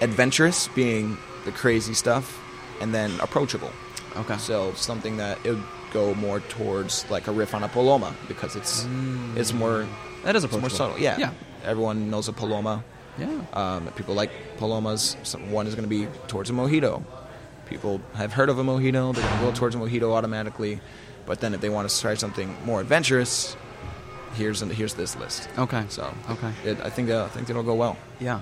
adventurous, 0.00 0.68
being 0.68 1.16
the 1.44 1.52
crazy 1.52 1.94
stuff, 1.94 2.40
and 2.80 2.94
then 2.94 3.10
approachable. 3.20 3.70
Okay. 4.16 4.36
So 4.38 4.72
something 4.74 5.16
that 5.18 5.38
it 5.44 5.50
would 5.52 5.62
go 5.92 6.14
more 6.14 6.40
towards 6.40 7.08
like 7.10 7.26
a 7.28 7.32
riff 7.32 7.54
on 7.54 7.62
a 7.62 7.68
paloma 7.68 8.14
because 8.28 8.56
it's 8.56 8.86
it's 9.36 9.52
more 9.52 9.86
that 10.24 10.36
is 10.36 10.44
it's 10.44 10.52
more 10.52 10.58
approachable. 10.58 10.68
subtle. 10.90 10.98
Yeah. 10.98 11.18
Yeah. 11.18 11.32
Everyone 11.64 12.10
knows 12.10 12.28
a 12.28 12.32
paloma. 12.32 12.84
Yeah. 13.18 13.40
Um, 13.52 13.88
people 13.96 14.14
like 14.14 14.30
palomas. 14.58 15.16
Some, 15.24 15.50
one 15.50 15.66
is 15.66 15.74
going 15.74 15.88
to 15.88 15.88
be 15.88 16.06
towards 16.28 16.50
a 16.50 16.52
mojito. 16.52 17.02
People 17.68 18.00
have 18.14 18.32
heard 18.32 18.48
of 18.48 18.58
a 18.58 18.64
mojito. 18.64 19.14
They're 19.14 19.22
going 19.24 19.38
to 19.38 19.44
go 19.44 19.52
towards 19.52 19.74
a 19.74 19.78
mojito 19.78 20.12
automatically. 20.14 20.80
But 21.26 21.40
then 21.40 21.52
if 21.54 21.60
they 21.60 21.68
want 21.68 21.88
to 21.88 22.00
try 22.00 22.14
something 22.14 22.56
more 22.64 22.80
adventurous, 22.80 23.56
here's 24.34 24.60
here's 24.60 24.94
this 24.94 25.16
list. 25.16 25.48
Okay. 25.58 25.84
So 25.88 26.12
Okay. 26.30 26.52
it, 26.64 26.80
I 26.82 26.90
think 26.90 27.08
that, 27.08 27.24
I 27.24 27.28
think 27.28 27.50
it'll 27.50 27.62
go 27.62 27.74
well. 27.74 27.96
Yeah. 28.20 28.40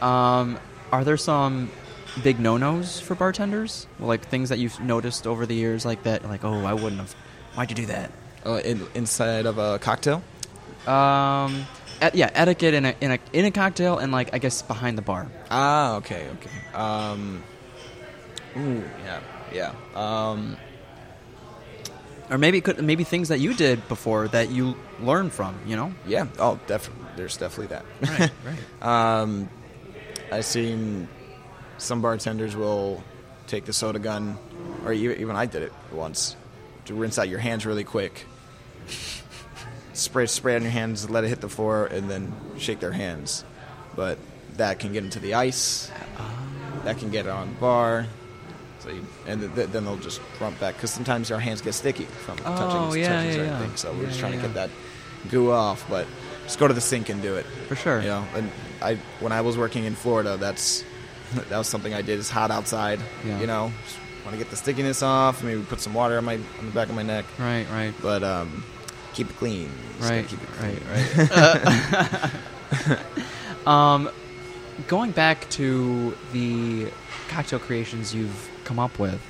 Um, 0.00 0.58
are 0.92 1.04
there 1.04 1.16
some 1.18 1.70
big 2.22 2.40
no-nos 2.40 3.00
for 3.00 3.14
bartenders? 3.14 3.86
Like 4.00 4.26
things 4.28 4.48
that 4.48 4.58
you've 4.58 4.80
noticed 4.80 5.26
over 5.26 5.44
the 5.46 5.54
years, 5.54 5.84
like 5.84 6.02
that, 6.04 6.24
like 6.24 6.44
oh, 6.44 6.64
I 6.64 6.72
wouldn't 6.72 7.00
have. 7.00 7.12
Why'd 7.54 7.70
you 7.70 7.76
do 7.76 7.86
that? 7.86 8.10
Uh, 8.44 8.60
in, 8.64 8.86
inside 8.94 9.44
of 9.46 9.58
a 9.58 9.78
cocktail. 9.78 10.22
Um, 10.86 11.66
et- 12.00 12.14
yeah, 12.14 12.30
etiquette 12.34 12.74
in 12.74 12.84
a 12.86 12.94
in 13.00 13.10
a 13.12 13.18
in 13.32 13.44
a 13.44 13.50
cocktail, 13.50 13.98
and 13.98 14.12
like 14.12 14.32
I 14.34 14.38
guess 14.38 14.62
behind 14.62 14.96
the 14.96 15.02
bar. 15.02 15.26
Ah, 15.50 15.96
okay, 15.96 16.28
okay. 16.34 16.50
Um, 16.74 17.42
ooh, 18.56 18.82
yeah, 19.04 19.20
yeah. 19.52 19.72
Um, 19.94 20.56
Or 22.30 22.38
maybe 22.38 22.60
could 22.60 22.82
maybe 22.82 23.04
things 23.04 23.28
that 23.28 23.38
you 23.38 23.54
did 23.54 23.86
before 23.88 24.28
that 24.28 24.50
you 24.50 24.74
learned 25.00 25.32
from. 25.32 25.58
You 25.66 25.76
know. 25.76 25.92
yeah. 26.06 26.26
Oh, 26.38 26.58
definitely. 26.66 27.04
There's 27.16 27.36
definitely 27.36 27.76
that. 27.76 27.84
Right. 28.02 28.30
Right. 28.44 28.82
Um, 29.22 29.48
I've 30.32 30.44
seen 30.44 31.08
some 31.78 32.02
bartenders 32.02 32.56
will 32.56 33.02
take 33.46 33.64
the 33.64 33.72
soda 33.72 33.98
gun, 34.00 34.38
or 34.84 34.92
even, 34.92 35.20
even 35.20 35.36
I 35.36 35.46
did 35.46 35.62
it 35.62 35.72
once, 35.92 36.34
to 36.86 36.94
rinse 36.94 37.16
out 37.18 37.28
your 37.28 37.38
hands 37.38 37.64
really 37.64 37.84
quick. 37.84 38.26
Spray 39.92 40.26
spray 40.26 40.56
on 40.56 40.62
your 40.62 40.70
hands, 40.72 41.08
let 41.08 41.24
it 41.24 41.28
hit 41.28 41.40
the 41.40 41.48
floor, 41.48 41.86
and 41.86 42.10
then 42.10 42.34
shake 42.58 42.80
their 42.80 42.92
hands. 42.92 43.44
But 43.94 44.18
that 44.56 44.78
can 44.78 44.92
get 44.92 45.04
into 45.04 45.20
the 45.20 45.34
ice. 45.34 45.90
That 46.84 46.98
can 46.98 47.10
get 47.10 47.26
on 47.26 47.54
bar. 47.60 48.06
And 49.26 49.40
th- 49.40 49.54
th- 49.54 49.68
then 49.70 49.84
they'll 49.84 49.96
just 49.96 50.20
rump 50.40 50.58
back 50.60 50.74
because 50.76 50.90
sometimes 50.90 51.30
our 51.30 51.40
hands 51.40 51.60
get 51.60 51.74
sticky 51.74 52.04
from 52.04 52.38
Oh, 52.44 52.56
touching, 52.56 53.00
yeah, 53.00 53.08
touching 53.08 53.26
yeah, 53.30 53.32
certain 53.36 53.46
yeah. 53.46 53.58
things. 53.60 53.80
So 53.80 53.92
we're 53.92 54.06
just 54.06 54.20
trying 54.20 54.32
to 54.32 54.38
get 54.38 54.54
that 54.54 54.70
goo 55.30 55.50
off. 55.50 55.84
But 55.88 56.06
just 56.44 56.58
go 56.58 56.68
to 56.68 56.74
the 56.74 56.80
sink 56.80 57.08
and 57.08 57.20
do 57.22 57.34
it. 57.36 57.46
For 57.68 57.74
sure. 57.76 58.00
You 58.00 58.08
know, 58.08 58.24
and 58.34 58.50
I 58.82 58.94
when 59.20 59.32
I 59.32 59.40
was 59.40 59.56
working 59.58 59.84
in 59.84 59.94
Florida, 59.94 60.36
that's 60.36 60.84
that 61.34 61.58
was 61.58 61.66
something 61.68 61.92
I 61.94 62.02
did. 62.02 62.18
It's 62.18 62.30
hot 62.30 62.50
outside. 62.50 63.00
You 63.24 63.46
know, 63.46 63.72
want 64.24 64.32
to 64.32 64.36
get 64.38 64.50
the 64.50 64.56
stickiness 64.56 65.02
off. 65.02 65.42
Maybe 65.42 65.60
put 65.62 65.80
some 65.80 65.94
water 65.94 66.18
on 66.18 66.24
my 66.24 66.34
on 66.58 66.66
the 66.66 66.72
back 66.72 66.88
of 66.88 66.94
my 66.94 67.02
neck. 67.02 67.24
Right. 67.38 67.66
Right. 67.70 67.94
But 68.00 68.22
um, 68.22 68.64
keep 69.14 69.30
it 69.30 69.36
clean. 69.36 69.70
Just 69.98 70.10
Right, 70.10 70.28
Keep 70.28 70.42
it 70.42 70.48
clean. 70.58 70.80
right, 70.90 72.30
right. 72.86 73.66
um, 73.66 74.10
going 74.88 75.10
back 75.10 75.48
to 75.50 76.14
the 76.32 76.88
cocktail 77.28 77.58
creations 77.58 78.14
you've 78.14 78.50
come 78.66 78.78
up 78.78 78.98
with, 78.98 79.20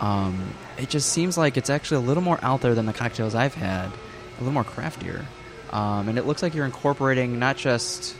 um, 0.00 0.54
it 0.78 0.88
just 0.88 1.10
seems 1.10 1.38
like 1.38 1.56
it's 1.56 1.70
actually 1.70 1.98
a 1.98 2.06
little 2.08 2.22
more 2.22 2.38
out 2.42 2.60
there 2.60 2.74
than 2.74 2.86
the 2.86 2.92
cocktails 2.92 3.34
I've 3.34 3.54
had, 3.54 3.86
a 3.86 4.38
little 4.38 4.52
more 4.52 4.64
craftier, 4.64 5.24
um, 5.70 6.08
and 6.08 6.18
it 6.18 6.26
looks 6.26 6.42
like 6.42 6.54
you're 6.54 6.66
incorporating 6.66 7.38
not 7.38 7.56
just 7.56 8.16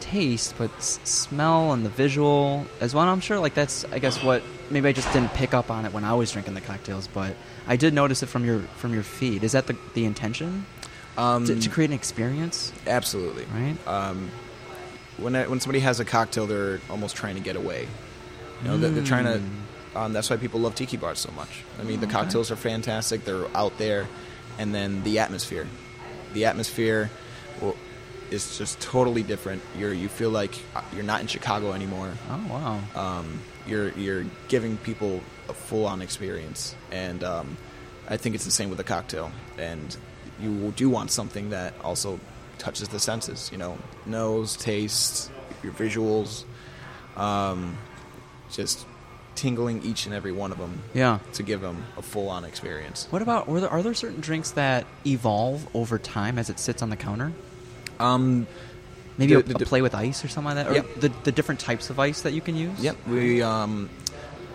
taste 0.00 0.54
but 0.56 0.70
s- 0.76 1.00
smell 1.04 1.72
and 1.72 1.84
the 1.84 1.90
visual 1.90 2.66
as 2.80 2.94
well. 2.94 3.02
And 3.02 3.10
I'm 3.10 3.20
sure 3.20 3.38
like 3.38 3.54
that's 3.54 3.84
I 3.86 3.98
guess 3.98 4.22
what 4.22 4.42
maybe 4.70 4.88
I 4.88 4.92
just 4.92 5.12
didn't 5.12 5.34
pick 5.34 5.54
up 5.54 5.70
on 5.70 5.84
it 5.84 5.92
when 5.92 6.04
I 6.04 6.14
was 6.14 6.32
drinking 6.32 6.54
the 6.54 6.60
cocktails, 6.60 7.08
but 7.08 7.34
I 7.66 7.76
did 7.76 7.94
notice 7.94 8.22
it 8.22 8.26
from 8.26 8.44
your 8.44 8.60
from 8.76 8.94
your 8.94 9.02
feed. 9.02 9.44
Is 9.44 9.52
that 9.52 9.66
the 9.66 9.76
the 9.94 10.04
intention? 10.04 10.66
Um, 11.16 11.46
to, 11.46 11.58
to 11.58 11.68
create 11.68 11.90
an 11.90 11.94
experience, 11.94 12.72
absolutely. 12.86 13.44
right? 13.52 13.76
Um, 13.88 14.30
when 15.16 15.34
I, 15.34 15.48
when 15.48 15.58
somebody 15.58 15.80
has 15.80 15.98
a 15.98 16.04
cocktail, 16.04 16.46
they're 16.46 16.80
almost 16.88 17.16
trying 17.16 17.34
to 17.34 17.40
get 17.40 17.56
away. 17.56 17.88
You 18.62 18.68
know, 18.68 18.78
they're, 18.78 18.90
they're 18.90 19.04
trying 19.04 19.24
to. 19.24 19.40
Um, 19.98 20.12
that's 20.12 20.28
why 20.30 20.36
people 20.36 20.60
love 20.60 20.74
tiki 20.74 20.96
bars 20.96 21.18
so 21.18 21.30
much. 21.32 21.64
I 21.80 21.82
mean, 21.82 22.00
the 22.00 22.06
Okay. 22.06 22.12
cocktails 22.14 22.50
are 22.50 22.56
fantastic. 22.56 23.24
They're 23.24 23.46
out 23.56 23.78
there, 23.78 24.06
and 24.58 24.74
then 24.74 25.02
the 25.02 25.18
atmosphere. 25.20 25.66
The 26.34 26.44
atmosphere 26.44 27.10
well, 27.62 27.74
is 28.30 28.58
just 28.58 28.78
totally 28.80 29.22
different. 29.22 29.62
You're 29.78 29.92
you 29.94 30.08
feel 30.08 30.30
like 30.30 30.54
uh, 30.76 30.82
you're 30.94 31.04
not 31.04 31.20
in 31.20 31.26
Chicago 31.26 31.72
anymore. 31.72 32.12
Oh 32.30 32.44
wow! 32.50 32.80
Um, 32.94 33.40
you're 33.66 33.90
you're 33.92 34.24
giving 34.48 34.76
people 34.78 35.20
a 35.48 35.54
full 35.54 35.86
on 35.86 36.02
experience, 36.02 36.74
and 36.92 37.24
um, 37.24 37.56
I 38.08 38.18
think 38.18 38.34
it's 38.34 38.44
the 38.44 38.50
same 38.50 38.68
with 38.70 38.80
a 38.80 38.84
cocktail. 38.84 39.30
And 39.56 39.96
you 40.40 40.72
do 40.76 40.90
want 40.90 41.10
something 41.10 41.50
that 41.50 41.74
also 41.82 42.20
touches 42.58 42.88
the 42.88 43.00
senses. 43.00 43.48
You 43.50 43.58
know, 43.58 43.78
nose, 44.04 44.54
taste, 44.56 45.30
your 45.62 45.72
visuals, 45.72 46.44
um, 47.16 47.76
just 48.50 48.86
tingling 49.34 49.82
each 49.84 50.04
and 50.06 50.14
every 50.14 50.32
one 50.32 50.50
of 50.50 50.58
them 50.58 50.80
yeah. 50.94 51.20
to 51.34 51.42
give 51.44 51.60
them 51.60 51.84
a 51.96 52.02
full 52.02 52.28
on 52.28 52.44
experience. 52.44 53.06
What 53.10 53.22
about 53.22 53.46
were 53.48 53.60
there, 53.60 53.70
are 53.70 53.82
there 53.82 53.94
certain 53.94 54.20
drinks 54.20 54.50
that 54.52 54.84
evolve 55.06 55.66
over 55.74 55.98
time 55.98 56.38
as 56.38 56.50
it 56.50 56.58
sits 56.58 56.82
on 56.82 56.90
the 56.90 56.96
counter? 56.96 57.32
Um, 58.00 58.46
Maybe 59.16 59.34
The- 59.34 59.40
a, 59.40 59.42
the 59.42 59.64
a 59.64 59.66
play 59.66 59.82
with 59.82 59.94
ice 59.96 60.24
or 60.24 60.28
something 60.28 60.54
like 60.56 60.66
that. 60.66 60.70
Or 60.70 60.74
Yep. 60.74 60.86
the 61.00 61.08
the 61.24 61.32
different 61.32 61.60
types 61.60 61.90
of 61.90 61.98
ice 61.98 62.22
that 62.22 62.32
you 62.32 62.40
can 62.40 62.54
use. 62.56 62.78
Yep, 62.80 62.96
we 63.08 63.42
um, 63.42 63.90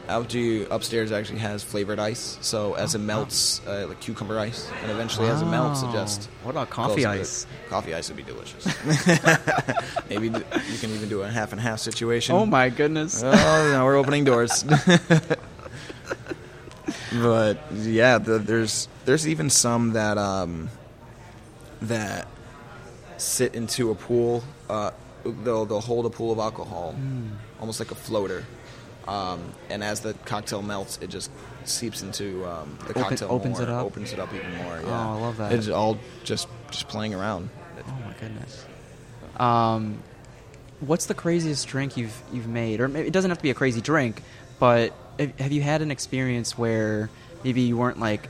Algae 0.07 0.65
upstairs 0.65 1.11
actually 1.13 1.39
has 1.39 1.63
flavored 1.63 1.97
ice. 1.99 2.37
So 2.41 2.73
as 2.73 2.93
it 2.93 2.99
melts, 2.99 3.61
uh, 3.65 3.85
like 3.87 4.01
cucumber 4.01 4.37
ice, 4.37 4.69
and 4.81 4.91
eventually 4.91 5.29
as 5.29 5.41
it 5.41 5.45
melts, 5.45 5.81
it 5.81 5.91
just 5.91 6.25
What 6.43 6.51
about 6.51 6.69
goes 6.69 6.75
coffee 6.75 7.03
into- 7.03 7.21
ice? 7.21 7.47
Coffee 7.69 7.93
ice 7.95 8.09
would 8.09 8.17
be 8.17 8.23
delicious. 8.23 8.65
Maybe 10.09 10.29
th- 10.29 10.43
you 10.71 10.77
can 10.79 10.89
even 10.91 11.07
do 11.07 11.21
a 11.21 11.29
half 11.29 11.51
and 11.53 11.61
half 11.61 11.79
situation. 11.79 12.35
Oh 12.35 12.45
my 12.45 12.67
goodness! 12.69 13.23
Oh, 13.23 13.31
now 13.31 13.85
we're 13.85 13.95
opening 13.95 14.25
doors. 14.25 14.63
but 17.13 17.57
yeah, 17.73 18.17
the, 18.17 18.39
there's 18.39 18.87
there's 19.05 19.27
even 19.27 19.49
some 19.49 19.93
that 19.93 20.17
um, 20.17 20.69
that 21.81 22.27
sit 23.17 23.55
into 23.55 23.91
a 23.91 23.95
pool. 23.95 24.43
Uh, 24.69 24.91
they'll 25.23 25.65
they'll 25.65 25.81
hold 25.81 26.05
a 26.05 26.09
pool 26.09 26.31
of 26.31 26.39
alcohol, 26.39 26.91
Hmm. 26.93 27.29
almost 27.59 27.79
like 27.79 27.91
a 27.91 27.95
floater. 27.95 28.43
Um, 29.07 29.51
and 29.69 29.83
as 29.83 29.99
the 29.99 30.13
cocktail 30.25 30.61
melts, 30.61 30.97
it 31.01 31.09
just 31.09 31.29
seeps 31.65 32.01
into 32.01 32.45
um, 32.45 32.77
the 32.81 32.89
Open- 32.91 33.03
cocktail. 33.03 33.31
opens 33.31 33.59
more, 33.59 33.67
it 33.67 33.69
up? 33.69 33.85
Opens 33.85 34.13
it 34.13 34.19
up 34.19 34.33
even 34.33 34.55
more. 34.55 34.79
Oh, 34.85 34.91
I 34.91 35.19
love 35.19 35.37
that. 35.37 35.51
It's 35.51 35.67
all 35.67 35.97
just 36.23 36.47
just 36.71 36.87
playing 36.87 37.13
around. 37.13 37.49
Oh 37.85 37.91
my 38.05 38.13
goodness. 38.19 38.65
Um, 39.37 39.99
what's 40.79 41.05
the 41.07 41.13
craziest 41.13 41.67
drink 41.67 41.97
you've 41.97 42.19
you've 42.31 42.47
made? 42.47 42.79
Or 42.79 42.87
maybe, 42.87 43.07
it 43.07 43.13
doesn't 43.13 43.29
have 43.31 43.37
to 43.39 43.43
be 43.43 43.49
a 43.49 43.55
crazy 43.55 43.81
drink, 43.81 44.21
but 44.59 44.93
have, 45.19 45.39
have 45.39 45.51
you 45.51 45.61
had 45.61 45.81
an 45.81 45.91
experience 45.91 46.57
where 46.57 47.09
maybe 47.43 47.61
you 47.61 47.77
weren't 47.77 47.99
like 47.99 48.29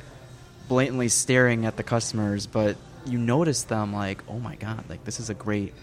blatantly 0.68 1.10
staring 1.10 1.66
at 1.66 1.78
the 1.78 1.84
customers, 1.84 2.48
but 2.48 2.78
you 3.06 3.20
noticed 3.20 3.70
them 3.70 3.94
like, 3.94 4.24
oh 4.28 4.40
my 4.40 4.56
god, 4.56 4.86
like 4.90 5.04
this 5.04 5.20
is 5.20 5.30
a 5.30 5.34
great 5.34 5.74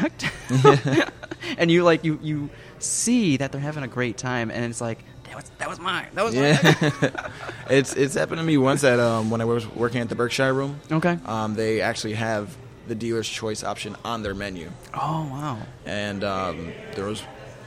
and 1.58 1.70
you 1.70 1.84
like 1.84 2.04
you 2.04 2.18
you 2.22 2.50
see 2.78 3.36
that 3.36 3.52
they're 3.52 3.60
having 3.60 3.82
a 3.84 3.88
great 3.88 4.16
time, 4.18 4.50
and 4.50 4.64
it's 4.64 4.80
like 4.80 4.98
that 5.24 5.36
was 5.36 5.50
that 5.58 5.68
was 5.68 5.78
mine. 5.80 6.06
That 6.14 6.24
was 6.24 6.34
mine. 6.34 6.58
Yeah, 6.62 7.30
it's 7.70 7.94
it's 7.94 8.14
happened 8.14 8.38
to 8.38 8.44
me 8.44 8.56
once 8.58 8.84
at 8.84 8.98
um, 9.00 9.30
when 9.30 9.40
I 9.40 9.44
was 9.44 9.66
working 9.66 10.00
at 10.00 10.08
the 10.08 10.14
Berkshire 10.14 10.52
Room. 10.52 10.80
Okay. 10.90 11.18
Um, 11.26 11.54
they 11.54 11.80
actually 11.80 12.14
have 12.14 12.56
the 12.88 12.94
dealer's 12.94 13.28
choice 13.28 13.62
option 13.62 13.96
on 14.04 14.22
their 14.22 14.34
menu, 14.34 14.70
Oh 14.92 15.28
wow. 15.30 15.58
and 15.86 16.24
um, 16.24 16.72
there 16.96 17.06
was 17.06 17.20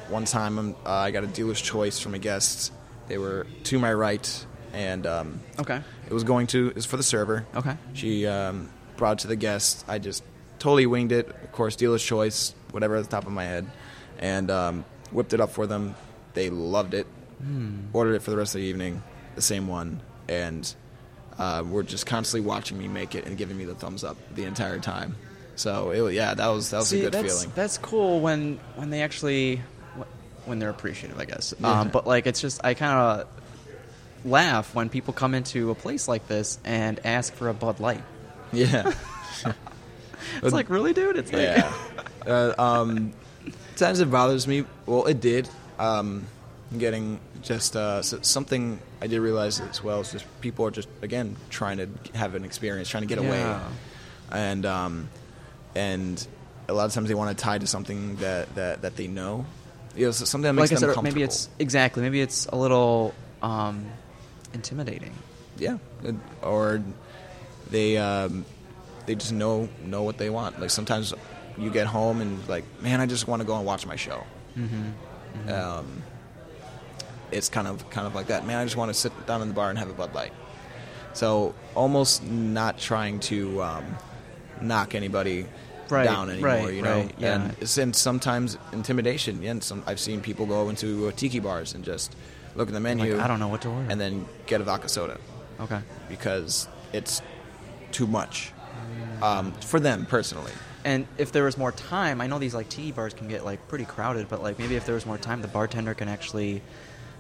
one 0.10 0.26
time 0.26 0.60
um, 0.60 0.76
uh, 0.86 0.90
I 0.92 1.12
got 1.12 1.24
a 1.24 1.28
dealer's 1.28 1.62
choice 1.62 2.00
from 2.00 2.14
a 2.14 2.20
guest. 2.20 2.72
They 3.08 3.18
were 3.18 3.48
to 3.66 3.80
my 3.80 3.94
right, 3.94 4.46
and 4.74 5.08
um, 5.08 5.40
Okay. 5.60 5.82
it 6.08 6.14
was 6.14 6.24
going 6.24 6.48
to 6.48 6.74
is 6.76 6.86
for 6.86 6.98
the 6.98 7.04
server. 7.04 7.46
Okay. 7.56 7.78
She 7.94 8.28
um, 8.28 8.70
brought 8.98 9.14
it 9.14 9.20
to 9.20 9.28
the 9.28 9.36
guest. 9.38 9.86
I 9.88 10.00
just 10.00 10.22
totally 10.66 10.88
winged 10.88 11.12
it. 11.12 11.30
Of 11.30 11.52
course, 11.52 11.76
dealer's 11.76 12.04
choice, 12.04 12.56
whatever 12.72 12.96
at 12.96 13.04
the 13.04 13.10
top 13.10 13.28
of 13.28 13.32
my 13.32 13.44
head, 13.44 13.68
and 14.18 14.50
um, 14.50 14.86
whipped 15.12 15.34
it 15.34 15.40
up 15.40 15.52
for 15.52 15.68
them. 15.68 15.94
They 16.34 16.50
loved 16.50 16.96
it. 16.96 17.06
Ordered 17.94 18.16
it 18.16 18.24
for 18.24 18.32
the 18.32 18.38
rest 18.38 18.56
of 18.56 18.62
the 18.62 18.68
evening, 18.68 19.04
the 19.36 19.42
same 19.44 19.68
one, 19.68 20.02
and 20.28 20.74
uh, 21.38 21.64
were 21.68 21.84
just 21.84 22.08
constantly 22.08 22.48
watching 22.48 22.80
me 22.80 22.88
make 22.88 23.14
it 23.14 23.28
and 23.28 23.38
giving 23.38 23.56
me 23.56 23.66
the 23.66 23.76
thumbs 23.76 24.04
up 24.04 24.18
the 24.34 24.46
entire 24.46 24.80
time. 24.80 25.16
So 25.56 25.92
it, 25.92 26.14
yeah, 26.14 26.34
that 26.34 26.48
was 26.48 26.72
that 26.72 26.80
was 26.80 26.88
See, 26.88 27.02
a 27.02 27.04
good 27.04 27.14
that's, 27.14 27.34
feeling. 27.34 27.52
That's 27.54 27.78
cool 27.78 28.22
when 28.22 28.60
when 28.76 28.90
they 28.90 29.04
actually 29.04 29.62
when 30.46 30.58
they're 30.58 30.72
appreciative, 30.72 31.20
I 31.20 31.26
guess. 31.26 31.54
Yeah. 31.60 31.82
Um, 31.82 31.90
but 31.90 32.08
like, 32.08 32.26
it's 32.26 32.42
just 32.42 32.62
I 32.64 32.74
kind 32.74 33.00
of 33.22 33.28
laugh 34.26 34.74
when 34.74 34.90
people 34.90 35.14
come 35.14 35.36
into 35.36 35.70
a 35.70 35.76
place 35.76 36.08
like 36.08 36.28
this 36.28 36.58
and 36.66 37.00
ask 37.06 37.34
for 37.36 37.50
a 37.50 37.54
Bud 37.54 37.80
Light. 37.80 38.02
Yeah, 38.52 38.94
It's 40.42 40.54
like, 40.54 40.70
really, 40.70 40.94
dude? 40.94 41.18
It's 41.18 41.32
like, 41.32 41.42
yeah. 41.42 41.74
uh, 42.28 42.54
um, 42.58 43.14
sometimes 43.76 44.00
it 44.00 44.12
bothers 44.12 44.48
me. 44.48 44.66
Well, 44.86 45.06
it 45.06 45.20
did. 45.20 45.50
Um, 45.80 46.26
getting 46.78 47.20
just 47.42 47.76
uh, 47.76 48.02
something 48.02 48.80
I 49.02 49.08
did 49.08 49.20
realize 49.20 49.60
as 49.60 49.84
well 49.84 50.02
is 50.02 50.12
just 50.12 50.26
people 50.42 50.66
are 50.66 50.72
just 50.72 50.88
again 51.02 51.36
trying 51.50 51.78
to 51.78 51.90
have 52.18 52.36
an 52.36 52.44
experience, 52.44 52.90
trying 52.90 53.04
to 53.04 53.10
get 53.10 53.20
away, 53.20 53.60
and 54.32 54.66
um, 54.66 55.10
and 55.76 56.26
a 56.68 56.74
lot 56.74 56.86
of 56.86 56.94
times 56.94 57.10
they 57.10 57.16
want 57.16 57.38
to 57.38 57.44
tie 57.44 57.58
to 57.58 57.68
something 57.68 58.16
that, 58.18 58.54
that, 58.56 58.82
that 58.82 58.96
they 58.96 59.08
know. 59.08 59.46
You 59.96 60.06
know, 60.06 60.12
so 60.12 60.26
something 60.26 60.44
that 60.44 60.54
makes 60.54 60.72
like 60.72 60.78
I 60.78 60.82
them 60.82 60.90
said, 60.90 60.96
comfortable. 60.96 61.16
maybe 61.16 61.24
it's 61.24 61.50
exactly. 61.60 62.04
Maybe 62.04 62.22
it's 62.22 62.48
a 62.48 62.56
little 62.56 63.14
um, 63.42 63.86
intimidating. 64.54 65.14
yeah, 65.58 65.78
or 66.42 66.82
they 67.70 67.98
um, 67.98 68.46
they 69.06 69.16
just 69.16 69.32
know 69.34 69.70
know 69.84 70.04
what 70.04 70.18
they 70.18 70.30
want. 70.30 70.60
Like 70.60 70.70
sometimes 70.70 71.14
you 71.58 71.70
get 71.70 71.88
home 71.88 72.22
and 72.22 72.48
like, 72.48 72.66
man, 72.82 73.00
I 73.02 73.06
just 73.06 73.28
want 73.28 73.42
to 73.42 73.46
go 73.46 73.56
and 73.56 73.66
watch 73.66 73.86
my 73.86 73.96
show. 73.96 74.24
Mm-hmm. 74.58 75.50
Um, 75.50 76.02
it's 77.32 77.50
kind 77.50 77.68
of 77.68 77.90
kind 77.90 78.08
of 78.08 78.16
like 78.16 78.28
that. 78.28 78.46
Man, 78.46 78.58
I 78.60 78.64
just 78.64 78.78
want 78.78 78.90
to 78.90 78.94
sit 78.94 79.12
down 79.28 79.42
in 79.42 79.48
the 79.48 79.54
bar 79.54 79.70
and 79.70 79.78
have 79.80 79.90
a 79.90 79.94
Bud 79.94 80.14
Light. 80.14 80.34
So 81.14 81.56
almost 81.76 82.24
not 82.24 82.78
trying 82.78 83.20
to 83.22 83.62
um, 83.64 83.86
knock 84.62 84.96
anybody 84.96 85.46
Right, 85.88 86.04
down 86.06 86.32
anymore. 86.32 86.50
right, 86.50 86.74
you 86.74 86.82
know, 86.82 87.02
right, 87.02 87.14
yeah. 87.20 87.52
and 87.80 87.96
sometimes 87.96 88.58
intimidation. 88.74 89.44
Yeah, 89.44 89.52
and 89.52 89.64
some 89.64 89.84
I've 89.86 90.00
seen 90.00 90.20
people 90.20 90.48
go 90.48 90.68
into 90.70 91.08
uh, 91.08 91.12
tiki 91.12 91.40
bars 91.40 91.76
and 91.76 91.86
just 91.86 92.16
look 92.56 92.68
at 92.68 92.74
the 92.74 92.80
Like, 92.80 92.98
menu. 92.98 93.20
I 93.20 93.28
don't 93.28 93.40
know 93.40 93.50
what 93.50 93.62
to 93.62 93.70
order. 93.70 93.86
and 93.92 94.02
then 94.02 94.26
get 94.48 94.62
a 94.62 94.64
vodka 94.64 94.90
soda 94.90 95.20
okay. 95.60 95.80
because 96.10 96.68
it's 96.92 97.22
too 97.92 98.08
much 98.08 98.52
um, 99.22 99.52
for 99.54 99.80
them 99.80 100.06
personally. 100.06 100.52
And 100.84 101.08
if 101.18 101.32
there 101.32 101.44
was 101.46 101.58
more 101.58 101.72
time, 101.72 102.22
I 102.22 102.28
know 102.28 102.38
these 102.38 102.54
like 102.54 102.70
tea 102.70 102.92
bars 102.92 103.14
can 103.14 103.28
get 103.28 103.44
like 103.44 103.68
pretty 103.68 103.86
crowded, 103.86 104.30
but 104.30 104.44
like 104.44 104.60
maybe 104.60 104.76
if 104.76 104.86
there 104.86 104.96
was 104.96 105.06
more 105.06 105.18
time, 105.18 105.42
the 105.42 105.48
bartender 105.48 105.94
can 105.96 106.08
actually 106.08 106.62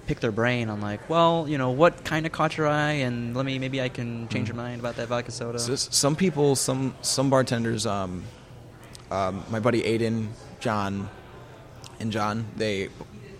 pick 0.05 0.19
their 0.19 0.31
brain 0.31 0.69
on 0.69 0.81
like, 0.81 1.09
well, 1.09 1.47
you 1.49 1.57
know, 1.57 1.71
what 1.71 2.03
kind 2.03 2.27
of 2.27 2.31
caught 2.31 2.57
your 2.57 2.67
eye, 2.67 2.91
and 2.91 3.35
let 3.35 3.43
me 3.43 3.57
maybe 3.57 3.81
I 3.81 3.89
can 3.89 4.27
change 4.29 4.47
your 4.49 4.55
mind 4.55 4.79
about 4.79 4.97
that 4.97 5.07
vodka 5.07 5.31
soda. 5.31 5.57
So 5.57 5.75
some 5.75 6.15
people, 6.15 6.55
some 6.55 6.93
some 7.01 7.31
bartenders, 7.31 7.87
um, 7.87 8.23
um, 9.09 9.43
my 9.49 9.59
buddy 9.59 9.81
Aiden, 9.81 10.27
John, 10.59 11.09
and 11.99 12.11
John, 12.11 12.45
they 12.55 12.89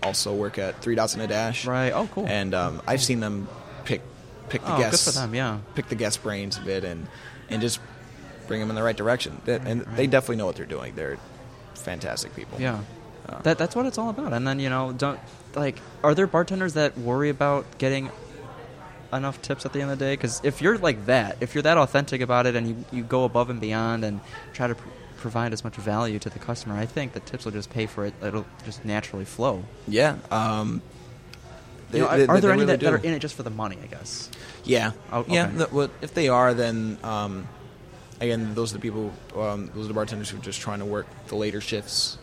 also 0.02 0.34
work 0.34 0.58
at 0.58 0.82
Three 0.82 0.96
Dots 0.96 1.14
and 1.14 1.22
a 1.22 1.28
Dash. 1.28 1.66
Right. 1.66 1.92
Oh, 1.92 2.08
cool. 2.12 2.26
And 2.26 2.52
um, 2.52 2.82
I've 2.84 3.02
seen 3.02 3.20
them 3.20 3.46
pick 3.84 4.02
pick 4.48 4.62
the 4.62 4.72
Oh, 4.74 4.76
good 4.76 4.90
guests, 4.90 5.04
for 5.04 5.12
them, 5.20 5.36
yeah. 5.36 5.58
pick 5.76 5.86
the 5.88 5.94
guest 5.94 6.20
brains 6.24 6.58
a 6.58 6.62
bit, 6.62 6.82
and 6.82 7.06
and 7.48 7.62
just 7.62 7.78
bring 8.46 8.60
them 8.60 8.70
in 8.70 8.76
the 8.76 8.82
right 8.82 8.96
direction. 8.96 9.40
That, 9.44 9.62
and 9.66 9.86
Right, 9.86 9.96
they 9.96 10.06
definitely 10.06 10.36
know 10.36 10.46
what 10.46 10.56
they're 10.56 10.66
doing. 10.66 10.94
They're 10.94 11.18
fantastic 11.74 12.34
people. 12.34 12.60
Yeah. 12.60 12.80
Uh, 13.28 13.38
That 13.42 13.58
that's 13.58 13.74
what 13.74 13.86
it's 13.86 13.98
all 13.98 14.10
about. 14.10 14.32
And 14.32 14.46
then, 14.46 14.60
you 14.60 14.70
know, 14.70 14.92
don't 14.92 15.18
like 15.54 15.80
are 16.04 16.14
there 16.14 16.26
bartenders 16.26 16.74
that 16.74 16.96
worry 16.98 17.28
about 17.30 17.64
getting 17.78 18.10
enough 19.12 19.40
tips 19.42 19.64
at 19.64 19.72
the 19.72 19.80
end 19.80 19.90
of 19.90 19.98
the 19.98 20.04
day 20.04 20.16
cuz 20.16 20.40
if 20.44 20.60
you're 20.60 20.78
like 20.78 21.06
that, 21.06 21.36
if 21.40 21.54
you're 21.54 21.62
that 21.62 21.78
authentic 21.78 22.20
about 22.20 22.46
it 22.46 22.54
and 22.56 22.68
you 22.68 22.84
you 22.92 23.02
go 23.02 23.24
above 23.24 23.50
and 23.50 23.60
beyond 23.60 24.04
and 24.04 24.20
try 24.52 24.66
to 24.66 24.74
pr- 24.74 24.88
provide 25.16 25.52
as 25.52 25.64
much 25.64 25.74
value 25.76 26.18
to 26.18 26.28
the 26.30 26.38
customer, 26.38 26.76
I 26.76 26.86
think 26.86 27.12
the 27.14 27.20
tips 27.20 27.44
will 27.44 27.52
just 27.52 27.70
pay 27.70 27.86
for 27.86 28.04
it. 28.04 28.14
It'll 28.22 28.46
just 28.64 28.84
naturally 28.84 29.24
flow. 29.24 29.64
Yeah. 29.88 30.16
Um, 30.30 30.82
they- 31.90 31.98
You 31.98 32.04
know, 32.04 32.10
are- 32.10 32.16
they- 32.18 32.26
there 32.26 32.40
they 32.40 32.48
any 32.48 32.52
really 32.60 32.66
that, 32.66 32.80
that 32.80 32.92
are 32.92 32.96
in 32.98 33.12
it 33.14 33.20
just 33.20 33.34
for 33.34 33.42
the 33.42 33.50
money, 33.50 33.78
I 33.82 33.86
guess? 33.86 34.28
Yeah. 34.64 34.92
Oh, 35.12 35.24
Yeah. 35.28 35.46
okay. 35.46 35.56
th- 35.56 35.72
well, 35.72 35.88
if 36.02 36.14
they 36.14 36.28
are, 36.28 36.52
then 36.52 36.98
um, 37.02 37.48
again, 38.20 38.54
those 38.54 38.72
are 38.72 38.78
the 38.78 38.82
people. 38.82 39.12
Um, 39.36 39.70
those 39.74 39.84
are 39.84 39.88
the 39.88 39.94
bartenders 39.94 40.30
who 40.30 40.38
are 40.38 40.42
just 40.42 40.60
trying 40.60 40.78
to 40.80 40.84
work 40.84 41.06
the 41.28 41.36
later 41.36 41.60
shifts, 41.60 42.18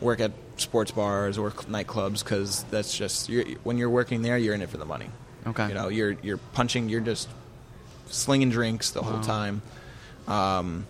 work 0.00 0.20
at 0.20 0.32
sports 0.56 0.90
bars 0.90 1.38
or 1.38 1.50
nightclubs, 1.50 2.22
because 2.22 2.64
that's 2.64 2.96
just 2.96 3.28
you're, 3.28 3.44
when 3.64 3.78
you're 3.78 3.90
working 3.90 4.22
there, 4.22 4.36
you're 4.38 4.54
in 4.54 4.62
it 4.62 4.68
for 4.68 4.76
the 4.78 4.84
money. 4.84 5.10
Okay. 5.46 5.68
You 5.68 5.74
know, 5.74 5.88
you're 5.88 6.16
you're 6.22 6.36
punching, 6.36 6.88
you're 6.88 7.00
just 7.00 7.28
slinging 8.06 8.50
drinks 8.50 8.90
the 8.90 9.02
whole 9.02 9.20
time, 9.20 9.62
um, 10.28 10.86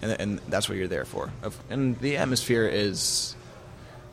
and 0.00 0.12
and 0.12 0.38
that's 0.48 0.68
what 0.68 0.78
you're 0.78 0.88
there 0.88 1.04
for. 1.04 1.30
And 1.68 1.98
the 1.98 2.16
atmosphere 2.16 2.66
is 2.66 3.34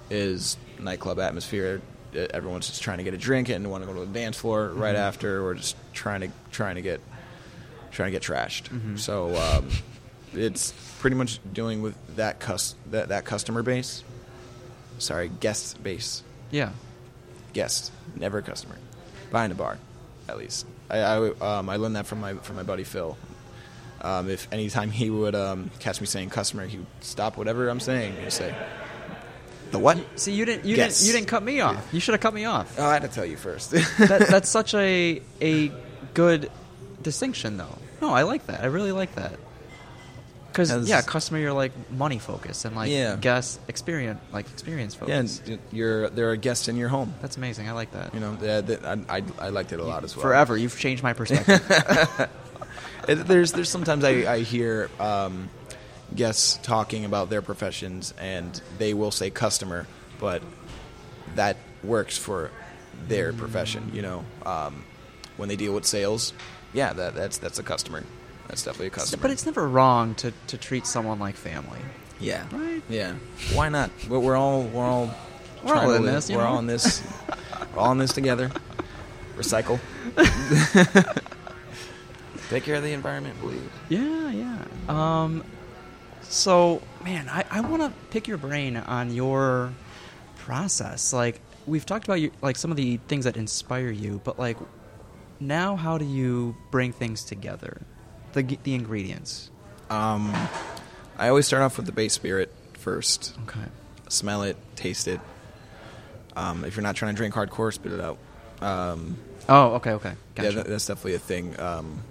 is 0.09 0.57
nightclub 0.79 1.19
atmosphere. 1.19 1.81
Everyone's 2.13 2.67
just 2.67 2.81
trying 2.81 2.97
to 2.97 3.03
get 3.03 3.13
a 3.13 3.17
drink 3.17 3.49
and 3.49 3.69
want 3.69 3.83
to 3.83 3.87
go 3.87 3.93
to 3.99 4.05
the 4.05 4.19
dance 4.19 4.35
floor 4.37 4.69
right 4.69 4.95
Mm-hmm. 4.95 5.03
after, 5.07 5.45
or 5.45 5.53
just 5.53 5.75
trying 5.93 6.21
to 6.21 6.29
trying 6.51 6.75
to 6.75 6.81
get 6.81 6.99
trying 7.91 8.11
to 8.11 8.19
get 8.19 8.21
trashed. 8.21 8.69
Mhm. 8.69 8.97
So 8.99 9.35
um, 9.35 9.69
it's 10.33 10.73
pretty 10.99 11.15
much 11.15 11.39
dealing 11.53 11.81
with 11.81 11.95
that 12.15 12.39
cus- 12.39 12.75
that 12.91 13.09
that 13.09 13.25
customer 13.25 13.63
base. 13.63 14.03
Sorry, 14.97 15.29
guest 15.39 15.81
base. 15.81 16.23
Yeah. 16.51 16.71
Guest, 17.53 17.91
never 18.15 18.41
customer. 18.41 18.75
Behind 19.31 19.51
a 19.51 19.55
bar, 19.55 19.77
at 20.27 20.37
least. 20.37 20.65
I 20.89 20.97
I, 20.99 21.17
um, 21.57 21.69
I 21.69 21.75
learned 21.77 21.95
that 21.95 22.05
from 22.07 22.19
my 22.19 22.33
from 22.35 22.55
my 22.57 22.63
buddy 22.63 22.83
Phil. 22.83 23.17
Um, 24.01 24.29
if 24.29 24.47
anytime 24.51 24.91
he 24.91 25.09
would 25.09 25.35
um, 25.35 25.71
catch 25.79 25.99
me 25.99 26.07
saying 26.07 26.29
customer, 26.29 26.65
he 26.65 26.77
would 26.77 26.87
stop 27.01 27.37
whatever 27.37 27.67
I'm 27.69 27.79
saying 27.81 28.15
and 28.21 28.31
say, 28.31 28.55
"The 29.71 29.79
what?" 29.79 29.97
See, 30.19 30.33
you 30.33 30.45
didn't 30.45 30.65
you 30.65 30.75
Guess. 30.75 30.99
didn't 30.99 31.07
you 31.07 31.13
didn't 31.13 31.27
cut 31.27 31.43
me 31.43 31.59
off. 31.61 31.85
You 31.91 31.99
should 31.99 32.13
have 32.13 32.21
cut 32.21 32.33
me 32.33 32.45
off. 32.45 32.73
Oh, 32.79 32.85
I 32.85 32.93
had 32.93 33.01
to 33.01 33.07
tell 33.09 33.25
you 33.25 33.35
first. 33.37 33.71
that, 33.71 34.27
that's 34.29 34.49
such 34.49 34.73
a 34.73 35.21
a 35.41 35.71
good 36.13 36.49
distinction, 37.01 37.57
though. 37.57 37.77
No, 38.01 38.09
I 38.13 38.23
like 38.23 38.45
that. 38.47 38.61
I 38.61 38.67
really 38.67 38.91
like 38.91 39.15
that. 39.15 39.33
Because 40.47 40.89
yeah, 40.89 41.01
customer, 41.03 41.39
you're 41.39 41.53
like 41.53 41.71
money 41.91 42.17
focused, 42.17 42.65
and 42.65 42.75
like 42.75 42.89
Yeah. 42.89 43.15
guest 43.15 43.59
experience, 43.67 44.19
like 44.33 44.49
experience 44.49 44.95
yeah, 44.95 44.99
focused. 45.21 45.47
and 45.47 45.59
you're 45.71 46.09
they're 46.09 46.31
a 46.31 46.37
guest 46.37 46.67
in 46.67 46.75
your 46.75 46.89
home. 46.89 47.13
That's 47.21 47.37
amazing. 47.37 47.69
I 47.69 47.73
like 47.73 47.91
that. 47.91 48.13
You 48.15 48.19
know, 48.19 48.35
that, 48.37 48.67
that, 48.67 48.85
I, 48.85 49.17
I 49.17 49.23
I 49.39 49.49
liked 49.49 49.71
it 49.73 49.79
a 49.79 49.83
lot 49.83 50.03
as 50.03 50.15
well. 50.15 50.23
Forever, 50.23 50.57
you've 50.57 50.77
changed 50.77 51.03
my 51.03 51.13
perspective. 51.13 51.61
It- 53.07 53.27
there's 53.27 53.53
there's 53.53 53.69
sometimes 53.69 54.03
I, 54.03 54.09
I 54.33 54.39
hear 54.39 54.89
um, 54.99 55.49
guests 56.15 56.59
talking 56.61 57.05
about 57.05 57.29
their 57.29 57.41
professions 57.41 58.13
and 58.19 58.59
they 58.77 58.93
will 58.93 59.11
say 59.11 59.29
customer, 59.29 59.87
but 60.19 60.41
that 61.35 61.57
works 61.83 62.17
for 62.17 62.51
their 63.07 63.33
profession. 63.33 63.91
You 63.93 64.01
know, 64.01 64.25
um, 64.45 64.83
when 65.37 65.47
they 65.49 65.55
deal 65.55 65.73
with 65.73 65.85
sales, 65.85 66.33
yeah, 66.73 66.93
that 66.93 67.15
that's 67.15 67.37
that's 67.37 67.59
a 67.59 67.63
customer. 67.63 68.03
That's 68.47 68.63
definitely 68.63 68.87
a 68.87 68.91
customer. 68.91 69.21
but 69.21 69.29
it's 69.31 69.45
never 69.45 69.67
wrong 69.67 70.15
to, 70.15 70.33
to 70.47 70.57
treat 70.57 70.87
someone 70.87 71.19
like 71.19 71.35
family. 71.35 71.77
yeah, 72.19 72.47
Right? 72.51 72.81
yeah. 72.89 73.13
Why 73.53 73.69
not? 73.69 73.91
We're, 74.09 74.17
we're 74.19 74.35
all 74.35 74.63
we're 74.63 74.83
all 74.85 75.13
We're 75.63 75.75
all 75.75 75.93
in 75.93 76.03
this, 76.03 76.29
We're 76.31 76.37
know? 76.37 76.45
all 76.47 76.59
in 76.59 76.65
this. 76.65 77.03
we're 77.75 77.79
all 77.81 77.91
in 77.91 77.99
this 77.99 78.11
together. 78.13 78.49
Recycle. 79.37 79.79
Take 82.49 82.63
care 82.63 82.75
of 82.75 82.83
the 82.83 82.93
environment, 82.93 83.39
please. 83.39 83.61
Yeah, 83.89 84.31
yeah. 84.31 84.57
Um, 84.87 85.43
so, 86.23 86.81
man, 87.03 87.29
I, 87.29 87.45
I 87.51 87.61
want 87.61 87.83
to 87.83 87.93
pick 88.09 88.27
your 88.27 88.37
brain 88.37 88.75
on 88.75 89.13
your 89.13 89.71
process. 90.37 91.13
Like, 91.13 91.39
we've 91.67 91.85
talked 91.85 92.05
about 92.05 92.19
your, 92.19 92.31
like 92.41 92.55
some 92.57 92.71
of 92.71 92.77
the 92.77 92.97
things 93.07 93.25
that 93.25 93.37
inspire 93.37 93.91
you, 93.91 94.19
but 94.23 94.39
like, 94.39 94.57
now 95.39 95.75
how 95.75 95.97
do 95.97 96.05
you 96.05 96.55
bring 96.71 96.91
things 96.93 97.23
together? 97.23 97.81
The 98.33 98.43
the 98.63 98.75
ingredients. 98.75 99.49
Um, 99.89 100.33
I 101.17 101.29
always 101.29 101.47
start 101.47 101.63
off 101.63 101.77
with 101.77 101.85
the 101.87 101.91
base 101.91 102.13
spirit 102.13 102.53
first. 102.73 103.35
Okay. 103.47 103.65
Smell 104.07 104.43
it, 104.43 104.57
taste 104.75 105.07
it. 105.07 105.19
Um, 106.35 106.63
if 106.63 106.75
you're 106.75 106.83
not 106.83 106.95
trying 106.95 107.13
to 107.13 107.17
drink 107.17 107.33
hardcore, 107.33 107.73
spit 107.73 107.91
it 107.91 107.99
out. 107.99 108.17
Um, 108.61 109.17
Oh, 109.47 109.73
okay, 109.75 109.91
okay. 109.93 110.13
Yeah, 110.37 110.51
that, 110.51 110.67
that's 110.67 110.85
definitely 110.85 111.15
a 111.15 111.19
thing. 111.19 111.59
Um, 111.59 112.01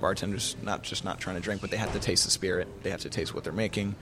bartenders 0.00 0.54
not 0.62 0.82
just 0.82 1.02
not 1.04 1.18
trying 1.18 1.36
to 1.36 1.42
drink, 1.42 1.62
but 1.62 1.70
they 1.70 1.78
have 1.78 1.92
to 1.94 1.98
taste 1.98 2.24
the 2.26 2.30
spirit. 2.30 2.68
They 2.82 2.90
have 2.90 3.00
to 3.00 3.08
taste 3.10 3.34
what 3.34 3.42
they're 3.44 3.52
making, 3.54 3.94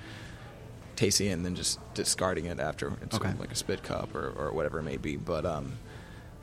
tasting 0.97 1.29
it, 1.29 1.33
and 1.33 1.45
then 1.45 1.55
just 1.55 1.79
discarding 1.95 2.47
it 2.47 2.59
after 2.59 2.89
into 3.01 3.16
Okay. 3.16 3.33
like 3.39 3.53
a 3.53 3.55
spit 3.55 3.85
cup 3.85 4.14
or, 4.16 4.31
or 4.37 4.53
whatever 4.53 4.81
it 4.81 4.83
may 4.83 4.97
be. 4.97 5.16
But 5.16 5.47
um, 5.47 5.75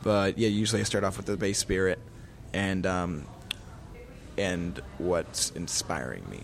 but 0.03 0.37
yeah, 0.37 0.49
usually 0.49 0.81
I 0.81 0.83
start 0.85 1.03
off 1.03 1.17
with 1.17 1.25
the 1.25 1.37
base 1.37 1.59
spirit, 1.59 1.99
and 2.53 2.85
um, 2.85 3.27
and 4.37 4.79
what's 4.97 5.51
inspiring 5.51 6.23
me. 6.29 6.43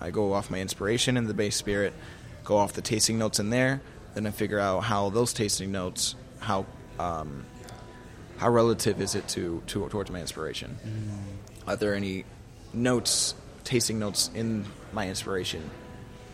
I 0.00 0.10
go 0.10 0.32
off 0.32 0.50
my 0.50 0.60
inspiration 0.60 1.16
in 1.16 1.26
the 1.26 1.34
base 1.34 1.56
spirit, 1.56 1.92
go 2.44 2.56
off 2.56 2.72
the 2.72 2.82
tasting 2.82 3.18
notes 3.18 3.38
in 3.38 3.50
there, 3.50 3.80
then 4.14 4.26
I 4.26 4.30
figure 4.30 4.58
out 4.58 4.80
how 4.80 5.10
those 5.10 5.32
tasting 5.32 5.70
notes, 5.70 6.16
how 6.40 6.66
um, 6.98 7.44
how 8.36 8.50
relative 8.50 9.00
is 9.00 9.14
it 9.14 9.28
to, 9.28 9.62
to 9.68 9.88
towards 9.88 10.10
my 10.10 10.20
inspiration? 10.20 10.76
Are 11.66 11.76
there 11.76 11.94
any 11.94 12.24
notes, 12.72 13.34
tasting 13.62 13.98
notes 14.00 14.30
in 14.34 14.64
my 14.92 15.08
inspiration 15.08 15.70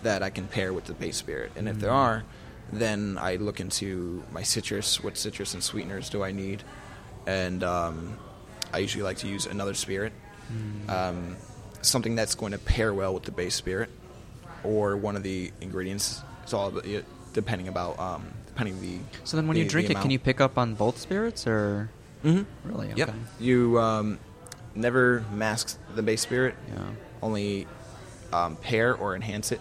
that 0.03 0.23
I 0.23 0.31
can 0.31 0.47
pair 0.49 0.73
with 0.73 0.87
the 0.87 0.95
base 0.95 1.17
spirit? 1.17 1.53
And 1.55 1.69
if 1.69 1.79
there 1.79 1.91
are, 1.91 2.25
then 2.73 3.19
I 3.21 3.37
look 3.37 3.61
into 3.61 4.23
my 4.33 4.43
citrus. 4.43 5.03
What 5.03 5.17
citrus 5.17 5.55
and 5.55 5.63
sweeteners 5.63 6.11
do 6.11 6.23
I 6.23 6.33
need? 6.33 6.63
And 7.27 7.63
um, 7.65 8.19
I 8.73 8.79
usually 8.79 9.03
like 9.05 9.19
to 9.19 9.29
use 9.29 9.47
another 9.47 9.75
spirit, 9.75 10.13
um, 10.89 11.37
something 11.83 12.15
that's 12.15 12.35
going 12.35 12.53
to 12.53 12.59
pair 12.59 12.93
well 12.95 13.15
with 13.15 13.25
the 13.25 13.31
base 13.33 13.55
spirit, 13.55 13.91
or 14.65 14.97
one 14.97 15.17
of 15.17 15.23
the 15.23 15.53
ingredients. 15.61 16.23
It's 16.43 16.53
all 16.55 16.73
depending 17.33 17.69
about 17.69 17.99
um, 17.99 18.27
depending 18.47 18.81
the. 18.81 18.99
So 19.25 19.37
then, 19.37 19.47
when 19.47 19.57
the- 19.57 19.63
you 19.63 19.69
drink 19.69 19.91
it, 19.91 19.97
can 19.99 20.11
you 20.11 20.19
pick 20.19 20.41
up 20.41 20.57
on 20.59 20.75
both 20.75 20.99
spirits, 20.99 21.47
or 21.47 21.91
Mm-hmm. 22.25 22.69
really? 22.69 22.93
Yep. 22.97 23.09
Okay. 23.11 23.19
You 23.39 23.79
um, 23.79 24.19
never 24.75 25.25
mask 25.33 25.79
the 25.95 26.03
base 26.03 26.21
spirit. 26.23 26.55
Yeah. 26.69 26.83
Only 27.23 27.67
um, 28.33 28.57
pair 28.57 28.95
or 28.97 29.15
enhance 29.15 29.53
it. 29.53 29.61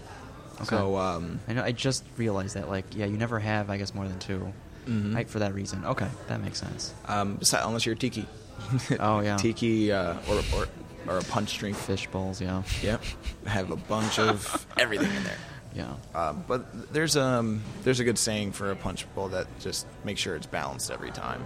Okay. 0.62 0.66
So 0.66 0.98
um, 0.98 1.40
I 1.48 1.54
know. 1.54 1.64
I 1.64 1.72
just 1.72 2.04
realized 2.18 2.56
that. 2.56 2.70
Like, 2.70 2.86
yeah, 2.96 3.06
you 3.06 3.18
never 3.18 3.40
have, 3.40 3.70
I 3.70 3.78
guess, 3.78 3.94
more 3.94 4.08
than 4.08 4.20
2 4.20 4.54
Mhm. 4.88 5.14
Right, 5.16 5.30
for 5.30 5.40
that 5.40 5.54
reason. 5.54 5.84
Okay, 5.84 6.08
that 6.28 6.42
makes 6.42 6.60
sense. 6.60 6.94
um, 7.08 7.40
unless 7.54 7.86
you're 7.86 7.96
tiki. 7.96 8.26
Oh, 9.00 9.20
yeah. 9.20 9.36
Tiki 9.38 9.92
uh, 9.92 10.16
or, 10.30 10.42
or 10.56 10.68
or 11.08 11.18
a 11.20 11.24
punch 11.24 11.58
drink. 11.58 11.76
Fish 11.76 12.08
bowls, 12.08 12.40
yeah. 12.42 12.64
Yep. 12.82 13.02
Have 13.46 13.72
a 13.72 13.76
bunch 13.76 14.18
of 14.18 14.66
everything 14.78 15.14
in 15.14 15.24
there. 15.24 15.38
Yeah. 15.76 15.94
Um, 16.16 16.44
but 16.48 16.92
there's 16.94 17.16
um 17.18 17.62
there's 17.84 18.00
a 18.00 18.04
good 18.04 18.18
saying 18.18 18.54
for 18.54 18.72
a 18.72 18.76
punch 18.76 19.06
bowl 19.14 19.28
that 19.30 19.48
just 19.60 19.86
make 20.06 20.18
sure 20.18 20.36
it's 20.36 20.48
balanced 20.48 20.90
every 20.90 21.12
time. 21.12 21.44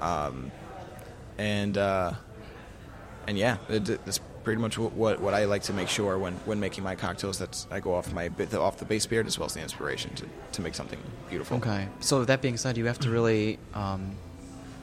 Um, 0.00 0.50
and 1.36 1.76
uh, 1.76 2.12
and 3.26 3.36
yeah, 3.36 3.58
it, 3.68 3.88
pretty 4.48 4.62
much 4.62 4.78
what, 4.78 4.94
what 4.94 5.20
what 5.20 5.34
I 5.34 5.44
like 5.44 5.64
to 5.64 5.74
make 5.74 5.88
sure 5.90 6.16
when, 6.18 6.32
when 6.46 6.58
making 6.58 6.82
my 6.82 6.94
cocktails. 6.94 7.38
That's 7.38 7.66
I 7.70 7.80
go 7.80 7.92
off 7.92 8.10
my 8.14 8.30
bit 8.30 8.54
off 8.54 8.78
the 8.78 8.86
base 8.86 9.02
spirit 9.02 9.26
as 9.26 9.38
well 9.38 9.44
as 9.44 9.52
the 9.52 9.60
inspiration 9.60 10.14
to, 10.14 10.24
to 10.52 10.62
make 10.62 10.74
something 10.74 10.98
beautiful. 11.28 11.58
Okay. 11.58 11.86
So 12.00 12.24
that 12.24 12.40
being 12.40 12.56
said, 12.56 12.78
you 12.78 12.86
have 12.86 12.98
to 13.00 13.10
really 13.10 13.58
um, 13.74 14.12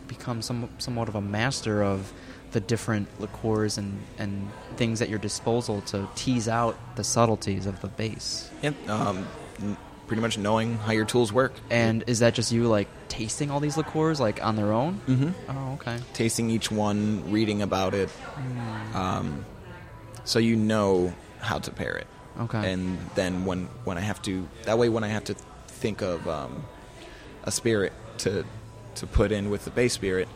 become 0.07 0.43
some 0.43 0.69
somewhat 0.77 1.07
of 1.07 1.15
a 1.15 1.21
master 1.21 1.83
of 1.83 2.13
the 2.51 2.59
different 2.59 3.07
liqueurs 3.19 3.79
and, 3.79 3.99
and 4.19 4.47
things 4.77 5.01
at 5.01 5.09
your 5.09 5.17
disposal 5.17 5.81
to 5.81 6.07
tease 6.13 6.47
out 6.47 6.77
the 6.95 7.03
subtleties 7.03 7.65
of 7.65 7.81
the 7.81 7.87
base. 7.87 8.51
Yep. 8.61 8.87
Um, 8.87 9.27
n- 9.59 9.77
pretty 10.05 10.21
much 10.21 10.37
knowing 10.37 10.77
how 10.77 10.91
your 10.91 11.05
tools 11.05 11.33
work 11.33 11.51
And 11.71 12.03
is 12.05 12.19
that 12.19 12.35
just 12.35 12.51
you 12.51 12.67
like 12.67 12.87
tasting 13.07 13.49
all 13.49 13.59
these 13.59 13.75
liqueurs 13.75 14.19
like 14.19 14.43
on 14.45 14.55
their 14.55 14.71
own? 14.71 15.01
Mm-hmm. 15.07 15.31
Oh, 15.49 15.73
okay. 15.73 15.97
tasting 16.13 16.51
each 16.51 16.69
one, 16.69 17.31
reading 17.31 17.63
about 17.63 17.95
it, 17.95 18.11
um, 18.93 19.43
so 20.25 20.39
you 20.39 20.55
know 20.57 21.13
how 21.39 21.59
to 21.59 21.71
pair 21.71 21.95
it. 21.95 22.07
Okay. 22.41 22.73
And 22.73 22.97
then 23.15 23.45
when 23.45 23.67
when 23.85 23.97
I 23.97 24.01
have 24.01 24.21
to, 24.23 24.45
that 24.63 24.77
way 24.77 24.89
when 24.89 25.03
I 25.05 25.07
have 25.07 25.23
to 25.25 25.35
think 25.67 26.01
of 26.01 26.27
um, 26.27 26.65
a 27.43 27.51
spirit 27.51 27.93
to 28.19 28.43
to 28.95 29.07
put 29.07 29.31
in 29.31 29.49
with 29.49 29.63
the 29.63 29.71
base 29.71 29.93
spirit, 29.93 30.27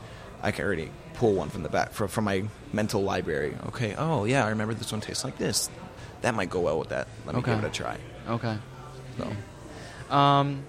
I 0.42 0.52
can 0.52 0.64
already 0.66 0.92
pull 1.14 1.34
one 1.34 1.50
from 1.50 1.64
the 1.64 1.70
back 1.70 1.92
from, 1.92 2.08
from 2.08 2.24
my 2.24 2.44
mental 2.72 3.02
library. 3.04 3.56
Okay. 3.68 3.96
Oh 3.98 4.24
yeah, 4.24 4.46
I 4.46 4.50
remember 4.50 4.74
this 4.74 4.92
one 4.92 5.02
tastes 5.02 5.26
like 5.26 5.38
this. 5.38 5.70
That 6.22 6.36
might 6.36 6.50
go 6.50 6.62
well 6.62 6.80
with 6.80 6.90
that. 6.90 7.08
Let 7.26 7.36
me 7.36 7.40
Okay. 7.42 7.56
give 7.56 7.64
it 7.64 7.68
a 7.68 7.72
try. 7.72 7.98
Okay. 8.30 8.58
So. 9.18 10.16
Um, 10.16 10.64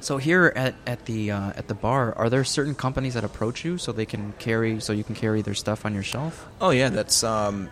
so 0.00 0.16
here 0.16 0.52
at, 0.56 0.74
at 0.86 1.04
the 1.06 1.30
uh, 1.30 1.52
at 1.54 1.68
the 1.68 1.74
bar, 1.74 2.12
are 2.16 2.28
there 2.30 2.44
certain 2.44 2.74
companies 2.74 3.14
that 3.14 3.24
approach 3.24 3.64
you 3.64 3.78
so 3.78 3.92
they 3.92 4.06
can 4.06 4.32
carry 4.38 4.80
so 4.80 4.92
you 4.92 5.04
can 5.04 5.14
carry 5.14 5.42
their 5.42 5.54
stuff 5.54 5.84
on 5.86 5.94
your 5.94 6.02
shelf? 6.02 6.46
Oh 6.60 6.70
yeah, 6.70 6.88
that's 6.88 7.22
um, 7.22 7.68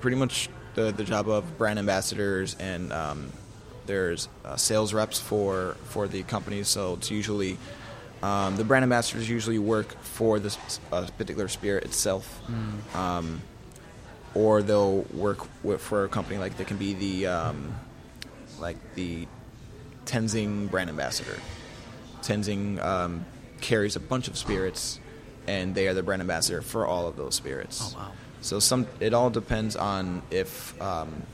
pretty 0.00 0.16
much 0.16 0.48
the 0.74 0.92
the 0.92 1.04
job 1.04 1.28
of 1.28 1.58
brand 1.58 1.78
ambassadors 1.78 2.56
and 2.60 2.92
um, 2.92 3.32
there's 3.86 4.28
uh, 4.44 4.56
sales 4.56 4.92
reps 4.92 5.18
for 5.18 5.76
for 5.84 6.08
the 6.08 6.22
companies. 6.24 6.68
So 6.68 6.94
it's 6.94 7.10
usually 7.10 7.58
um, 8.22 8.56
the 8.56 8.64
brand 8.64 8.82
ambassadors 8.82 9.28
usually 9.28 9.58
work 9.58 10.00
for 10.02 10.38
this 10.38 10.58
uh, 10.92 11.06
particular 11.18 11.48
spirit 11.48 11.84
itself, 11.84 12.40
um, 12.94 13.42
or 14.34 14.62
they'll 14.62 15.02
work 15.14 15.46
with, 15.62 15.80
for 15.80 16.04
a 16.04 16.08
company 16.08 16.38
like 16.38 16.56
they 16.56 16.64
can 16.64 16.76
be 16.76 16.94
the 16.94 17.26
um, 17.26 17.74
like 18.58 18.76
the 18.94 19.26
Tenzing 20.06 20.70
brand 20.70 20.88
ambassador. 20.88 21.38
Tenzing 22.22 22.82
um, 22.82 23.24
carries 23.60 23.96
a 23.96 24.00
bunch 24.00 24.28
of 24.28 24.36
spirits, 24.38 24.98
and 25.46 25.74
they 25.74 25.88
are 25.88 25.94
the 25.94 26.02
brand 26.02 26.22
ambassador 26.22 26.62
for 26.62 26.86
all 26.86 27.06
of 27.06 27.16
those 27.16 27.34
spirits. 27.34 27.94
Oh, 27.94 27.98
wow. 27.98 28.12
So 28.46 28.60
some 28.60 28.86
it 29.00 29.12
all 29.12 29.28
depends 29.28 29.74
on 29.74 30.22
if 30.30 30.80
um, 30.80 31.24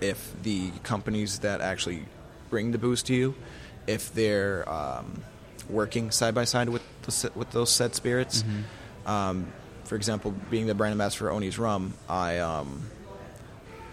if 0.00 0.34
the 0.42 0.72
companies 0.82 1.38
that 1.40 1.60
actually 1.60 2.02
bring 2.50 2.72
the 2.72 2.78
booze 2.78 3.04
to 3.04 3.14
you, 3.14 3.36
if 3.86 4.12
they're 4.12 4.68
um, 4.68 5.22
working 5.68 6.10
side 6.10 6.34
by 6.34 6.46
side 6.46 6.68
with 6.68 6.82
the, 7.02 7.30
with 7.36 7.52
those 7.52 7.70
said 7.70 7.94
spirits. 7.94 8.42
Um, 9.06 9.52
for 9.84 9.94
example, 9.94 10.34
being 10.50 10.66
the 10.66 10.74
brand 10.74 10.92
ambassador 10.92 11.26
for 11.26 11.30
Owney's 11.30 11.60
Rum, 11.60 11.94
I 12.08 12.38
um, 12.38 12.90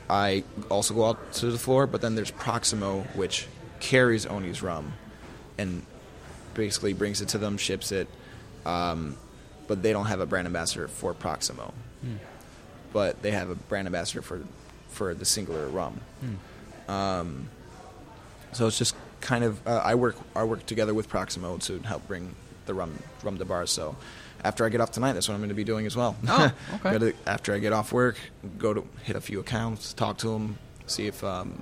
I 0.10 0.44
also 0.70 0.96
go 0.96 1.06
out 1.06 1.34
to 1.34 1.52
the 1.52 1.60
floor, 1.60 1.86
but 1.86 2.02
then 2.02 2.16
there's 2.16 2.32
Proximo, 2.32 3.02
which 3.14 3.46
carries 3.80 4.26
Owney's 4.26 4.64
rum 4.64 4.94
and 5.60 5.86
basically 6.56 6.94
brings 6.94 7.22
it 7.22 7.30
to 7.30 7.38
them, 7.38 7.58
ships 7.58 7.92
it. 7.92 8.08
Um, 8.66 9.18
but 9.68 9.84
they 9.84 9.94
don't 9.94 10.08
have 10.08 10.20
a 10.20 10.26
brand 10.26 10.48
ambassador 10.48 10.88
for 10.88 11.14
Proximo. 11.14 11.74
But 12.94 13.22
they 13.22 13.32
have 13.32 13.50
a 13.50 13.56
brand 13.56 13.88
ambassador 13.88 14.22
for 14.22 14.42
for 14.90 15.14
the 15.14 15.26
singular 15.26 15.68
rum. 15.68 16.02
Um, 16.88 17.50
so 18.54 18.68
it's 18.68 18.78
just 18.78 18.96
kind 19.22 19.44
of 19.44 19.66
uh, 19.68 19.82
I 19.84 19.96
work 19.96 20.16
I 20.36 20.44
work 20.44 20.66
together 20.66 20.94
with 20.94 21.10
Proximo 21.10 21.58
to 21.60 21.80
help 21.80 22.08
bring 22.08 22.36
the 22.66 22.74
rum 22.74 22.98
rum 23.24 23.38
to 23.38 23.46
bars. 23.46 23.72
So 23.72 23.96
after 24.44 24.66
I 24.66 24.70
get 24.70 24.82
off 24.82 24.92
tonight, 24.92 25.14
that's 25.14 25.28
what 25.28 25.34
I'm 25.36 25.42
going 25.42 25.50
to 25.50 25.56
be 25.56 25.64
doing 25.64 25.86
as 25.86 25.96
well. 25.96 26.16
Oh, 26.28 26.52
okay. 26.86 27.14
After 27.26 27.54
I 27.54 27.60
get 27.60 27.74
off 27.74 27.92
work, 27.92 28.18
go 28.58 28.74
to 28.74 28.88
hit 29.04 29.16
a 29.16 29.22
few 29.22 29.40
accounts, 29.40 29.94
talk 29.94 30.18
to 30.20 30.30
them, 30.30 30.58
see 30.86 31.08
if 31.08 31.24
um, 31.24 31.62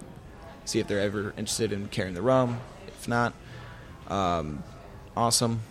see 0.66 0.80
if 0.80 0.88
they're 0.88 1.00
ever 1.00 1.30
interested 1.38 1.72
in 1.72 1.88
carrying 1.88 2.16
the 2.16 2.22
rum. 2.22 2.60
If 2.88 3.08
not, 3.08 3.34
um, 4.08 4.64
awesome. 5.16 5.62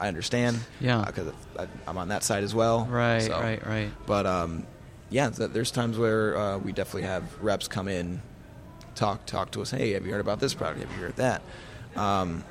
I 0.00 0.08
understand. 0.08 0.58
Yeah. 0.80 1.04
because 1.06 1.32
I'm 1.86 1.98
on 1.98 2.08
that 2.08 2.22
side 2.22 2.44
as 2.44 2.54
well. 2.54 2.84
Right, 2.86 3.22
so- 3.22 3.40
right, 3.40 3.64
right. 3.66 3.90
But 4.06 4.26
um, 4.26 4.66
yeah, 5.10 5.28
there's 5.30 5.70
times 5.70 5.98
where 5.98 6.36
uh, 6.36 6.58
we 6.58 6.72
definitely 6.72 7.02
have 7.08 7.24
reps 7.42 7.66
come 7.68 7.88
in, 7.88 8.20
talk 8.94 9.26
talk 9.26 9.50
to 9.52 9.62
us. 9.62 9.70
Hey, 9.70 9.92
have 9.92 10.04
you 10.06 10.12
heard 10.12 10.20
about 10.20 10.38
this 10.40 10.54
product? 10.54 10.80
Have 10.80 10.90
you 10.96 11.02
heard 11.04 11.16
that? 11.16 11.42
Um, 11.96 12.44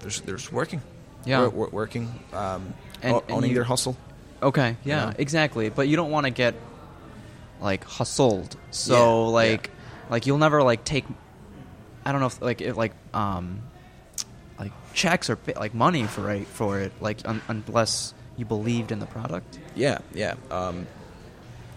there's 0.00 0.20
there's 0.22 0.50
working. 0.52 0.82
Yeah. 1.24 1.40
Wor- 1.40 1.50
wor- 1.50 1.68
working. 1.70 2.08
Um, 2.32 2.74
And- 3.02 3.14
o- 3.14 3.18
and 3.20 3.30
owning 3.32 3.50
you- 3.50 3.54
their 3.56 3.64
hustle. 3.64 3.96
Okay, 4.42 4.76
yeah, 4.84 5.06
know? 5.06 5.12
exactly. 5.18 5.68
But 5.68 5.86
you 5.88 5.96
don't 5.96 6.10
want 6.10 6.24
to 6.24 6.30
get 6.30 6.54
like 7.60 7.84
hustled. 7.84 8.56
So 8.70 9.26
Yeah, 9.26 9.32
like 9.32 9.70
like 10.08 10.26
you'll 10.26 10.38
never 10.38 10.62
like 10.62 10.82
take 10.84 11.04
I 12.04 12.12
don't 12.12 12.20
know 12.22 12.26
if 12.28 12.40
like 12.40 12.60
if 12.62 12.76
like 12.76 12.92
um 13.14 13.60
checks 14.94 15.30
or 15.30 15.36
pay, 15.36 15.54
like 15.54 15.74
money 15.74 16.04
for 16.04 16.30
it 16.30 16.46
for 16.48 16.80
it 16.80 16.92
like 17.00 17.18
un- 17.24 17.42
unless 17.48 18.14
you 18.36 18.44
believed 18.44 18.92
in 18.92 18.98
the 19.00 19.06
product. 19.06 19.58
Yeah, 19.74 19.98
yeah. 20.14 20.34
Um, 20.50 20.86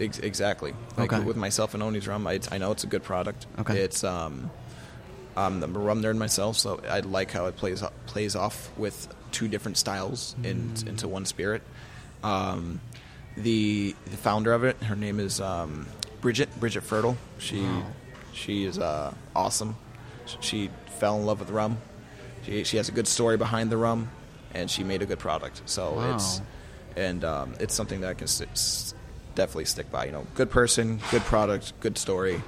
ex- 0.00 0.18
exactly. 0.18 0.72
Like 0.96 1.12
Okay. 1.12 1.22
with 1.24 1.36
myself 1.36 1.74
and 1.74 1.82
Owney's 1.82 2.06
rum, 2.08 2.26
I, 2.26 2.40
I 2.50 2.58
know 2.58 2.70
it's 2.72 2.84
a 2.84 2.86
good 2.88 3.02
product. 3.02 3.46
Okay. 3.58 3.78
It's 3.80 4.02
um, 4.04 4.50
I'm 5.36 5.62
a 5.62 5.66
rum 5.66 6.02
nerd 6.02 6.16
myself, 6.16 6.56
so 6.56 6.80
I 6.88 7.00
like 7.00 7.30
how 7.32 7.46
it 7.46 7.56
plays 7.56 7.82
plays 8.06 8.34
off 8.36 8.70
with 8.76 9.08
two 9.32 9.48
different 9.48 9.76
styles 9.78 10.36
in, 10.44 10.70
Mm. 10.70 10.88
into 10.88 11.08
one 11.08 11.24
spirit. 11.26 11.62
Um, 12.22 12.80
the 13.36 13.94
the 14.06 14.16
founder 14.16 14.52
of 14.52 14.64
it, 14.64 14.80
her 14.84 14.96
name 14.96 15.18
is 15.20 15.40
um, 15.40 15.86
Bridget 16.20 16.48
Bridget 16.60 16.82
Firtle. 16.82 17.16
She 17.38 17.60
Wow. 17.62 17.82
She 18.32 18.64
is 18.64 18.78
uh, 18.78 19.12
awesome. 19.36 19.76
She 20.40 20.70
fell 20.98 21.16
in 21.18 21.26
love 21.26 21.38
with 21.40 21.50
rum. 21.50 21.78
She 22.44 22.64
she 22.64 22.76
has 22.76 22.88
a 22.88 22.92
good 22.92 23.06
story 23.08 23.36
behind 23.36 23.70
the 23.70 23.76
rum, 23.76 24.10
and 24.54 24.70
she 24.70 24.84
made 24.84 25.02
a 25.02 25.06
good 25.06 25.18
product. 25.18 25.62
So 25.66 25.92
Wow. 25.92 26.14
it's 26.14 26.40
and 26.96 27.24
um, 27.24 27.54
it's 27.60 27.74
something 27.74 28.00
that 28.02 28.10
I 28.10 28.14
can 28.14 28.24
s- 28.24 28.94
definitely 29.34 29.64
stick 29.64 29.90
by. 29.90 30.06
You 30.06 30.12
know, 30.12 30.26
good 30.34 30.50
person, 30.50 31.00
good 31.10 31.22
product, 31.22 31.72
good 31.80 31.98
story. 31.98 32.42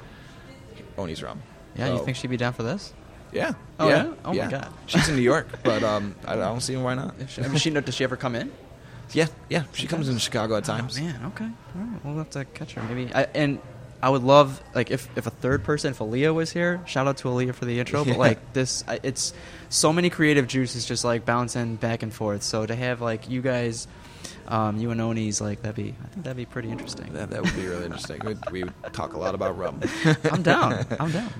Owney's 0.98 1.22
rum. 1.22 1.42
Yeah, 1.76 1.92
you 1.92 2.04
think 2.04 2.16
she'd 2.16 2.28
be 2.30 2.36
down 2.36 2.52
for 2.54 2.62
this? 2.62 2.92
Yeah. 3.32 3.52
Oh, 3.78 3.88
yeah. 3.88 4.04
yeah? 4.06 4.12
Oh, 4.24 4.32
my 4.32 4.46
God. 4.46 4.68
She's 4.86 5.08
in 5.10 5.16
New 5.16 5.20
York, 5.22 5.46
but 5.62 5.82
um, 5.82 6.14
I, 6.24 6.34
I 6.34 6.36
don't 6.36 6.60
see 6.62 6.74
why 6.76 6.94
not. 6.94 7.14
She, 7.28 7.42
I 7.42 7.48
mean, 7.48 7.58
she 7.58 7.68
does 7.70 7.94
she 7.94 8.04
ever 8.04 8.16
come 8.16 8.34
in? 8.34 8.50
Yeah, 9.12 9.26
yeah. 9.50 9.64
She 9.74 9.86
comes 9.86 10.08
in 10.08 10.16
Chicago 10.18 10.56
at 10.56 10.64
times. 10.64 10.96
Oh, 10.98 11.02
man, 11.02 11.24
okay. 11.26 11.44
All 11.44 11.82
right, 11.82 12.04
we'll 12.04 12.16
have 12.16 12.30
to 12.30 12.44
catch 12.46 12.72
her 12.74 12.82
maybe. 12.84 13.12
I, 13.14 13.24
and 13.34 13.58
I 14.06 14.08
would 14.08 14.22
love 14.22 14.62
like 14.72 14.92
if 14.92 15.08
if 15.18 15.26
a 15.26 15.30
third 15.30 15.64
person, 15.64 15.90
if 15.90 15.98
Aaliyah 15.98 16.32
was 16.32 16.52
here. 16.52 16.80
Shout 16.86 17.08
out 17.08 17.16
to 17.16 17.28
Aaliyah 17.28 17.56
for 17.56 17.64
the 17.64 17.80
intro. 17.80 18.04
But 18.04 18.16
like 18.26 18.52
this, 18.52 18.84
it's 19.02 19.34
so 19.68 19.92
many 19.92 20.10
creative 20.10 20.46
juices 20.46 20.86
just 20.86 21.04
like 21.04 21.24
bouncing 21.24 21.74
back 21.74 22.04
and 22.04 22.14
forth. 22.14 22.44
So 22.44 22.64
to 22.64 22.76
have 22.76 23.00
like 23.00 23.28
you 23.28 23.42
guys, 23.42 23.88
um, 24.46 24.76
you 24.76 24.92
and 24.92 25.00
Owney's 25.00 25.40
like 25.40 25.62
that'd 25.62 25.74
be 25.74 25.92
I 26.04 26.06
think 26.06 26.22
that'd 26.22 26.36
be 26.36 26.46
pretty 26.46 26.70
interesting. 26.70 27.14
That, 27.14 27.30
that 27.30 27.42
would 27.42 27.56
be 27.56 27.66
really 27.66 27.84
interesting. 27.84 28.20
We'd, 28.24 28.38
we 28.52 28.62
would 28.62 28.74
talk 28.92 29.14
a 29.14 29.18
lot 29.18 29.34
about 29.34 29.58
rum. 29.58 29.80
I'm 30.30 30.44
down. 30.44 30.86
I'm 31.00 31.10
down. 31.10 31.32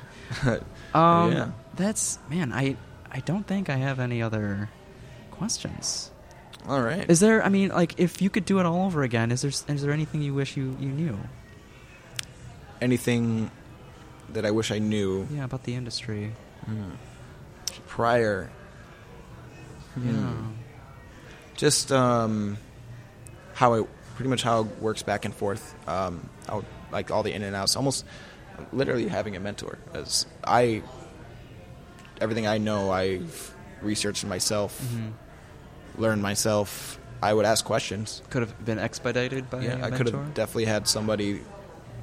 Um, 0.93 1.31
Yeah. 1.31 1.51
That's 1.77 2.19
man. 2.29 2.53
I 2.53 2.77
I 3.13 3.21
don't 3.21 3.47
think 3.47 3.71
I 3.71 3.77
have 3.77 4.01
any 4.01 4.23
other 4.23 4.71
questions. 5.31 6.11
All 6.67 6.83
right. 6.83 7.09
Is 7.09 7.21
there? 7.21 7.45
I 7.45 7.49
mean, 7.49 7.69
like, 7.69 8.01
if 8.01 8.21
you 8.21 8.29
could 8.29 8.45
do 8.45 8.59
it 8.59 8.67
all 8.67 8.87
over 8.87 9.05
again, 9.05 9.31
is 9.31 9.43
there 9.43 9.53
is 9.53 9.83
there 9.83 9.93
anything 9.93 10.21
you 10.21 10.35
wish 10.35 10.57
you 10.57 10.77
you 10.81 10.89
knew? 10.89 11.17
Anything 12.81 13.51
that 14.33 14.45
I 14.45 14.51
wish 14.51 14.71
I 14.71 14.79
knew 14.79 15.27
Yeah, 15.31 15.45
about 15.45 15.65
the 15.65 15.75
industry. 15.75 16.33
prior? 17.87 18.51
Yeah. 19.97 20.13
Hmm. 20.13 20.53
Just 21.57 21.91
um, 21.91 22.59
how 23.55 23.75
it 23.75 23.87
pretty 24.17 24.29
much 24.29 24.43
how 24.43 24.61
it 24.63 24.67
works 24.81 25.03
back 25.03 25.25
and 25.25 25.35
forth. 25.35 25.75
Um, 25.89 26.29
how 26.49 26.65
like 26.93 27.11
all 27.11 27.23
the 27.23 27.33
in 27.33 27.43
and 27.43 27.57
outs. 27.57 27.77
Almost 27.77 28.05
literally 28.73 29.09
having 29.09 29.37
a 29.37 29.41
mentor. 29.41 29.79
As 29.95 30.27
I 30.45 30.83
everything 32.21 32.47
I 32.47 32.59
know, 32.59 32.91
I've 32.91 33.55
researched 33.83 34.25
myself, 34.25 34.81
Mhm. 34.83 35.13
learned 35.99 36.23
myself. 36.23 36.99
I 37.23 37.33
would 37.33 37.47
ask 37.47 37.65
questions. 37.65 38.21
Could 38.31 38.43
have 38.43 38.65
been 38.65 38.79
expedited 38.79 39.49
by 39.49 39.63
Yeah, 39.65 39.85
I 39.85 39.91
could 39.91 40.07
have 40.09 40.35
definitely 40.35 40.67
had 40.67 40.87
somebody 40.87 41.41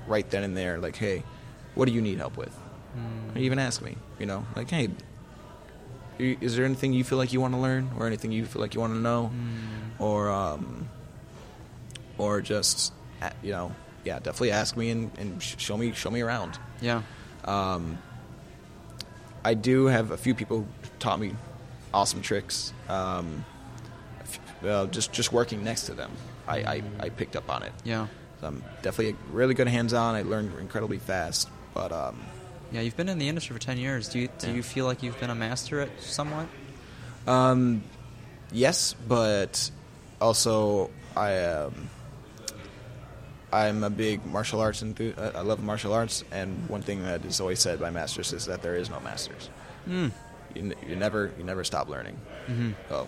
right 0.08 0.30
then 0.30 0.44
and 0.44 0.56
there, 0.58 0.78
like, 0.80 0.96
hey, 0.96 1.24
what 1.76 1.86
do 1.88 1.92
you 1.94 2.02
need 2.02 2.18
help 2.18 2.38
with? 2.38 2.56
Mm. 2.98 3.36
Or 3.36 3.40
even 3.40 3.60
ask 3.60 3.82
me, 3.82 3.96
you 4.20 4.26
know, 4.26 4.46
like, 4.56 4.70
hey, 4.70 4.90
is 6.20 6.56
there 6.56 6.66
anything 6.66 6.94
you 6.94 7.04
feel 7.04 7.18
like 7.18 7.34
you 7.34 7.42
want 7.42 7.54
to 7.54 7.60
learn, 7.60 7.90
or 7.98 8.06
anything 8.08 8.32
you 8.32 8.46
feel 8.46 8.62
like 8.62 8.74
you 8.76 8.82
want 8.82 8.94
to 8.94 9.00
know, 9.00 9.32
Mm. 9.34 10.02
or 10.02 10.30
um, 10.30 10.88
or 12.18 12.42
just, 12.42 12.94
you 13.42 13.52
know, 13.52 13.72
yeah, 14.04 14.20
definitely 14.20 14.52
ask 14.52 14.78
me 14.78 14.90
and, 14.92 15.12
and 15.18 15.42
show 15.42 15.76
me 15.78 15.92
show 15.94 16.12
me 16.12 16.22
around. 16.22 16.60
Yeah. 16.82 17.02
Um, 17.46 17.98
I 19.44 19.56
do 19.56 19.88
have 19.88 20.12
a 20.12 20.18
few 20.18 20.36
people 20.36 20.60
who 20.60 20.68
taught 21.00 21.20
me 21.20 21.34
awesome 21.94 22.22
tricks. 22.22 22.74
Um, 22.88 23.44
well, 24.62 24.86
just 24.88 25.12
just 25.12 25.34
working 25.34 25.64
next 25.64 25.88
to 25.88 25.94
them, 25.94 26.12
I, 26.48 26.58
I, 26.60 26.84
I 27.00 27.10
picked 27.10 27.36
up 27.36 27.50
on 27.50 27.64
it. 27.64 27.74
Yeah. 27.84 28.08
I'm 28.44 28.64
definitely 28.82 29.14
a 29.14 29.34
really 29.34 29.54
good 29.54 29.68
hands-on. 29.68 30.16
I 30.16 30.22
learned 30.24 30.58
incredibly 30.60 30.98
fast, 31.00 31.50
but 31.74 31.92
um, 31.92 32.20
Yeah, 32.72 32.82
you've 32.82 32.98
been 32.98 33.10
in 33.10 33.18
the 33.20 33.30
industry 33.30 33.54
for 33.56 33.62
10 33.62 33.78
years. 33.78 34.10
Do 34.10 34.20
you 34.20 34.30
do 34.40 34.48
Yeah. 34.48 34.54
you 34.56 34.64
feel 34.64 34.86
like 34.86 35.04
you've 35.04 35.20
been 35.20 35.30
a 35.30 35.36
master 35.36 35.80
at 35.82 35.90
somewhat? 36.02 36.48
um, 37.28 37.84
yes, 38.52 38.94
but 39.08 39.70
also 40.20 40.90
I 41.16 41.40
um, 41.44 41.90
I'm 43.52 43.84
a 43.84 43.90
big 43.90 44.26
martial 44.26 44.62
arts 44.62 44.82
enthu- 44.82 45.18
I 45.36 45.42
love 45.42 45.62
martial 45.62 45.94
arts, 45.94 46.24
and 46.32 46.68
one 46.70 46.82
thing 46.82 47.04
that 47.04 47.24
is 47.26 47.40
always 47.40 47.60
said 47.60 47.80
by 47.80 47.92
masters 47.92 48.34
is 48.34 48.46
that 48.48 48.62
there 48.64 48.76
is 48.76 48.90
no 48.90 49.00
masters. 49.00 49.50
Mm. 49.88 50.12
You, 50.56 50.62
n- 50.62 50.74
you 50.88 50.96
never 50.96 51.32
you 51.38 51.44
never 51.44 51.64
stop 51.64 51.88
learning. 51.88 52.18
hmm 52.48 52.72
So 52.90 53.08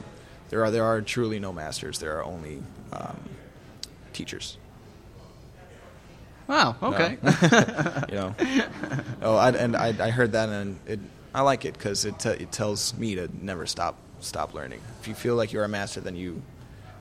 there 0.50 0.64
are 0.64 0.70
there 0.72 0.84
are 0.84 1.02
truly 1.02 1.40
no 1.40 1.52
masters. 1.52 1.98
There 2.00 2.16
are 2.18 2.24
only 2.24 2.62
um, 2.94 3.18
teachers. 4.14 4.58
Wow, 6.48 6.76
No. 6.82 6.88
okay. 6.94 7.18
you 8.10 8.16
know. 8.16 8.36
Oh, 9.22 9.36
I, 9.36 9.50
and 9.52 9.76
I, 9.76 9.88
I 10.00 10.10
heard 10.12 10.34
that, 10.34 10.50
and 10.50 10.80
it, 10.86 11.00
I 11.34 11.42
like 11.42 11.66
it 11.66 11.74
because 11.74 12.06
it, 12.06 12.20
te- 12.20 12.30
it 12.44 12.52
tells 12.52 12.94
me 12.98 13.16
to 13.16 13.30
never 13.42 13.66
stop 13.66 13.96
stop 14.20 14.54
learning. 14.54 14.82
If 15.02 15.08
you 15.08 15.14
feel 15.16 15.36
like 15.36 15.52
you're 15.54 15.64
a 15.64 15.68
master, 15.70 16.02
then 16.02 16.16
you, 16.16 16.42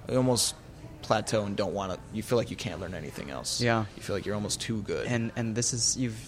almost 0.09 0.55
plateau 1.03 1.45
and 1.45 1.57
don't 1.57 1.75
want 1.75 1.93
to. 1.93 1.99
You 2.13 2.23
feel 2.23 2.39
like 2.39 2.51
you 2.51 2.57
can't 2.57 2.81
learn 2.81 2.95
anything 2.95 3.31
else. 3.31 3.61
Yeah. 3.61 3.85
You 3.97 4.03
feel 4.03 4.17
like 4.17 4.25
you're 4.27 4.35
almost 4.35 4.61
too 4.61 4.81
good. 4.83 5.07
and 5.07 5.31
and 5.37 5.55
this 5.55 5.73
is 5.75 5.97
you've 5.97 6.19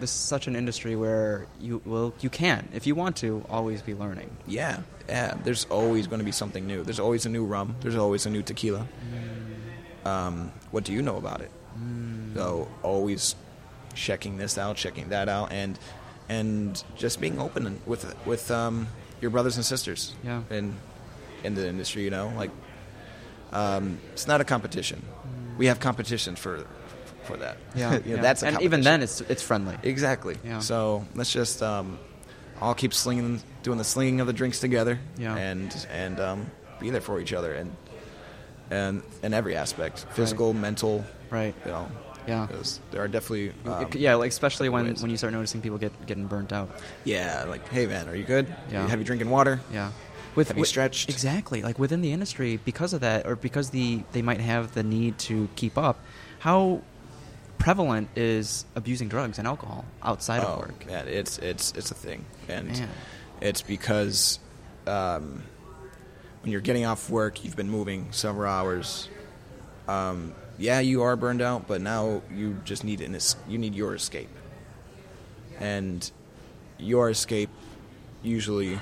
this 0.00 0.10
is 0.10 0.16
such 0.16 0.48
an 0.48 0.56
industry 0.56 0.96
where 0.96 1.46
you 1.60 1.80
well 1.86 2.12
you 2.20 2.28
can 2.28 2.68
if 2.74 2.84
you 2.86 2.96
want 2.96 3.14
to 3.18 3.44
always 3.48 3.80
be 3.82 3.94
learning. 3.94 4.36
yeah, 4.46 4.80
yeah. 5.08 5.34
There's 5.44 5.64
always 5.66 6.08
going 6.08 6.18
to 6.18 6.24
be 6.24 6.32
something 6.32 6.66
new. 6.66 6.82
There's 6.82 6.98
always 7.00 7.24
a 7.26 7.28
new 7.28 7.44
rum. 7.44 7.76
There's 7.80 7.94
always 7.96 8.26
a 8.26 8.30
new 8.30 8.42
tequila. 8.42 8.88
Um, 10.04 10.52
what 10.72 10.84
do 10.84 10.92
you 10.92 11.00
know 11.00 11.16
about 11.16 11.40
it? 11.40 11.50
So 12.34 12.68
always 12.82 13.36
checking 13.94 14.36
this 14.36 14.58
out, 14.58 14.76
checking 14.76 15.08
that 15.10 15.28
out, 15.28 15.52
and 15.52 15.78
and 16.28 16.82
just 16.96 17.20
being 17.20 17.38
open 17.40 17.80
with 17.86 18.14
with 18.26 18.50
um, 18.50 18.88
your 19.20 19.30
brothers 19.30 19.56
and 19.56 19.64
sisters. 19.64 20.14
Yeah. 20.24 20.42
In 20.50 20.76
in 21.44 21.54
the 21.54 21.68
industry, 21.68 22.02
you 22.04 22.10
know, 22.10 22.32
like 22.36 22.50
um, 23.52 23.98
it's 24.12 24.26
not 24.26 24.40
a 24.40 24.44
competition. 24.44 25.02
We 25.58 25.66
have 25.66 25.78
competition 25.80 26.36
for 26.36 26.64
for 27.24 27.36
that. 27.36 27.56
Yeah, 27.74 27.92
You 28.04 28.10
know, 28.10 28.16
yeah. 28.16 28.22
that's 28.22 28.42
a 28.42 28.46
and 28.48 28.62
even 28.62 28.80
then 28.82 29.02
it's 29.02 29.20
it's 29.22 29.42
friendly. 29.42 29.76
exactly. 29.82 30.36
Yeah. 30.44 30.58
So 30.58 31.04
let's 31.14 31.32
just 31.32 31.62
um, 31.62 31.98
all 32.60 32.74
keep 32.74 32.92
slinging, 32.92 33.40
doing 33.62 33.78
the 33.78 33.84
slinging 33.84 34.20
of 34.20 34.26
the 34.26 34.32
drinks 34.32 34.58
together. 34.60 34.98
Yeah. 35.16 35.36
And 35.36 35.86
and 35.92 36.18
um, 36.20 36.50
be 36.80 36.90
there 36.90 37.00
for 37.00 37.20
each 37.20 37.32
other 37.32 37.52
and 37.54 37.76
and 38.70 39.02
in 39.22 39.34
every 39.34 39.54
aspect, 39.56 40.06
physical, 40.14 40.52
mental. 40.54 41.04
Right. 41.30 41.54
You 41.64 41.70
know. 41.70 41.88
Yeah. 42.26 42.46
there 42.90 43.02
are 43.02 43.08
definitely. 43.08 43.52
um, 43.66 43.88
yeah, 43.94 44.14
like 44.14 44.30
especially 44.30 44.68
when, 44.68 44.86
ways. 44.86 45.02
when 45.02 45.10
you 45.10 45.16
start 45.16 45.32
noticing 45.32 45.60
people 45.60 45.78
get 45.78 46.06
getting 46.06 46.26
burnt 46.26 46.52
out. 46.52 46.70
Yeah, 47.04 47.44
like, 47.48 47.68
hey 47.68 47.86
man, 47.86 48.08
are 48.08 48.16
you 48.16 48.24
good? 48.24 48.54
Yeah. 48.70 48.86
Have 48.86 48.98
you 48.98 49.04
drinking 49.04 49.30
water? 49.30 49.60
Yeah. 49.72 49.92
With, 50.34 50.48
Have 50.48 50.58
you 50.58 50.64
stretched? 50.64 51.08
Exactly. 51.10 51.62
Like 51.62 51.78
within 51.78 52.00
the 52.00 52.12
industry, 52.12 52.58
because 52.64 52.92
of 52.92 53.00
that, 53.02 53.26
or 53.26 53.36
because 53.36 53.70
the 53.70 54.02
they 54.12 54.22
might 54.22 54.40
have 54.40 54.74
the 54.74 54.82
need 54.82 55.18
to 55.20 55.48
keep 55.54 55.78
up. 55.78 56.00
How 56.40 56.82
prevalent 57.58 58.08
is 58.16 58.64
abusing 58.74 59.08
drugs 59.08 59.38
and 59.38 59.46
alcohol 59.46 59.84
outside 60.02 60.42
oh, 60.42 60.48
of 60.48 60.58
work? 60.58 60.86
man, 60.86 61.06
it's 61.08 61.38
it's 61.38 61.72
it's 61.72 61.90
a 61.90 61.94
thing, 61.94 62.24
and 62.48 62.68
Man. 62.68 62.88
it's 63.40 63.62
because 63.62 64.40
um, 64.86 65.42
when 66.42 66.50
you're 66.52 66.60
getting 66.60 66.84
off 66.84 67.08
work, 67.08 67.44
you've 67.44 67.56
been 67.56 67.70
moving 67.70 68.08
several 68.10 68.50
hours. 68.50 69.08
Um, 69.86 70.34
yeah, 70.58 70.80
you 70.80 71.02
are 71.02 71.16
burned 71.16 71.42
out, 71.42 71.66
but 71.66 71.80
now 71.80 72.22
you 72.32 72.56
just 72.64 72.84
need 72.84 73.00
an 73.00 73.14
es- 73.14 73.36
you 73.48 73.58
need 73.58 73.74
your 73.74 73.94
escape, 73.94 74.28
and 75.60 76.10
your 76.78 77.10
escape 77.10 77.50
usually 78.22 78.78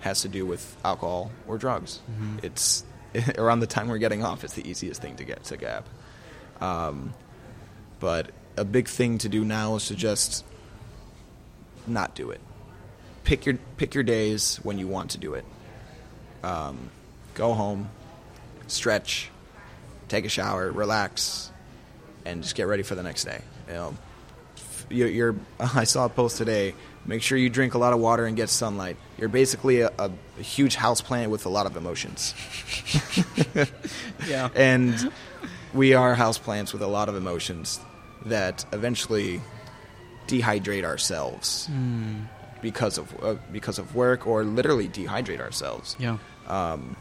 has 0.00 0.22
to 0.22 0.28
do 0.28 0.44
with 0.44 0.76
alcohol 0.84 1.30
or 1.46 1.58
drugs. 1.58 2.00
Mhm. 2.10 2.44
It's 2.44 2.84
around 3.38 3.60
the 3.60 3.66
time 3.66 3.88
we're 3.88 3.98
getting 3.98 4.24
off. 4.24 4.42
It's 4.44 4.54
the 4.54 4.68
easiest 4.68 5.00
thing 5.02 5.16
to 5.16 5.24
get 5.24 5.44
to 5.44 5.56
gab. 5.56 5.84
Um, 6.60 7.14
but 8.00 8.30
a 8.56 8.64
big 8.64 8.88
thing 8.88 9.18
to 9.18 9.28
do 9.28 9.44
now 9.44 9.76
is 9.76 9.86
to 9.88 9.94
just 9.94 10.44
not 11.86 12.14
do 12.14 12.30
it. 12.30 12.40
Pick 13.24 13.46
your 13.46 13.56
pick 13.76 13.94
your 13.94 14.04
days 14.04 14.56
when 14.62 14.78
you 14.78 14.88
want 14.88 15.10
to 15.12 15.18
do 15.18 15.34
it. 15.34 15.44
Um, 16.42 16.90
go 17.34 17.54
home, 17.54 17.90
stretch, 18.66 19.30
take 20.12 20.24
a 20.26 20.28
shower, 20.28 20.70
relax, 20.70 21.50
and 22.24 22.42
just 22.42 22.54
get 22.54 22.64
ready 22.68 22.82
for 22.84 22.94
the 22.94 23.02
next 23.02 23.24
day. 23.24 23.40
You 23.66 23.72
know, 23.74 23.94
you're, 24.90 25.08
you're 25.08 25.34
I 25.60 25.84
saw 25.84 26.04
a 26.04 26.08
post 26.08 26.36
today. 26.36 26.74
Make 27.04 27.22
sure 27.22 27.36
you 27.36 27.50
drink 27.50 27.74
a 27.74 27.78
lot 27.78 27.92
of 27.92 27.98
water 27.98 28.26
and 28.26 28.36
get 28.36 28.48
sunlight. 28.48 28.96
You're 29.18 29.28
basically 29.28 29.80
a, 29.80 29.88
a, 29.98 30.10
a 30.38 30.42
huge 30.42 30.76
house 30.76 31.00
plant 31.00 31.32
with 31.32 31.46
a 31.46 31.48
lot 31.48 31.66
of 31.66 31.76
emotions. 31.76 32.32
Yeah. 34.28 34.48
and 34.54 35.10
we 35.74 35.94
are 35.94 36.14
house 36.14 36.38
plants 36.38 36.72
with 36.72 36.82
a 36.82 36.86
lot 36.86 37.08
of 37.08 37.16
emotions 37.16 37.80
that 38.26 38.64
eventually 38.72 39.40
dehydrate 40.28 40.84
ourselves 40.84 41.68
Mm. 41.72 42.28
because 42.60 42.98
of 42.98 43.12
uh, 43.24 43.34
because 43.50 43.80
of 43.80 43.96
work 43.96 44.26
or 44.28 44.44
literally 44.44 44.88
dehydrate 44.88 45.40
ourselves. 45.40 45.96
Yeah. 45.98 46.18
Um, 46.46 46.94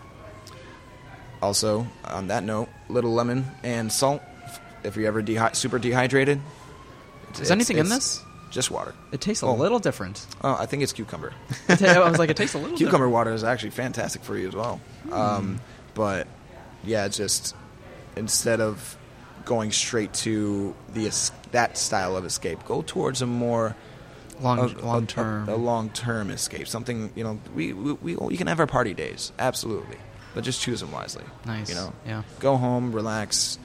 also, 1.41 1.87
on 2.05 2.27
that 2.27 2.43
note, 2.43 2.69
little 2.89 3.13
lemon 3.13 3.45
and 3.63 3.91
salt. 3.91 4.21
If 4.83 4.95
you're 4.95 5.07
ever 5.07 5.21
dehy- 5.21 5.55
super 5.55 5.77
dehydrated, 5.79 6.39
Is 7.39 7.51
anything 7.51 7.77
in 7.77 7.89
this? 7.89 8.21
just 8.49 8.69
water. 8.71 8.93
It 9.11 9.21
tastes 9.21 9.43
a 9.43 9.45
Oh. 9.45 9.53
little 9.55 9.79
different. 9.79 10.25
Oh, 10.43 10.55
I 10.59 10.65
think 10.65 10.83
it's 10.83 10.91
cucumber. 10.93 11.33
It 11.69 11.79
ta- 11.79 11.85
I 12.03 12.09
was 12.09 12.19
like, 12.19 12.29
it 12.29 12.37
tastes 12.37 12.55
a 12.55 12.57
little 12.57 12.77
cucumber 12.77 13.07
water 13.07 13.31
is 13.33 13.43
actually 13.43 13.69
fantastic 13.71 14.23
for 14.23 14.37
you 14.37 14.47
as 14.47 14.55
well. 14.55 14.81
Um, 15.11 15.59
but 15.93 16.27
yeah, 16.83 17.07
just 17.07 17.55
instead 18.15 18.59
of 18.59 18.97
going 19.45 19.71
straight 19.71 20.13
to 20.13 20.75
the 20.93 21.07
es- 21.07 21.31
that 21.51 21.77
style 21.77 22.17
of 22.17 22.25
escape, 22.25 22.63
go 22.65 22.81
towards 22.81 23.21
a 23.21 23.25
more 23.27 23.75
long 24.41 24.59
a, 24.59 24.67
long 24.85 25.03
a- 25.03 25.05
term. 25.05 25.47
a, 25.49 25.55
long 25.55 25.89
term 25.91 26.29
escape. 26.31 26.67
Something 26.67 27.11
you 27.15 27.23
know, 27.23 27.39
we, 27.55 27.71
we 27.73 27.93
we 27.93 28.15
we 28.15 28.35
can 28.37 28.47
have 28.47 28.59
our 28.59 28.67
party 28.67 28.93
days, 28.93 29.31
absolutely, 29.39 29.97
but 30.33 30.43
just 30.43 30.61
choose 30.61 30.79
them 30.81 30.91
wisely. 30.91 31.23
Nice. 31.45 31.69
You 31.69 31.75
know, 31.75 31.93
Yeah. 32.05 32.23
go 32.39 32.57
home, 32.57 32.91
relax, 32.93 33.57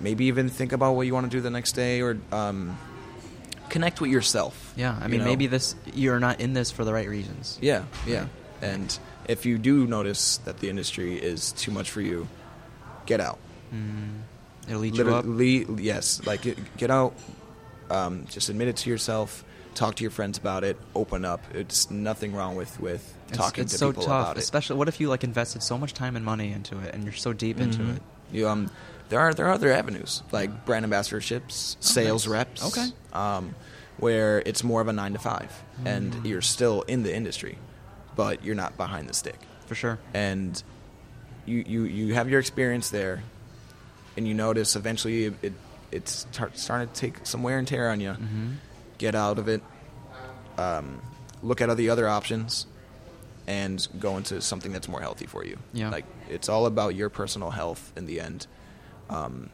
maybe 0.00 0.26
even 0.26 0.48
think 0.48 0.72
about 0.72 0.94
what 0.94 1.06
you 1.06 1.14
want 1.14 1.30
to 1.30 1.36
do 1.36 1.40
the 1.40 1.50
next 1.50 1.72
day, 1.72 2.00
or 2.02 2.18
um, 2.32 2.76
connect 3.68 4.00
with 4.00 4.10
yourself. 4.10 4.72
yeah, 4.76 4.98
I 5.00 5.04
you 5.04 5.10
mean, 5.10 5.20
know? 5.20 5.26
maybe 5.26 5.46
this 5.46 5.74
you're 5.94 6.20
not 6.20 6.40
in 6.40 6.52
this 6.52 6.70
for 6.70 6.84
the 6.84 6.92
right 6.92 7.08
reasons. 7.08 7.58
Yeah, 7.60 7.84
yeah. 8.06 8.26
And 8.60 8.96
if 9.26 9.44
you 9.46 9.58
do 9.58 9.86
notice 9.86 10.38
that 10.44 10.58
the 10.60 10.68
industry 10.70 11.16
is 11.16 11.52
too 11.52 11.70
much 11.72 11.90
for 11.90 12.00
you, 12.00 12.28
get 13.06 13.20
out. 13.20 13.38
It'll 14.68 14.84
eat 14.84 14.94
you 14.94 15.02
up. 15.14 15.24
Literally, 15.24 15.82
yes. 15.82 16.24
Like 16.26 16.42
get, 16.76 16.90
out. 16.90 17.14
Um, 17.90 18.26
just 18.30 18.48
admit 18.48 18.68
it 18.68 18.76
to 18.78 18.90
yourself. 18.90 19.44
Talk 19.74 19.96
to 19.96 20.04
your 20.04 20.10
friends 20.10 20.38
about 20.38 20.62
it. 20.64 20.76
Open 20.94 21.24
up. 21.24 21.42
It's 21.54 21.90
nothing 21.90 22.34
wrong 22.34 22.54
with 22.54 22.78
with 22.78 23.02
talking 23.38 23.62
it's 23.62 23.72
to 23.72 23.78
so 23.78 23.90
people 23.90 24.04
tough, 24.04 24.22
about 24.24 24.36
it. 24.36 24.42
especially 24.42 24.76
what 24.76 24.88
if 24.88 25.00
you 25.00 25.08
like 25.08 25.24
invested 25.24 25.62
so 25.62 25.76
much 25.78 25.92
time 25.94 26.16
and 26.16 26.24
money 26.24 26.52
into 26.52 26.78
it, 26.78 26.94
and 26.94 27.04
you're 27.04 27.12
so 27.12 27.32
deep 27.32 27.60
into 27.60 27.78
Mhm. 27.78 27.96
it. 27.96 28.02
You, 28.32 28.48
um, 28.48 28.70
there 29.08 29.20
are 29.20 29.34
there 29.34 29.46
are 29.46 29.52
other 29.52 29.70
avenues 29.72 30.22
like 30.32 30.64
brand 30.64 30.84
ambassadorships, 30.86 31.76
sales 31.80 32.26
Oh, 32.26 32.30
nice. 32.30 32.38
reps. 32.38 32.64
Okay. 32.78 32.88
Um, 33.12 33.54
where 33.98 34.42
it's 34.46 34.64
more 34.64 34.80
of 34.80 34.88
a 34.88 34.92
nine 34.92 35.12
to 35.12 35.18
five, 35.18 35.52
Mm. 35.82 35.86
and 35.86 36.26
you're 36.26 36.40
still 36.40 36.82
in 36.82 37.02
the 37.02 37.14
industry, 37.14 37.58
but 38.16 38.42
you're 38.44 38.54
not 38.54 38.76
behind 38.76 39.08
the 39.08 39.14
stick. 39.14 39.38
For 39.66 39.74
sure. 39.74 39.98
and 40.14 40.62
you 41.46 41.64
you 41.66 41.82
you 41.84 42.14
have 42.14 42.28
your 42.28 42.40
experience 42.40 42.90
there, 42.90 43.22
and 44.16 44.26
you 44.28 44.34
notice 44.34 44.76
eventually 44.76 45.24
it, 45.26 45.34
it 45.42 45.52
it's 45.90 46.26
tar- 46.32 46.50
starting 46.54 46.88
to 46.88 46.94
take 46.94 47.26
some 47.26 47.42
wear 47.42 47.58
and 47.58 47.66
tear 47.68 47.90
on 47.90 48.00
you. 48.00 48.10
Mm-hmm. 48.12 48.46
Get 48.98 49.14
out 49.14 49.38
of 49.38 49.48
it. 49.48 49.62
Um, 50.58 51.00
look 51.42 51.60
at 51.60 51.68
all 51.68 51.74
the 51.74 51.90
other 51.90 52.08
options, 52.08 52.66
and 53.46 53.86
go 53.98 54.16
into 54.16 54.40
something 54.40 54.72
that's 54.72 54.88
more 54.88 55.00
healthy 55.00 55.26
for 55.26 55.44
you. 55.44 55.58
Yeah. 55.72 55.90
like 55.90 56.04
it's 56.30 56.48
all 56.48 56.66
about 56.66 56.94
your 56.94 57.08
personal 57.08 57.50
health 57.50 57.92
in 57.96 58.06
the 58.06 58.20
end. 58.20 58.46
Um, 59.10 59.50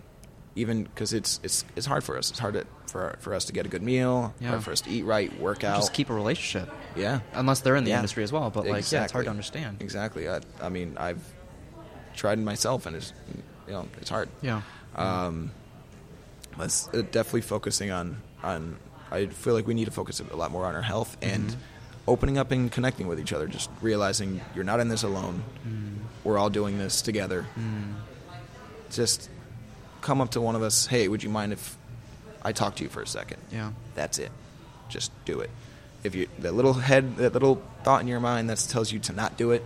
even 0.56 0.82
because 0.84 1.12
it's 1.12 1.38
it's 1.42 1.64
it's 1.76 1.86
hard 1.86 2.02
for 2.02 2.18
us. 2.18 2.30
It's 2.30 2.38
hard 2.40 2.54
to, 2.54 2.66
for 2.86 3.16
for 3.20 3.32
us 3.34 3.44
to 3.46 3.52
get 3.52 3.64
a 3.64 3.68
good 3.68 3.82
meal. 3.82 4.34
Yeah. 4.40 4.48
Hard 4.48 4.64
for 4.64 4.72
us 4.72 4.80
to 4.82 4.90
eat 4.90 5.04
right, 5.04 5.30
work 5.40 5.62
out. 5.62 5.76
Just 5.76 5.92
keep 5.94 6.10
a 6.10 6.14
relationship, 6.14 6.68
yeah. 6.96 7.20
unless 7.32 7.60
they're 7.60 7.76
in 7.76 7.84
the 7.84 7.90
Yeah. 7.90 7.96
industry 7.96 8.24
as 8.24 8.32
well. 8.32 8.50
But 8.50 8.66
like, 8.66 8.90
yeah, 8.90 9.04
it's 9.04 9.12
hard 9.12 9.26
to 9.26 9.30
understand. 9.30 9.80
Exactly. 9.80 10.28
I, 10.28 10.40
I 10.60 10.68
mean, 10.68 10.96
I've 10.98 11.22
tried 12.16 12.38
it 12.38 12.42
myself, 12.42 12.86
and 12.86 12.96
it's 12.96 13.12
you 13.66 13.72
know 13.72 13.88
it's 14.00 14.10
hard. 14.10 14.28
Yeah. 14.42 14.62
Um, 14.96 15.52
it's 16.58 16.88
uh, 16.88 17.02
definitely 17.10 17.42
focusing 17.42 17.90
on 17.92 18.20
on. 18.42 18.76
I 19.10 19.26
feel 19.26 19.54
like 19.54 19.66
we 19.66 19.74
need 19.74 19.86
to 19.86 19.90
focus 19.92 20.20
a 20.20 20.36
lot 20.36 20.50
more 20.50 20.66
on 20.66 20.74
our 20.74 20.82
health 20.82 21.16
and 21.22 21.48
Mm-hmm. 21.50 21.60
Opening 22.08 22.38
up 22.38 22.50
and 22.50 22.72
connecting 22.72 23.06
with 23.06 23.20
each 23.20 23.32
other. 23.32 23.46
Just 23.46 23.70
realizing 23.80 24.40
you're 24.54 24.64
not 24.64 24.80
in 24.80 24.88
this 24.88 25.02
alone. 25.02 25.44
Mm. 25.66 25.98
We're 26.24 26.38
all 26.38 26.50
doing 26.50 26.78
this 26.78 27.02
together. 27.02 27.46
Mm. 27.58 27.94
Just 28.90 29.30
come 30.00 30.20
up 30.20 30.30
to 30.30 30.40
one 30.40 30.56
of 30.56 30.62
us. 30.62 30.86
Hey, 30.86 31.06
would 31.06 31.22
you 31.22 31.28
mind 31.28 31.52
if 31.52 31.76
I 32.42 32.52
talk 32.52 32.76
to 32.76 32.82
you 32.82 32.88
for 32.88 33.02
a 33.02 33.06
second? 33.06 33.40
Yeah. 33.52 33.72
That's 33.94 34.18
it. 34.18 34.32
Just 34.88 35.12
do 35.24 35.40
it. 35.40 35.50
If 36.02 36.14
you 36.14 36.28
that 36.38 36.54
little 36.54 36.74
head, 36.74 37.16
that 37.16 37.32
little 37.32 37.62
thought 37.82 38.00
in 38.00 38.08
your 38.08 38.20
mind 38.20 38.48
that 38.50 38.58
tells 38.68 38.90
you 38.90 38.98
to 39.00 39.12
not 39.12 39.36
do 39.36 39.50
it, 39.50 39.64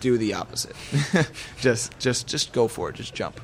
do 0.00 0.18
the 0.18 0.34
opposite. 0.34 0.76
just 1.60 1.98
just 1.98 2.26
just 2.26 2.52
go 2.52 2.68
for 2.68 2.90
it. 2.90 2.96
Just 2.96 3.14
jump. 3.14 3.40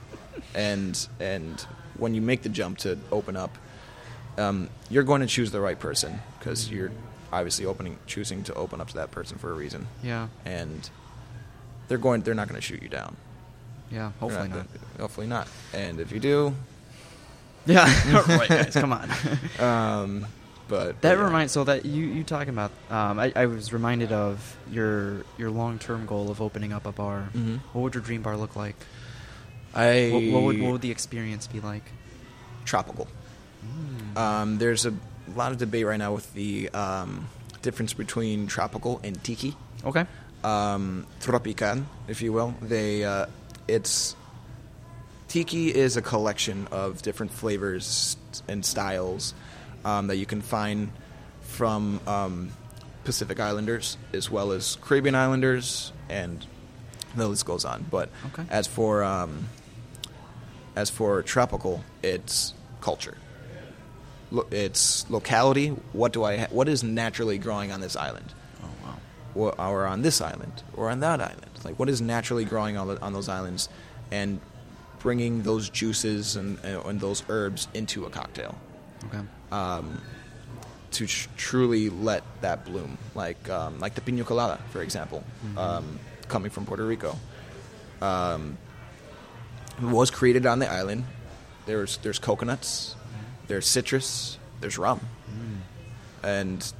And 0.54 1.08
and 1.20 1.60
when 1.96 2.14
you 2.14 2.20
make 2.20 2.42
the 2.42 2.48
jump 2.48 2.78
to 2.78 2.98
open 3.12 3.36
up, 3.36 3.56
um, 4.38 4.68
you're 4.88 5.02
going 5.02 5.20
to 5.20 5.26
choose 5.26 5.50
the 5.50 5.60
right 5.60 5.78
person 5.78 6.20
because 6.38 6.70
you're 6.70 6.90
obviously 7.32 7.66
opening 7.66 7.98
choosing 8.06 8.42
to 8.44 8.54
open 8.54 8.80
up 8.80 8.88
to 8.88 8.94
that 8.94 9.10
person 9.10 9.36
for 9.38 9.50
a 9.50 9.54
reason. 9.54 9.86
Yeah. 10.02 10.28
And 10.44 10.88
they're 11.88 11.98
going. 11.98 12.22
They're 12.22 12.34
not 12.34 12.48
going 12.48 12.60
to 12.60 12.66
shoot 12.66 12.82
you 12.82 12.88
down. 12.88 13.16
Yeah. 13.90 14.12
Hopefully 14.20 14.48
not. 14.48 14.66
Hopefully 15.00 15.26
not. 15.26 15.48
And 15.74 16.00
if 16.00 16.12
you 16.12 16.20
do, 16.20 16.54
Yeah. 17.66 17.84
right, 18.28 18.48
guys. 18.48 18.72
Come 18.74 18.92
on. 18.92 19.10
um, 19.58 20.26
but 20.68 21.00
That 21.00 21.02
but 21.02 21.18
yeah. 21.18 21.24
reminds 21.24 21.52
so 21.52 21.64
that 21.64 21.84
you 21.86 22.04
you 22.06 22.24
talking 22.24 22.50
about 22.50 22.70
um, 22.90 23.18
I, 23.18 23.32
I 23.34 23.46
was 23.46 23.72
reminded 23.72 24.12
of 24.12 24.56
your 24.70 25.24
your 25.38 25.50
long 25.50 25.78
term 25.78 26.06
goal 26.06 26.30
of 26.30 26.40
opening 26.42 26.72
up 26.72 26.86
a 26.86 26.92
bar. 26.92 27.30
Mm-hmm. 27.34 27.56
What 27.72 27.82
would 27.82 27.94
your 27.94 28.02
dream 28.04 28.22
bar 28.22 28.36
look 28.36 28.54
like? 28.56 28.76
I 29.74 30.10
What, 30.12 30.22
what 30.32 30.42
would 30.44 30.60
what 30.60 30.72
would 30.72 30.80
the 30.82 30.90
experience 30.90 31.46
be 31.46 31.60
like? 31.60 31.84
tropical. 32.64 33.08
Um, 34.16 34.58
there's 34.58 34.86
a 34.86 34.94
lot 35.36 35.52
of 35.52 35.58
debate 35.58 35.86
right 35.86 35.96
now 35.98 36.12
with 36.14 36.32
the 36.34 36.68
um, 36.70 37.28
difference 37.62 37.92
between 37.92 38.46
tropical 38.46 39.00
and 39.04 39.22
tiki. 39.22 39.54
Okay. 39.84 40.06
Um, 40.44 41.06
tropical, 41.20 41.84
if 42.08 42.22
you 42.22 42.32
will. 42.32 42.54
They 42.62 43.04
uh, 43.04 43.26
it's 43.66 44.16
tiki 45.28 45.74
is 45.74 45.96
a 45.96 46.02
collection 46.02 46.66
of 46.70 47.02
different 47.02 47.32
flavors 47.32 48.16
and 48.48 48.64
styles 48.64 49.34
um, 49.84 50.06
that 50.08 50.16
you 50.16 50.26
can 50.26 50.40
find 50.40 50.90
from 51.42 52.00
um, 52.06 52.50
Pacific 53.04 53.40
Islanders 53.40 53.96
as 54.12 54.30
well 54.30 54.52
as 54.52 54.76
Caribbean 54.80 55.14
Islanders, 55.14 55.92
and 56.08 56.44
the 57.16 57.26
list 57.28 57.44
goes 57.46 57.64
on. 57.64 57.84
But 57.90 58.08
Okay. 58.32 58.44
as 58.50 58.66
for 58.66 59.02
um, 59.04 59.48
as 60.76 60.90
for 60.90 61.22
tropical, 61.22 61.84
it's 62.02 62.54
culture. 62.80 63.16
Lo- 64.30 64.46
It's 64.50 65.08
locality. 65.10 65.68
What 65.92 66.12
do 66.12 66.24
I? 66.24 66.36
Ha- 66.38 66.46
what 66.50 66.68
is 66.68 66.82
naturally 66.82 67.38
growing 67.38 67.72
on 67.72 67.80
this 67.80 67.96
island? 67.96 68.32
Oh 68.62 68.66
wow. 68.84 68.96
or, 69.34 69.60
or 69.60 69.86
on 69.86 70.02
this 70.02 70.20
island 70.20 70.62
or 70.76 70.90
on 70.90 71.00
that 71.00 71.20
island. 71.20 71.46
Like 71.64 71.78
what 71.78 71.88
is 71.88 72.00
naturally 72.00 72.44
growing 72.44 72.76
on, 72.76 72.88
the, 72.88 73.00
on 73.00 73.12
those 73.12 73.28
islands, 73.28 73.68
and 74.10 74.40
bringing 75.00 75.42
those 75.42 75.68
juices 75.70 76.36
and, 76.36 76.58
and 76.64 77.00
those 77.00 77.22
herbs 77.28 77.68
into 77.74 78.04
a 78.04 78.10
cocktail 78.10 78.56
Okay. 79.06 79.20
um, 79.52 80.00
to 80.92 81.06
tr- 81.06 81.28
truly 81.36 81.88
let 81.90 82.22
that 82.42 82.64
bloom. 82.64 82.98
Like 83.14 83.48
um, 83.48 83.78
like 83.80 83.94
the 83.94 84.00
pina 84.00 84.24
colada, 84.24 84.60
for 84.70 84.82
example, 84.82 85.24
um, 85.56 85.98
coming 86.28 86.50
from 86.50 86.66
Puerto 86.66 86.84
Rico. 86.84 87.16
Um, 88.02 88.56
was 89.82 90.10
created 90.10 90.46
on 90.46 90.58
the 90.58 90.70
island. 90.70 91.04
There's 91.66 91.98
there's 91.98 92.18
coconuts, 92.18 92.94
there's 93.48 93.66
citrus, 93.66 94.38
there's 94.60 94.78
rum, 94.78 95.00
and 96.22 96.72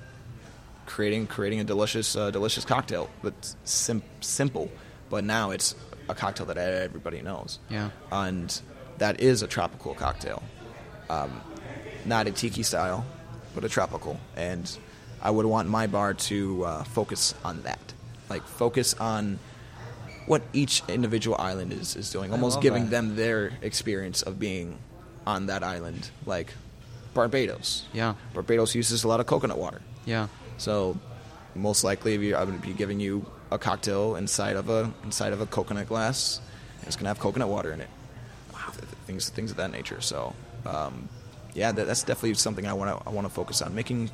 creating 0.86 1.26
creating 1.26 1.60
a 1.60 1.64
delicious 1.64 2.16
uh, 2.16 2.30
delicious 2.30 2.64
cocktail 2.64 3.08
that's 3.22 3.56
sim- 3.64 4.02
simple, 4.20 4.70
but 5.10 5.24
now 5.24 5.50
it's 5.50 5.74
a 6.08 6.14
cocktail 6.14 6.46
that 6.46 6.56
everybody 6.58 7.20
knows. 7.22 7.58
Yeah. 7.70 7.90
and 8.10 8.60
that 8.98 9.20
is 9.20 9.42
a 9.42 9.46
tropical 9.46 9.94
cocktail, 9.94 10.42
um, 11.08 11.40
not 12.04 12.26
a 12.26 12.32
tiki 12.32 12.62
style, 12.64 13.04
but 13.54 13.62
a 13.64 13.68
tropical. 13.68 14.18
And 14.36 14.68
I 15.22 15.30
would 15.30 15.46
want 15.46 15.68
my 15.68 15.86
bar 15.86 16.14
to 16.14 16.64
uh, 16.64 16.84
focus 16.84 17.34
on 17.44 17.62
that, 17.62 17.78
like 18.28 18.42
focus 18.42 18.94
on 18.94 19.38
what 20.26 20.42
each 20.52 20.82
individual 20.88 21.36
island 21.38 21.72
is 21.72 21.94
is 21.96 22.10
doing, 22.10 22.32
almost 22.32 22.60
giving 22.60 22.84
that. 22.86 22.90
them 22.90 23.16
their 23.16 23.52
experience 23.62 24.22
of 24.22 24.38
being 24.40 24.78
on 25.28 25.46
that 25.46 25.62
island, 25.62 26.10
like 26.24 26.54
Barbados. 27.12 27.84
Yeah. 27.92 28.14
Barbados 28.32 28.74
uses 28.74 29.04
a 29.04 29.08
lot 29.08 29.20
of 29.20 29.26
coconut 29.26 29.58
water. 29.58 29.82
Yeah. 30.06 30.28
So 30.56 30.96
most 31.54 31.84
likely, 31.84 32.14
if 32.14 32.22
you, 32.22 32.34
I 32.34 32.44
would 32.44 32.62
be 32.62 32.72
giving 32.72 32.98
you 32.98 33.26
a 33.50 33.58
cocktail 33.58 34.16
inside 34.16 34.56
of 34.56 34.70
a 34.70 34.90
inside 35.04 35.32
of 35.34 35.40
a 35.42 35.46
coconut 35.46 35.86
glass. 35.86 36.40
It's 36.86 36.96
gonna 36.96 37.08
have 37.10 37.18
coconut 37.18 37.48
water 37.48 37.72
in 37.72 37.80
it. 37.82 37.88
Wow, 38.54 38.60
th- 38.70 38.78
th- 38.78 38.88
things 39.06 39.28
things 39.28 39.50
of 39.50 39.58
that 39.58 39.70
nature. 39.70 40.00
So, 40.00 40.34
um, 40.64 41.08
yeah, 41.54 41.72
that, 41.72 41.86
that's 41.86 42.02
definitely 42.04 42.34
something 42.34 42.66
I 42.66 42.72
want 42.72 42.98
to 42.98 43.06
I 43.08 43.12
want 43.12 43.26
to 43.26 43.32
focus 43.32 43.60
on 43.60 43.74
making. 43.74 44.10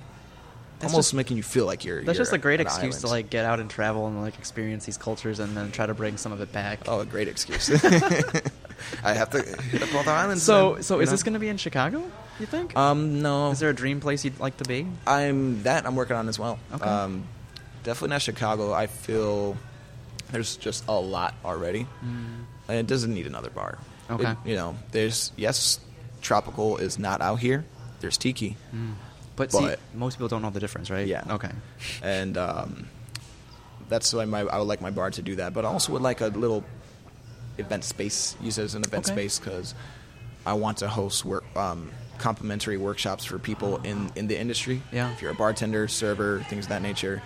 That's 0.81 0.93
almost 0.93 1.11
just- 1.11 1.15
making 1.15 1.37
you 1.37 1.45
feel 1.45 1.67
like 1.67 1.85
you're. 1.85 2.03
That's 2.03 2.17
you're 2.19 2.25
just 2.25 2.33
a 2.33 2.39
great 2.39 2.61
excuse 2.61 3.03
to 3.03 3.07
like 3.07 3.31
get 3.31 3.45
out 3.45 3.61
and 3.61 3.71
travel 3.71 4.09
and 4.09 4.21
like 4.21 4.37
experience 4.39 4.85
these 4.85 4.99
cultures 4.99 5.39
and 5.39 5.57
then 5.57 5.71
try 5.71 5.87
to 5.87 5.95
bring 5.95 6.17
some 6.17 6.33
of 6.33 6.41
it 6.41 6.51
back. 6.53 6.81
Oh, 6.89 6.99
a 7.01 7.07
great 7.07 7.29
excuse. 7.29 7.69
I 9.03 9.13
have 9.15 9.31
to 9.31 9.43
hit 9.43 9.83
up 9.83 9.95
all 9.95 10.03
the 10.03 10.11
islands. 10.11 10.43
so 10.43 10.81
so 10.81 11.01
is 11.01 11.09
know? 11.09 11.11
this 11.13 11.23
going 11.23 11.35
to 11.35 11.41
be 11.41 11.49
in 11.49 11.57
Chicago? 11.57 12.03
You 12.41 12.47
think? 12.47 12.77
Um, 12.77 13.23
no. 13.23 13.51
is 13.53 13.61
there 13.61 13.71
a 13.71 13.75
dream 13.75 14.01
place 14.01 14.25
you'd 14.25 14.41
like 14.41 14.57
to 14.59 14.65
be? 14.65 14.87
I'm 15.07 15.63
that 15.63 15.87
I'm 15.87 15.95
working 15.97 16.17
on 16.17 16.29
as 16.29 16.39
well. 16.39 16.59
Okay. 16.73 16.85
Um, 16.85 17.25
definitely 17.85 18.09
not 18.11 18.23
Chicago. 18.23 18.73
I 18.73 18.87
feel 18.89 19.57
there's 20.33 20.57
just 20.57 20.85
a 20.89 20.93
lot 20.99 21.35
already, 21.45 21.87
and 22.03 22.77
it 22.79 22.87
doesn't 22.87 23.13
need 23.15 23.27
another 23.27 23.51
bar. 23.51 23.79
Okay. 24.11 24.33
It- 24.33 24.39
you 24.45 24.57
know, 24.57 24.77
there's 24.91 25.31
yes, 25.37 25.79
tropical 26.23 26.77
is 26.79 26.99
not 26.99 27.21
out 27.21 27.39
here. 27.39 27.65
there's 28.01 28.19
tiki, 28.19 28.57
But, 29.37 29.51
see, 29.53 29.61
But- 29.61 29.79
most 29.95 30.15
people 30.17 30.29
don't 30.29 30.43
know 30.43 30.51
the 30.51 30.61
difference, 30.61 30.91
right? 30.91 31.07
Yeah. 31.07 31.23
Okay. 31.29 31.51
and 32.03 32.37
um, 32.37 32.87
that's 33.89 34.13
why 34.13 34.25
my 34.25 34.41
I 34.41 34.59
would 34.59 34.67
like 34.69 34.81
my 34.81 34.91
bar 34.91 35.11
to 35.11 35.23
do 35.23 35.37
that. 35.37 35.55
But 35.55 35.65
I 35.65 35.69
also 35.69 35.93
would 35.93 36.03
like 36.03 36.21
a 36.21 36.27
little 36.29 36.65
event 37.59 37.85
space, 37.85 38.37
use 38.41 38.59
it 38.59 38.63
as 38.65 38.75
an 38.75 38.83
event 38.85 39.07
Okay. 39.07 39.15
space 39.15 39.39
because 39.39 39.75
I 40.47 40.55
want 40.55 40.79
to 40.79 40.89
host 40.89 41.25
work 41.25 41.45
um, 41.57 41.91
complimentary 42.19 42.77
workshops 42.77 43.25
for 43.25 43.39
people 43.39 43.79
in 43.79 44.11
in 44.17 44.27
the 44.29 44.39
industry. 44.39 44.83
Yeah. 44.93 45.13
if 45.13 45.23
you're 45.23 45.33
a 45.33 45.35
bartender, 45.35 45.89
server, 45.89 46.41
things 46.49 46.67
of 46.67 46.69
that 46.71 46.83
nature, 46.83 47.23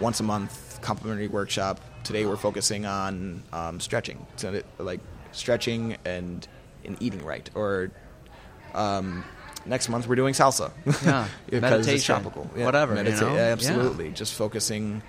once 0.00 0.20
a 0.20 0.22
month 0.24 0.80
complimentary 0.82 1.28
workshop. 1.28 1.80
Today 2.04 2.26
we're 2.26 2.36
focusing 2.36 2.84
on 2.86 3.42
um, 3.52 3.78
stretching, 3.78 4.26
so 4.36 4.60
like 4.78 5.00
stretching 5.32 5.96
and 6.04 6.46
and 6.84 6.96
eating 7.00 7.24
right, 7.24 7.48
or 7.54 7.92
um, 8.74 9.22
next 9.66 9.88
month 9.88 10.08
we're 10.08 10.16
doing 10.16 10.34
salsa. 10.34 10.72
Yeah, 11.04 11.28
because 11.46 11.46
it's 11.46 11.60
meditation, 11.62 12.14
tropical. 12.14 12.50
Yeah, 12.56 12.64
whatever, 12.64 12.96
you 12.96 13.04
know? 13.04 13.10
yeah, 13.10 13.34
Yeah. 13.34 13.52
absolutely. 13.52 14.10
Just 14.10 14.34
focusing 14.34 15.02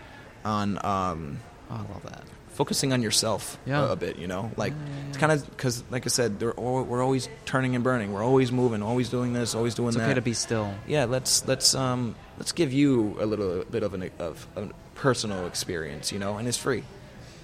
on 0.46 0.78
um, 0.86 1.40
Oh, 1.72 1.76
I 1.76 1.94
love 1.94 2.04
that. 2.04 2.24
Focusing 2.54 2.94
on 2.94 3.02
yourself 3.02 3.58
Yeah. 3.66 3.88
a, 3.90 3.92
a 3.92 3.96
bit. 3.96 4.18
You 4.18 4.28
know, 4.28 4.52
like 4.58 4.74
it's 5.10 5.18
kind 5.18 5.32
of 5.32 5.48
because, 5.50 5.84
like 5.92 6.06
I 6.06 6.10
said, 6.10 6.40
they're, 6.40 6.58
al- 6.58 6.84
we're 6.84 7.04
always 7.04 7.28
turning 7.46 7.76
and 7.76 7.84
burning. 7.84 8.14
We're 8.14 8.24
always 8.24 8.52
moving, 8.52 8.82
always 8.82 9.10
doing 9.10 9.34
this, 9.34 9.56
always 9.56 9.76
doing 9.76 9.88
that. 9.88 9.92
It's 9.92 9.98
that. 9.98 10.04
okay 10.06 10.14
to 10.16 10.22
be 10.22 10.34
still. 10.34 10.74
yeah, 10.88 11.06
let's 11.06 11.46
let's 11.48 11.76
um 11.76 12.16
let's 12.38 12.52
give 12.52 12.72
you 12.74 13.18
a 13.20 13.26
little 13.26 13.64
bit 13.66 13.84
of 13.84 13.94
an 13.94 14.10
of 14.20 14.48
a 14.56 14.70
personal 14.96 15.46
experience, 15.48 16.12
you 16.12 16.20
know, 16.20 16.38
and 16.38 16.48
it's 16.48 16.58
free. 16.58 16.84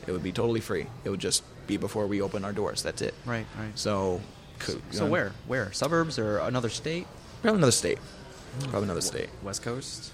It 0.07 0.11
would 0.13 0.23
be 0.23 0.31
totally 0.31 0.61
free. 0.61 0.87
It 1.03 1.09
would 1.09 1.19
just 1.19 1.43
be 1.67 1.77
before 1.77 2.07
we 2.07 2.21
open 2.21 2.43
our 2.45 2.53
doors. 2.53 2.81
That's 2.81 3.01
it. 3.01 3.13
Right, 3.25 3.45
right. 3.59 3.77
So, 3.77 4.21
c- 4.59 4.81
So 4.91 5.03
um, 5.05 5.11
where? 5.11 5.33
Where? 5.45 5.71
Suburbs 5.71 6.17
or 6.17 6.39
another 6.39 6.69
state? 6.69 7.05
Probably 7.41 7.59
another 7.59 7.71
state. 7.71 7.99
Probably 8.61 8.83
another 8.83 9.01
state. 9.01 9.29
West 9.43 9.61
Coast? 9.61 10.11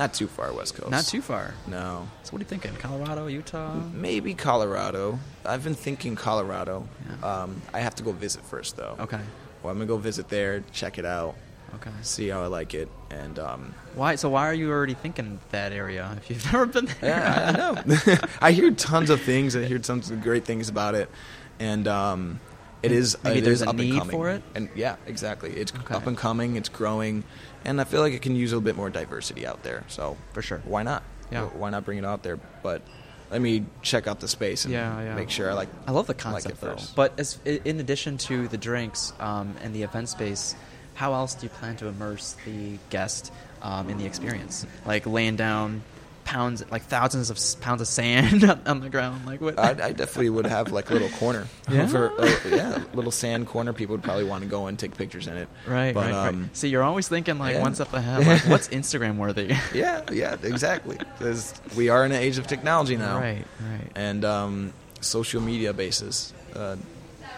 Not 0.00 0.14
too 0.14 0.28
far 0.28 0.50
west 0.54 0.76
coast. 0.76 0.90
Not 0.90 1.04
too 1.04 1.20
far. 1.20 1.52
No. 1.66 2.08
So 2.22 2.30
what 2.32 2.38
are 2.40 2.44
you 2.44 2.48
thinking? 2.48 2.74
Colorado, 2.76 3.26
Utah? 3.26 3.74
Maybe 3.92 4.32
Colorado. 4.32 5.18
I've 5.44 5.62
been 5.62 5.74
thinking 5.74 6.16
Colorado. 6.16 6.88
Yeah. 7.20 7.42
Um, 7.42 7.60
I 7.74 7.80
have 7.80 7.94
to 7.96 8.02
go 8.02 8.12
visit 8.12 8.42
first, 8.46 8.78
though. 8.78 8.96
Okay. 8.98 9.20
Well, 9.62 9.70
I'm 9.70 9.76
gonna 9.76 9.84
go 9.86 9.98
visit 9.98 10.30
there, 10.30 10.64
check 10.72 10.96
it 10.98 11.04
out, 11.04 11.34
Okay. 11.74 11.90
see 12.00 12.28
how 12.28 12.42
I 12.42 12.46
like 12.46 12.72
it, 12.72 12.88
and 13.10 13.38
um, 13.38 13.74
Why? 13.94 14.14
So 14.16 14.30
why 14.30 14.46
are 14.46 14.54
you 14.54 14.70
already 14.70 14.94
thinking 14.94 15.38
that 15.50 15.70
area 15.72 16.16
if 16.16 16.30
you've 16.30 16.44
never 16.50 16.64
been 16.64 16.86
there? 16.86 16.96
yeah, 17.02 17.52
I 17.54 17.58
know. 17.58 18.18
I 18.40 18.52
hear 18.52 18.70
tons 18.70 19.10
of 19.10 19.20
things. 19.20 19.54
I 19.54 19.64
hear 19.64 19.78
tons 19.78 20.10
of 20.10 20.22
great 20.22 20.46
things 20.46 20.70
about 20.70 20.94
it, 20.94 21.10
and 21.58 21.86
um, 21.86 22.40
it 22.82 22.92
is. 22.92 23.16
Maybe 23.24 23.38
it 23.40 23.42
there's 23.44 23.60
is 23.60 23.66
a 23.66 23.70
up 23.70 23.76
need 23.76 23.90
and 23.90 23.98
coming. 24.00 24.12
for 24.16 24.30
it? 24.30 24.42
and 24.54 24.68
yeah, 24.74 24.96
exactly. 25.06 25.50
It's 25.50 25.72
Okay. 25.72 25.94
up 25.94 26.06
and 26.06 26.16
coming. 26.16 26.56
It's 26.56 26.68
growing, 26.68 27.24
and 27.64 27.80
I 27.80 27.84
feel 27.84 28.00
like 28.00 28.12
it 28.14 28.22
can 28.22 28.36
use 28.36 28.52
a 28.52 28.56
little 28.56 28.64
bit 28.64 28.76
more 28.76 28.90
diversity 28.90 29.46
out 29.46 29.62
there. 29.62 29.84
So 29.88 30.16
For 30.32 30.42
sure. 30.42 30.62
why 30.64 30.82
not? 30.82 31.02
Yeah. 31.30 31.44
Why 31.46 31.70
not 31.70 31.84
bring 31.84 31.98
it 31.98 32.04
out 32.04 32.22
there? 32.22 32.38
But 32.62 32.82
let 33.30 33.40
me 33.40 33.64
check 33.82 34.06
out 34.08 34.18
the 34.20 34.26
space 34.28 34.64
and 34.64 34.72
Yeah, 34.74 35.00
yeah. 35.02 35.14
make 35.14 35.30
sure 35.30 35.50
I 35.50 35.54
like. 35.54 35.68
I 35.86 35.92
love 35.92 36.06
the 36.06 36.14
concept 36.14 36.56
it 36.56 36.60
though. 36.60 36.72
first. 36.72 36.96
But 36.96 37.18
as, 37.20 37.38
in 37.44 37.78
addition 37.80 38.18
to 38.18 38.48
the 38.48 38.56
drinks 38.58 39.12
um, 39.20 39.54
and 39.62 39.72
the 39.74 39.82
event 39.84 40.08
space, 40.08 40.54
how 40.94 41.14
else 41.14 41.34
do 41.34 41.44
you 41.46 41.50
plan 41.50 41.76
to 41.76 41.86
immerse 41.86 42.34
the 42.44 42.78
guest 42.90 43.32
um, 43.62 43.88
in 43.88 43.98
the 43.98 44.04
experience? 44.06 44.66
Like 44.84 45.06
laying 45.06 45.36
down 45.36 45.82
pounds, 46.30 46.64
like 46.70 46.82
thousands 46.82 47.28
of 47.28 47.60
pounds 47.60 47.80
of 47.80 47.88
sand 47.88 48.44
on- 48.66 48.80
the 48.80 48.88
ground. 48.88 49.26
Like 49.26 49.40
what? 49.40 49.58
I, 49.58 49.70
I 49.70 49.92
definitely 49.92 50.30
would 50.30 50.46
have 50.46 50.70
like 50.72 50.88
a 50.90 50.92
little 50.92 51.08
corner. 51.10 51.46
Yeah? 51.70 51.86
For, 51.86 52.12
uh, 52.20 52.36
yeah, 52.48 52.82
little 52.94 53.10
sand 53.10 53.46
corner. 53.48 53.72
People 53.72 53.94
would 53.94 54.02
probably 54.04 54.24
want 54.24 54.42
to 54.44 54.48
go 54.48 54.66
and 54.68 54.78
take 54.78 54.96
pictures 54.96 55.26
in 55.26 55.36
it. 55.36 55.48
right, 55.66 55.92
But, 55.92 56.12
right, 56.12 56.28
um, 56.28 56.42
right. 56.42 56.56
See, 56.56 56.68
you're 56.68 56.82
always 56.84 57.08
thinking 57.08 57.38
like 57.38 57.54
yeah. 57.56 57.62
one 57.62 57.74
step 57.74 57.92
ahead. 57.92 58.26
Like, 58.30 58.42
what's 58.48 58.68
Instagram 58.68 59.16
worthy? 59.16 59.54
Yeah, 59.74 60.02
yeah, 60.12 60.36
exactly. 60.42 60.96
Because 60.96 61.54
we 61.76 61.88
are 61.88 62.04
in 62.04 62.12
an 62.12 62.18
age 62.20 62.38
of 62.38 62.46
technology 62.46 62.96
now. 62.96 63.18
Right, 63.18 63.44
right. 63.60 63.90
And 63.96 64.24
um, 64.24 64.72
social 65.00 65.40
media 65.40 65.72
bases. 65.72 66.32
Uh, 66.54 66.76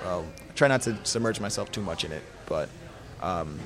well, 0.05 0.27
I 0.49 0.53
try 0.53 0.69
not 0.69 0.83
to 0.83 0.99
submerge 1.05 1.41
myself 1.41 1.71
too 1.73 1.81
much 1.83 2.05
in 2.05 2.13
it, 2.13 2.23
but 2.47 2.69
um, 3.23 3.59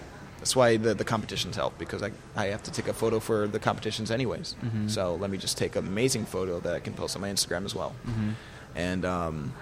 that's 0.46 0.54
why 0.54 0.76
the, 0.76 0.94
the 0.94 1.02
competitions 1.02 1.56
help 1.56 1.76
because 1.76 2.04
I, 2.04 2.12
I 2.36 2.46
have 2.46 2.62
to 2.62 2.70
take 2.70 2.86
a 2.86 2.92
photo 2.92 3.18
for 3.18 3.48
the 3.48 3.58
competitions 3.58 4.12
anyways. 4.12 4.54
Mhm. 4.64 4.88
So 4.88 5.16
let 5.16 5.28
me 5.28 5.38
just 5.38 5.58
take 5.58 5.74
an 5.74 5.84
amazing 5.88 6.24
photo 6.24 6.60
that 6.60 6.72
I 6.72 6.78
can 6.78 6.92
post 6.94 7.16
on 7.16 7.22
my 7.22 7.28
Instagram 7.30 7.64
as 7.64 7.74
well. 7.74 7.96
Mhm. 8.06 8.34
And 8.76 9.04
um, 9.04 9.52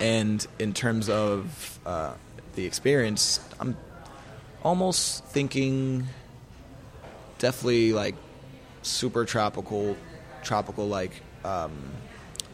and 0.00 0.46
in 0.58 0.72
terms 0.72 1.10
of 1.10 1.78
uh, 1.84 2.14
the 2.54 2.64
experience, 2.64 3.40
I'm 3.60 3.76
almost 4.62 5.22
thinking 5.26 6.06
definitely 7.38 7.92
like 7.92 8.14
super 8.80 9.26
tropical, 9.26 9.98
tropical 10.42 10.88
like. 10.88 11.12
Um, 11.44 11.72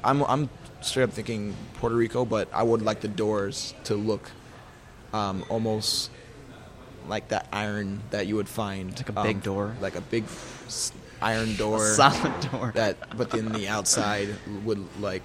I'm 0.02 0.24
I'm 0.24 0.48
straight 0.80 1.04
up 1.04 1.12
thinking 1.12 1.54
Puerto 1.74 1.94
Rico, 1.94 2.24
but 2.24 2.48
I 2.52 2.64
would 2.64 2.82
like 2.82 3.02
the 3.02 3.08
doors 3.08 3.72
to 3.84 3.94
look 3.94 4.32
um, 5.12 5.44
almost 5.48 6.10
like 7.08 7.28
that 7.28 7.46
iron 7.52 8.00
that 8.10 8.26
you 8.26 8.36
would 8.36 8.48
find 8.48 8.92
Like 8.98 9.08
a 9.08 9.22
big 9.22 9.36
um, 9.36 9.40
door? 9.42 9.76
like 9.80 9.96
a 9.96 10.00
big 10.00 10.24
iron 11.22 11.54
door, 11.64 11.76
A 11.84 11.94
solid 11.94 12.40
door. 12.50 12.72
that, 12.74 13.16
but 13.16 13.30
then 13.30 13.52
the 13.52 13.68
outside 13.68 14.28
would 14.64 14.84
like 15.00 15.22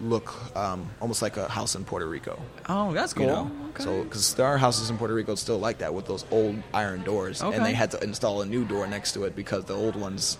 look 0.00 0.34
um, 0.56 0.88
almost 1.00 1.22
like 1.22 1.36
a 1.36 1.48
house 1.48 1.74
in 1.74 1.84
Puerto 1.84 2.06
Rico. 2.06 2.40
Oh, 2.68 2.92
that's 2.92 3.12
cool. 3.12 3.24
You 3.26 3.30
know? 3.32 3.50
Okay. 3.70 3.84
So, 3.84 4.02
because 4.04 4.34
there 4.34 4.46
are 4.46 4.58
houses 4.58 4.90
in 4.90 4.98
Puerto 4.98 5.14
Rico 5.14 5.34
still 5.34 5.58
like 5.58 5.78
that 5.78 5.94
with 5.94 6.06
those 6.06 6.24
old 6.30 6.62
iron 6.74 7.02
doors, 7.02 7.42
Okay. 7.42 7.56
and 7.56 7.64
they 7.64 7.74
had 7.74 7.90
to 7.92 8.02
install 8.02 8.42
a 8.42 8.46
new 8.46 8.64
door 8.64 8.86
next 8.86 9.12
to 9.12 9.24
it 9.24 9.34
because 9.36 9.64
the 9.64 9.74
old 9.74 9.96
ones 9.96 10.38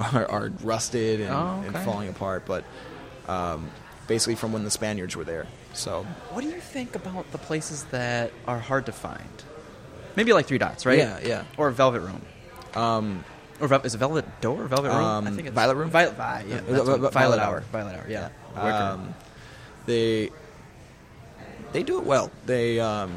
are, 0.00 0.26
are 0.30 0.50
rusted 0.62 1.20
and, 1.20 1.30
Oh, 1.30 1.62
and 1.66 1.76
falling 1.78 2.08
apart. 2.08 2.44
But 2.46 2.64
um, 3.28 3.70
basically, 4.06 4.34
from 4.34 4.52
when 4.52 4.64
the 4.64 4.70
Spaniards 4.70 5.16
were 5.16 5.24
there. 5.24 5.46
So, 5.72 6.04
What 6.30 6.42
do 6.42 6.48
you 6.50 6.60
think 6.60 6.94
about 6.94 7.30
the 7.32 7.38
places 7.38 7.84
that 7.90 8.30
are 8.46 8.58
hard 8.58 8.86
to 8.86 8.92
find? 8.92 9.28
Maybe 10.16 10.32
like 10.32 10.46
Three 10.46 10.58
Dots, 10.58 10.86
right? 10.86 10.98
Yeah, 10.98 11.18
yeah. 11.24 11.44
Or 11.56 11.70
Velvet 11.70 12.00
Room. 12.00 12.22
um, 12.74 13.24
Or 13.60 13.72
is 13.84 13.94
it 13.94 13.98
Velvet 13.98 14.24
Door 14.40 14.62
or 14.62 14.66
Velvet 14.66 14.88
Room? 14.88 14.96
Um, 15.04 15.26
I 15.26 15.30
think 15.30 15.46
it's 15.48 15.54
Violet 15.54 15.76
Room? 15.76 15.90
Violet, 15.90 16.16
Vi- 16.16 16.44
yeah, 16.48 16.56
Uh, 16.56 16.60
what- 16.60 16.66
Vi- 16.66 16.84
Violet, 16.84 17.12
Violet 17.12 17.38
Hour. 17.40 17.54
Hour. 17.56 17.60
Violet 17.72 17.94
Hour. 17.96 18.04
Yeah. 18.08 18.28
Wicker. 18.54 18.72
um, 18.72 19.14
they 19.86 20.30
they 21.72 21.82
do 21.82 21.98
it 21.98 22.04
well. 22.04 22.30
They 22.46 22.78
um, 22.80 23.16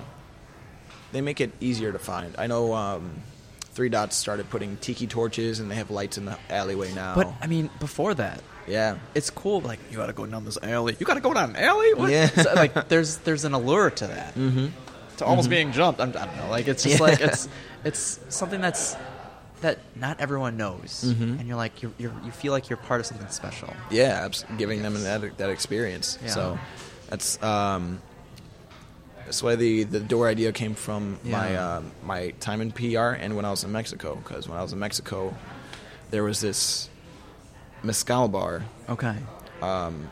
they 1.11 1.21
make 1.21 1.39
it 1.41 1.51
easier 1.59 1.91
to 1.91 1.99
find. 1.99 2.35
I 2.37 2.47
know 2.47 2.73
um, 2.73 3.11
Three 3.73 3.89
Dots 3.89 4.15
started 4.15 4.49
putting 4.49 4.77
tiki 4.77 5.05
torches, 5.07 5.59
and 5.59 5.69
they 5.69 5.75
have 5.75 5.91
lights 5.91 6.17
in 6.17 6.25
the 6.25 6.37
alleyway 6.49 6.93
now. 6.93 7.15
but 7.15 7.31
I 7.41 7.47
mean, 7.47 7.69
before 7.79 8.13
that, 8.15 8.41
yeah, 8.67 8.97
it's 9.13 9.29
cool. 9.29 9.61
Like 9.61 9.79
you 9.91 9.97
got 9.97 10.07
to 10.07 10.13
go 10.13 10.25
down 10.25 10.43
this 10.45 10.57
alley. 10.61 10.95
You 10.99 11.05
got 11.05 11.13
to 11.15 11.21
go 11.21 11.33
down 11.33 11.51
an 11.51 11.55
alley. 11.57 11.93
What? 11.93 12.09
Yeah. 12.11 12.27
So, 12.29 12.53
like 12.55 12.87
there's 12.89 13.17
there's 13.17 13.45
an 13.45 13.53
allure 13.53 13.89
to 13.91 14.07
that. 14.07 14.33
mm-hmm. 14.35 14.67
To 15.17 15.25
almost 15.25 15.49
being 15.49 15.71
jumped. 15.71 15.99
I'm, 15.99 16.09
I 16.09 16.25
don't 16.25 16.37
know. 16.37 16.49
Like 16.49 16.67
it's 16.67 16.83
just 16.83 16.99
Yeah. 16.99 17.05
like 17.05 17.19
it's 17.21 17.49
it's 17.83 18.19
something 18.29 18.61
that's 18.61 18.95
that 19.61 19.79
not 19.95 20.19
everyone 20.19 20.57
knows, 20.57 21.03
Mhm. 21.07 21.39
and 21.39 21.47
you're 21.47 21.57
like 21.57 21.81
you're, 21.81 21.91
you're 21.97 22.13
you 22.23 22.31
feel 22.31 22.51
like 22.51 22.69
you're 22.69 22.77
part 22.77 22.99
of 22.99 23.05
something 23.07 23.27
special. 23.29 23.73
yeah, 23.89 24.23
abs- 24.25 24.45
giving 24.57 24.81
them 24.83 24.93
that 25.03 25.37
that 25.37 25.49
experience. 25.49 26.19
Yeah. 26.23 26.29
So 26.29 26.59
that's 27.09 27.41
um, 27.41 27.99
that's 29.25 29.41
why 29.41 29.55
the 29.55 29.83
the 29.83 29.99
door 29.99 30.27
idea 30.27 30.51
came 30.51 30.75
from 30.75 31.17
my 31.23 31.51
Yeah. 31.51 31.77
um, 31.77 31.91
my 32.03 32.29
time 32.39 32.61
in 32.61 32.71
PR 32.71 33.17
and 33.17 33.35
when 33.35 33.45
I 33.45 33.49
was 33.49 33.63
in 33.63 33.71
Mexico. 33.71 34.15
Because 34.15 34.47
when 34.47 34.57
I 34.59 34.61
was 34.61 34.73
in 34.73 34.79
Mexico, 34.79 35.35
there 36.11 36.23
was 36.23 36.39
this 36.39 36.89
mezcal 37.83 38.27
bar 38.27 38.63
Okay. 38.89 39.15
um, 39.61 40.07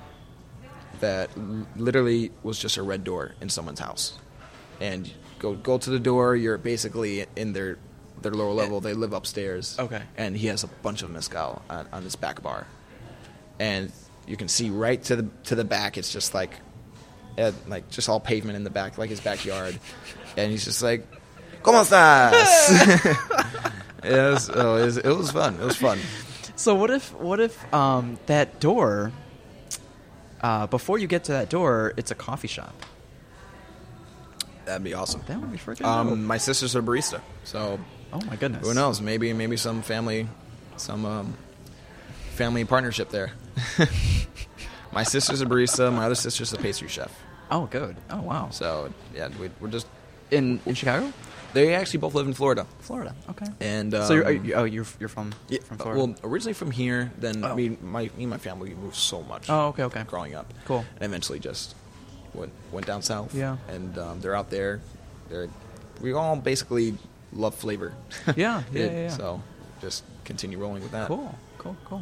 that 1.01 1.29
literally 1.77 2.31
was 2.43 2.57
just 2.57 2.77
a 2.77 2.83
red 2.83 3.03
door 3.03 3.35
in 3.41 3.49
someone's 3.49 3.79
house, 3.79 4.13
and 4.79 5.11
go 5.39 5.53
go 5.53 5.77
to 5.77 5.89
the 5.89 5.99
door. 5.99 6.35
You're 6.35 6.57
basically 6.57 7.25
in 7.35 7.53
their 7.53 7.77
their 8.21 8.33
lower 8.33 8.53
level. 8.53 8.81
They 8.81 8.93
live 8.93 9.13
upstairs. 9.13 9.75
Okay. 9.79 10.01
and 10.17 10.35
he 10.35 10.47
has 10.47 10.63
a 10.63 10.67
bunch 10.67 11.03
of 11.03 11.09
mezcal 11.09 11.61
on, 11.69 11.87
on 11.91 12.03
this 12.03 12.15
back 12.15 12.41
bar, 12.41 12.67
and 13.59 13.91
you 14.27 14.37
can 14.37 14.47
see 14.47 14.69
right 14.69 15.01
to 15.03 15.15
the 15.15 15.29
to 15.45 15.55
the 15.55 15.63
back. 15.63 15.97
It's 15.97 16.11
just 16.11 16.33
like, 16.33 16.51
uh, 17.37 17.51
like 17.67 17.89
just 17.89 18.09
all 18.09 18.19
pavement 18.19 18.55
in 18.55 18.63
the 18.63 18.69
back, 18.69 18.97
like 18.97 19.09
his 19.09 19.21
backyard, 19.21 19.77
and 20.37 20.51
he's 20.51 20.65
just 20.65 20.81
like, 20.81 21.07
"Cómo 21.61 21.83
estás?" 21.83 22.33
it, 24.03 24.11
was, 24.11 24.49
oh, 24.53 24.77
it, 24.77 24.85
was, 24.85 24.97
it 24.97 25.15
was 25.15 25.31
fun. 25.31 25.55
It 25.55 25.65
was 25.65 25.77
fun. 25.77 25.99
So 26.55 26.73
what 26.75 26.89
if 26.89 27.13
what 27.13 27.39
if 27.39 27.73
um, 27.73 28.17
that 28.27 28.59
door 28.59 29.11
uh, 30.41 30.67
before 30.67 30.97
you 30.97 31.07
get 31.07 31.25
to 31.25 31.33
that 31.33 31.49
door, 31.49 31.93
it's 31.97 32.11
a 32.11 32.15
coffee 32.15 32.47
shop? 32.47 32.73
That'd 34.65 34.83
be 34.83 34.93
awesome. 34.93 35.21
That 35.27 35.39
would 35.39 35.51
be 35.51 35.57
freaking 35.57 35.79
dope. 35.79 35.87
Um, 35.87 36.25
my 36.25 36.37
sister's 36.37 36.75
a 36.75 36.81
barista, 36.81 37.21
so 37.43 37.79
Oh 38.13 38.19
my 38.27 38.35
goodness. 38.35 38.65
who 38.65 38.73
knows? 38.73 38.99
Maybe 39.01 39.31
maybe 39.33 39.57
some 39.57 39.81
family, 39.81 40.27
some 40.77 41.05
um, 41.05 41.37
family 42.33 42.65
partnership 42.65 43.09
there. 43.09 43.31
my 44.91 45.03
sister's 45.03 45.41
a 45.41 45.45
barista. 45.45 45.93
My 45.93 46.05
other 46.05 46.15
sister's 46.15 46.53
a 46.53 46.57
pastry 46.57 46.87
chef. 46.87 47.11
Oh, 47.51 47.65
good. 47.67 47.95
Oh 48.09 48.21
wow. 48.21 48.49
So 48.51 48.91
yeah, 49.13 49.29
we, 49.39 49.49
we're 49.59 49.69
just 49.69 49.87
In 50.31 50.59
in 50.65 50.73
Chicago? 50.75 51.11
They 51.53 51.73
actually 51.73 51.99
both 51.99 52.13
live 52.15 52.27
in 52.27 52.33
Florida, 52.33 52.65
Florida. 52.79 53.15
Okay. 53.29 53.45
and 53.61 53.93
um, 53.95 54.05
so 54.05 54.13
you're, 54.13 54.25
are 54.25 54.31
you, 54.31 54.53
oh, 54.55 54.63
you're 54.65 54.85
you're 54.99 55.07
from 55.07 55.33
yeah, 55.47 55.59
from 55.63 55.77
Florida. 55.77 56.03
well, 56.03 56.15
originally 56.23 56.53
from 56.53 56.71
here. 56.71 57.11
Then 57.17 57.45
Oh. 57.45 57.55
me, 57.55 57.77
my 57.81 58.09
me 58.17 58.23
and 58.23 58.29
my 58.29 58.37
family 58.37 58.73
moved 58.73 58.95
so 58.97 59.21
much. 59.23 59.49
Oh, 59.49 59.67
okay, 59.67 59.83
okay. 59.83 60.03
Growing 60.05 60.35
up, 60.35 60.51
Cool. 60.65 60.83
and 60.95 61.03
eventually 61.05 61.39
just 61.39 61.75
went 62.35 62.51
went 62.71 62.85
down 62.85 63.01
south. 63.01 63.33
Yeah. 63.33 63.57
and 63.69 63.97
um, 63.97 64.21
they're 64.21 64.35
out 64.35 64.49
there. 64.49 64.81
They're 65.29 65.47
we 66.01 66.13
all 66.13 66.35
basically 66.35 66.95
love 67.33 67.55
flavor. 67.55 67.93
Yeah, 68.27 68.33
yeah, 68.35 68.63
yeah, 68.73 68.91
yeah. 68.91 69.09
So 69.09 69.41
just 69.81 70.03
continue 70.25 70.57
rolling 70.59 70.81
with 70.83 70.91
that. 70.91 71.07
Cool, 71.07 71.33
cool, 71.57 71.75
cool. 71.85 72.01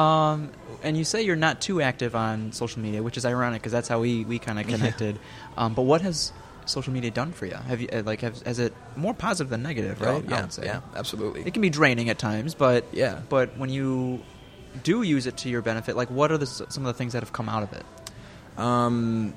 Um, 0.00 0.50
and 0.82 0.96
you 0.96 1.04
say 1.04 1.22
you're 1.22 1.36
not 1.36 1.60
too 1.60 1.82
active 1.82 2.14
on 2.16 2.52
social 2.52 2.80
media, 2.80 3.02
which 3.02 3.16
is 3.18 3.26
ironic 3.26 3.60
because 3.60 3.72
that's 3.72 3.88
how 3.88 4.00
we, 4.00 4.24
we 4.24 4.38
kind 4.38 4.58
of 4.58 4.66
Yeah. 4.68 4.76
connected. 4.76 5.18
Um, 5.56 5.74
but 5.74 5.82
what 5.82 6.00
has 6.00 6.32
social 6.64 6.92
media 6.94 7.10
done 7.10 7.32
for 7.32 7.44
you? 7.44 7.54
Have 7.56 7.80
you 7.82 7.88
uh, 7.92 8.02
like 8.06 8.22
have, 8.22 8.40
has 8.42 8.58
it 8.58 8.72
more 8.96 9.12
positive 9.12 9.50
than 9.50 9.62
negative? 9.62 10.00
Right? 10.00 10.24
Oh, 10.24 10.28
I 10.28 10.30
yeah, 10.30 10.40
would 10.42 10.52
say. 10.52 10.64
yeah, 10.64 10.80
absolutely. 10.96 11.42
It 11.42 11.52
can 11.52 11.60
be 11.60 11.68
draining 11.68 12.08
at 12.08 12.18
times, 12.18 12.54
but 12.54 12.86
Yeah. 12.92 13.20
But 13.28 13.58
when 13.58 13.68
you 13.68 14.22
do 14.82 15.02
use 15.02 15.26
it 15.26 15.36
to 15.38 15.50
your 15.50 15.60
benefit, 15.60 15.94
like 15.94 16.08
what 16.10 16.32
are 16.32 16.38
the, 16.38 16.46
some 16.46 16.86
of 16.86 16.94
the 16.94 16.94
things 16.94 17.12
that 17.12 17.22
have 17.22 17.32
come 17.34 17.50
out 17.50 17.62
of 17.62 17.72
it? 17.74 17.84
Um, 18.58 19.34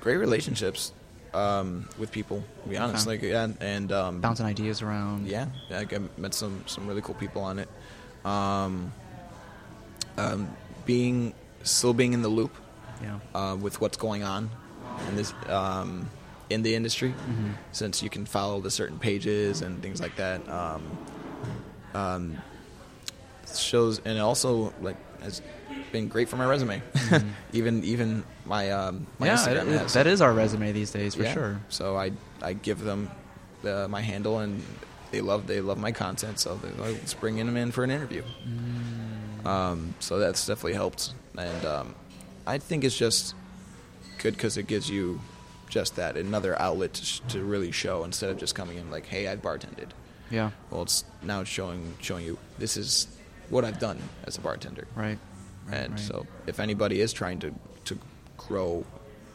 great 0.00 0.16
relationships 0.16 0.92
um, 1.34 1.88
with 1.98 2.10
people. 2.12 2.42
To 2.64 2.68
be 2.68 2.76
honest, 2.76 3.06
Okay. 3.06 3.16
like 3.16 3.22
yeah, 3.22 3.66
and 3.66 3.92
um, 3.92 4.20
Bouncing 4.20 4.46
ideas 4.46 4.82
around. 4.82 5.26
Yeah, 5.26 5.46
yeah, 5.70 5.84
I 5.90 5.98
met 6.20 6.34
some 6.34 6.62
some 6.66 6.86
really 6.86 7.02
cool 7.02 7.14
people 7.14 7.42
on 7.42 7.58
it. 7.58 7.68
Um, 8.24 8.92
um, 10.16 10.48
being 10.86 11.32
still 11.62 11.92
being 11.94 12.12
in 12.12 12.22
the 12.22 12.28
loop 12.28 12.52
Yeah. 13.02 13.18
uh, 13.34 13.56
with 13.56 13.80
what's 13.80 13.96
going 13.96 14.22
on 14.24 14.50
in 15.08 15.16
this 15.16 15.32
um, 15.48 16.08
in 16.50 16.62
the 16.62 16.74
industry, 16.74 17.10
Mhm. 17.28 17.52
since 17.72 18.02
you 18.02 18.08
can 18.10 18.24
follow 18.26 18.60
the 18.60 18.70
certain 18.70 18.98
pages 18.98 19.60
and 19.62 19.82
things 19.82 20.00
like 20.00 20.16
that. 20.16 20.40
Um, 20.48 20.82
um, 21.94 22.38
shows 23.54 24.00
and 24.04 24.18
also 24.18 24.72
like 24.82 24.96
has 25.22 25.40
been 25.92 26.08
great 26.08 26.28
for 26.28 26.36
my 26.36 26.46
resume. 26.46 26.82
even 27.52 27.84
even 27.84 28.24
my 28.46 28.70
um, 28.70 29.06
my 29.18 29.26
yeah, 29.26 29.36
Instagram 29.36 29.68
it- 29.68 29.78
has 29.80 29.92
that 29.94 30.06
is 30.06 30.20
our 30.20 30.32
resume 30.32 30.72
these 30.72 30.90
days 30.90 31.14
for 31.14 31.22
yeah. 31.22 31.32
sure. 31.34 31.60
So 31.68 31.96
I 31.96 32.12
I 32.42 32.52
give 32.52 32.80
them 32.80 33.10
the, 33.62 33.88
my 33.88 34.00
handle 34.00 34.38
and 34.38 34.62
they 35.10 35.20
love 35.20 35.46
they 35.46 35.60
love 35.60 35.78
my 35.78 35.92
content. 35.92 36.38
So 36.38 36.56
they're 36.56 36.70
like, 36.72 36.98
let's 36.98 37.14
bring 37.14 37.36
them 37.36 37.56
in 37.56 37.72
for 37.72 37.84
an 37.84 37.90
interview. 37.90 38.22
Mm. 38.46 39.46
Um, 39.46 39.94
so 40.00 40.18
that's 40.18 40.46
definitely 40.46 40.74
helped, 40.74 41.14
and 41.36 41.64
um, 41.64 41.94
I 42.46 42.58
think 42.58 42.84
it's 42.84 42.96
just 42.96 43.34
good 44.18 44.34
because 44.34 44.56
it 44.56 44.66
gives 44.66 44.90
you 44.90 45.20
just 45.68 45.96
that 45.96 46.16
another 46.16 46.60
outlet 46.60 46.94
to, 46.94 47.04
sh- 47.04 47.20
to 47.28 47.44
really 47.44 47.70
show 47.70 48.04
instead 48.04 48.30
of 48.30 48.38
just 48.38 48.54
coming 48.54 48.78
in 48.78 48.90
like, 48.90 49.06
hey, 49.06 49.28
I 49.28 49.36
bartended. 49.36 49.90
Yeah. 50.30 50.50
Well, 50.70 50.82
it's 50.82 51.04
now 51.22 51.44
showing 51.44 51.94
showing 52.00 52.24
you 52.24 52.38
this 52.58 52.76
is 52.76 53.06
what 53.48 53.64
I've 53.64 53.78
done 53.78 53.98
as 54.24 54.36
a 54.36 54.40
bartender. 54.40 54.86
Right. 54.94 55.18
And 55.72 55.92
right. 55.92 56.00
so 56.00 56.26
if 56.46 56.60
anybody 56.60 57.00
is 57.00 57.12
trying 57.12 57.38
to 57.40 57.54
to 57.84 57.98
grow 58.36 58.84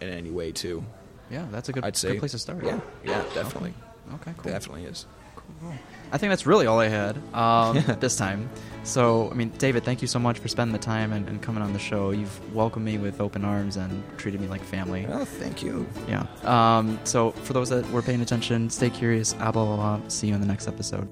in 0.02 0.10
any 0.10 0.32
way 0.32 0.52
too, 0.52 0.84
yeah, 1.30 1.46
that's 1.52 1.70
a 1.70 1.74
good, 1.74 1.84
I'd 1.84 1.96
say 1.96 2.12
good 2.12 2.20
place 2.20 2.32
to 2.32 2.40
start. 2.40 2.64
Yeah, 2.64 2.80
yeah, 3.04 3.24
definitely. 3.34 3.74
Okay. 4.16 4.34
Cool. 4.38 4.52
Definitely 4.52 4.86
is. 4.86 5.06
Cool. 5.36 5.74
I 6.12 6.18
think 6.18 6.30
that's 6.30 6.46
really 6.46 6.68
all 6.68 6.80
I 6.80 6.90
had 6.90 7.18
um, 7.34 7.84
this 8.00 8.16
time. 8.16 8.50
So, 8.84 9.32
I 9.32 9.34
mean, 9.34 9.50
David, 9.58 9.84
thank 9.84 10.02
you 10.02 10.08
so 10.08 10.20
much 10.20 10.40
for 10.40 10.48
spending 10.48 10.74
the 10.74 10.84
time 10.84 11.12
and, 11.12 11.28
and 11.28 11.42
coming 11.42 11.64
on 11.64 11.74
the 11.74 11.80
show. 11.80 12.12
You've 12.12 12.54
welcomed 12.54 12.86
me 12.86 12.98
with 12.98 13.20
open 13.20 13.44
arms 13.44 13.78
and 13.78 14.04
treated 14.18 14.42
me 14.42 14.48
like 14.48 14.62
family. 14.62 15.08
Oh, 15.10 15.26
thank 15.26 15.64
you. 15.64 15.88
Yeah. 16.08 16.28
Um, 16.44 17.00
so, 17.04 17.32
for 17.32 17.54
those 17.54 17.70
that 17.70 17.90
were 17.92 18.02
paying 18.02 18.22
attention, 18.22 18.70
stay 18.70 18.90
curious. 18.90 19.34
Blah, 19.34 19.52
blah, 19.52 19.76
blah. 19.76 20.02
See 20.10 20.28
you 20.28 20.36
in 20.36 20.42
the 20.42 20.48
next 20.48 20.68
episode. 20.68 21.08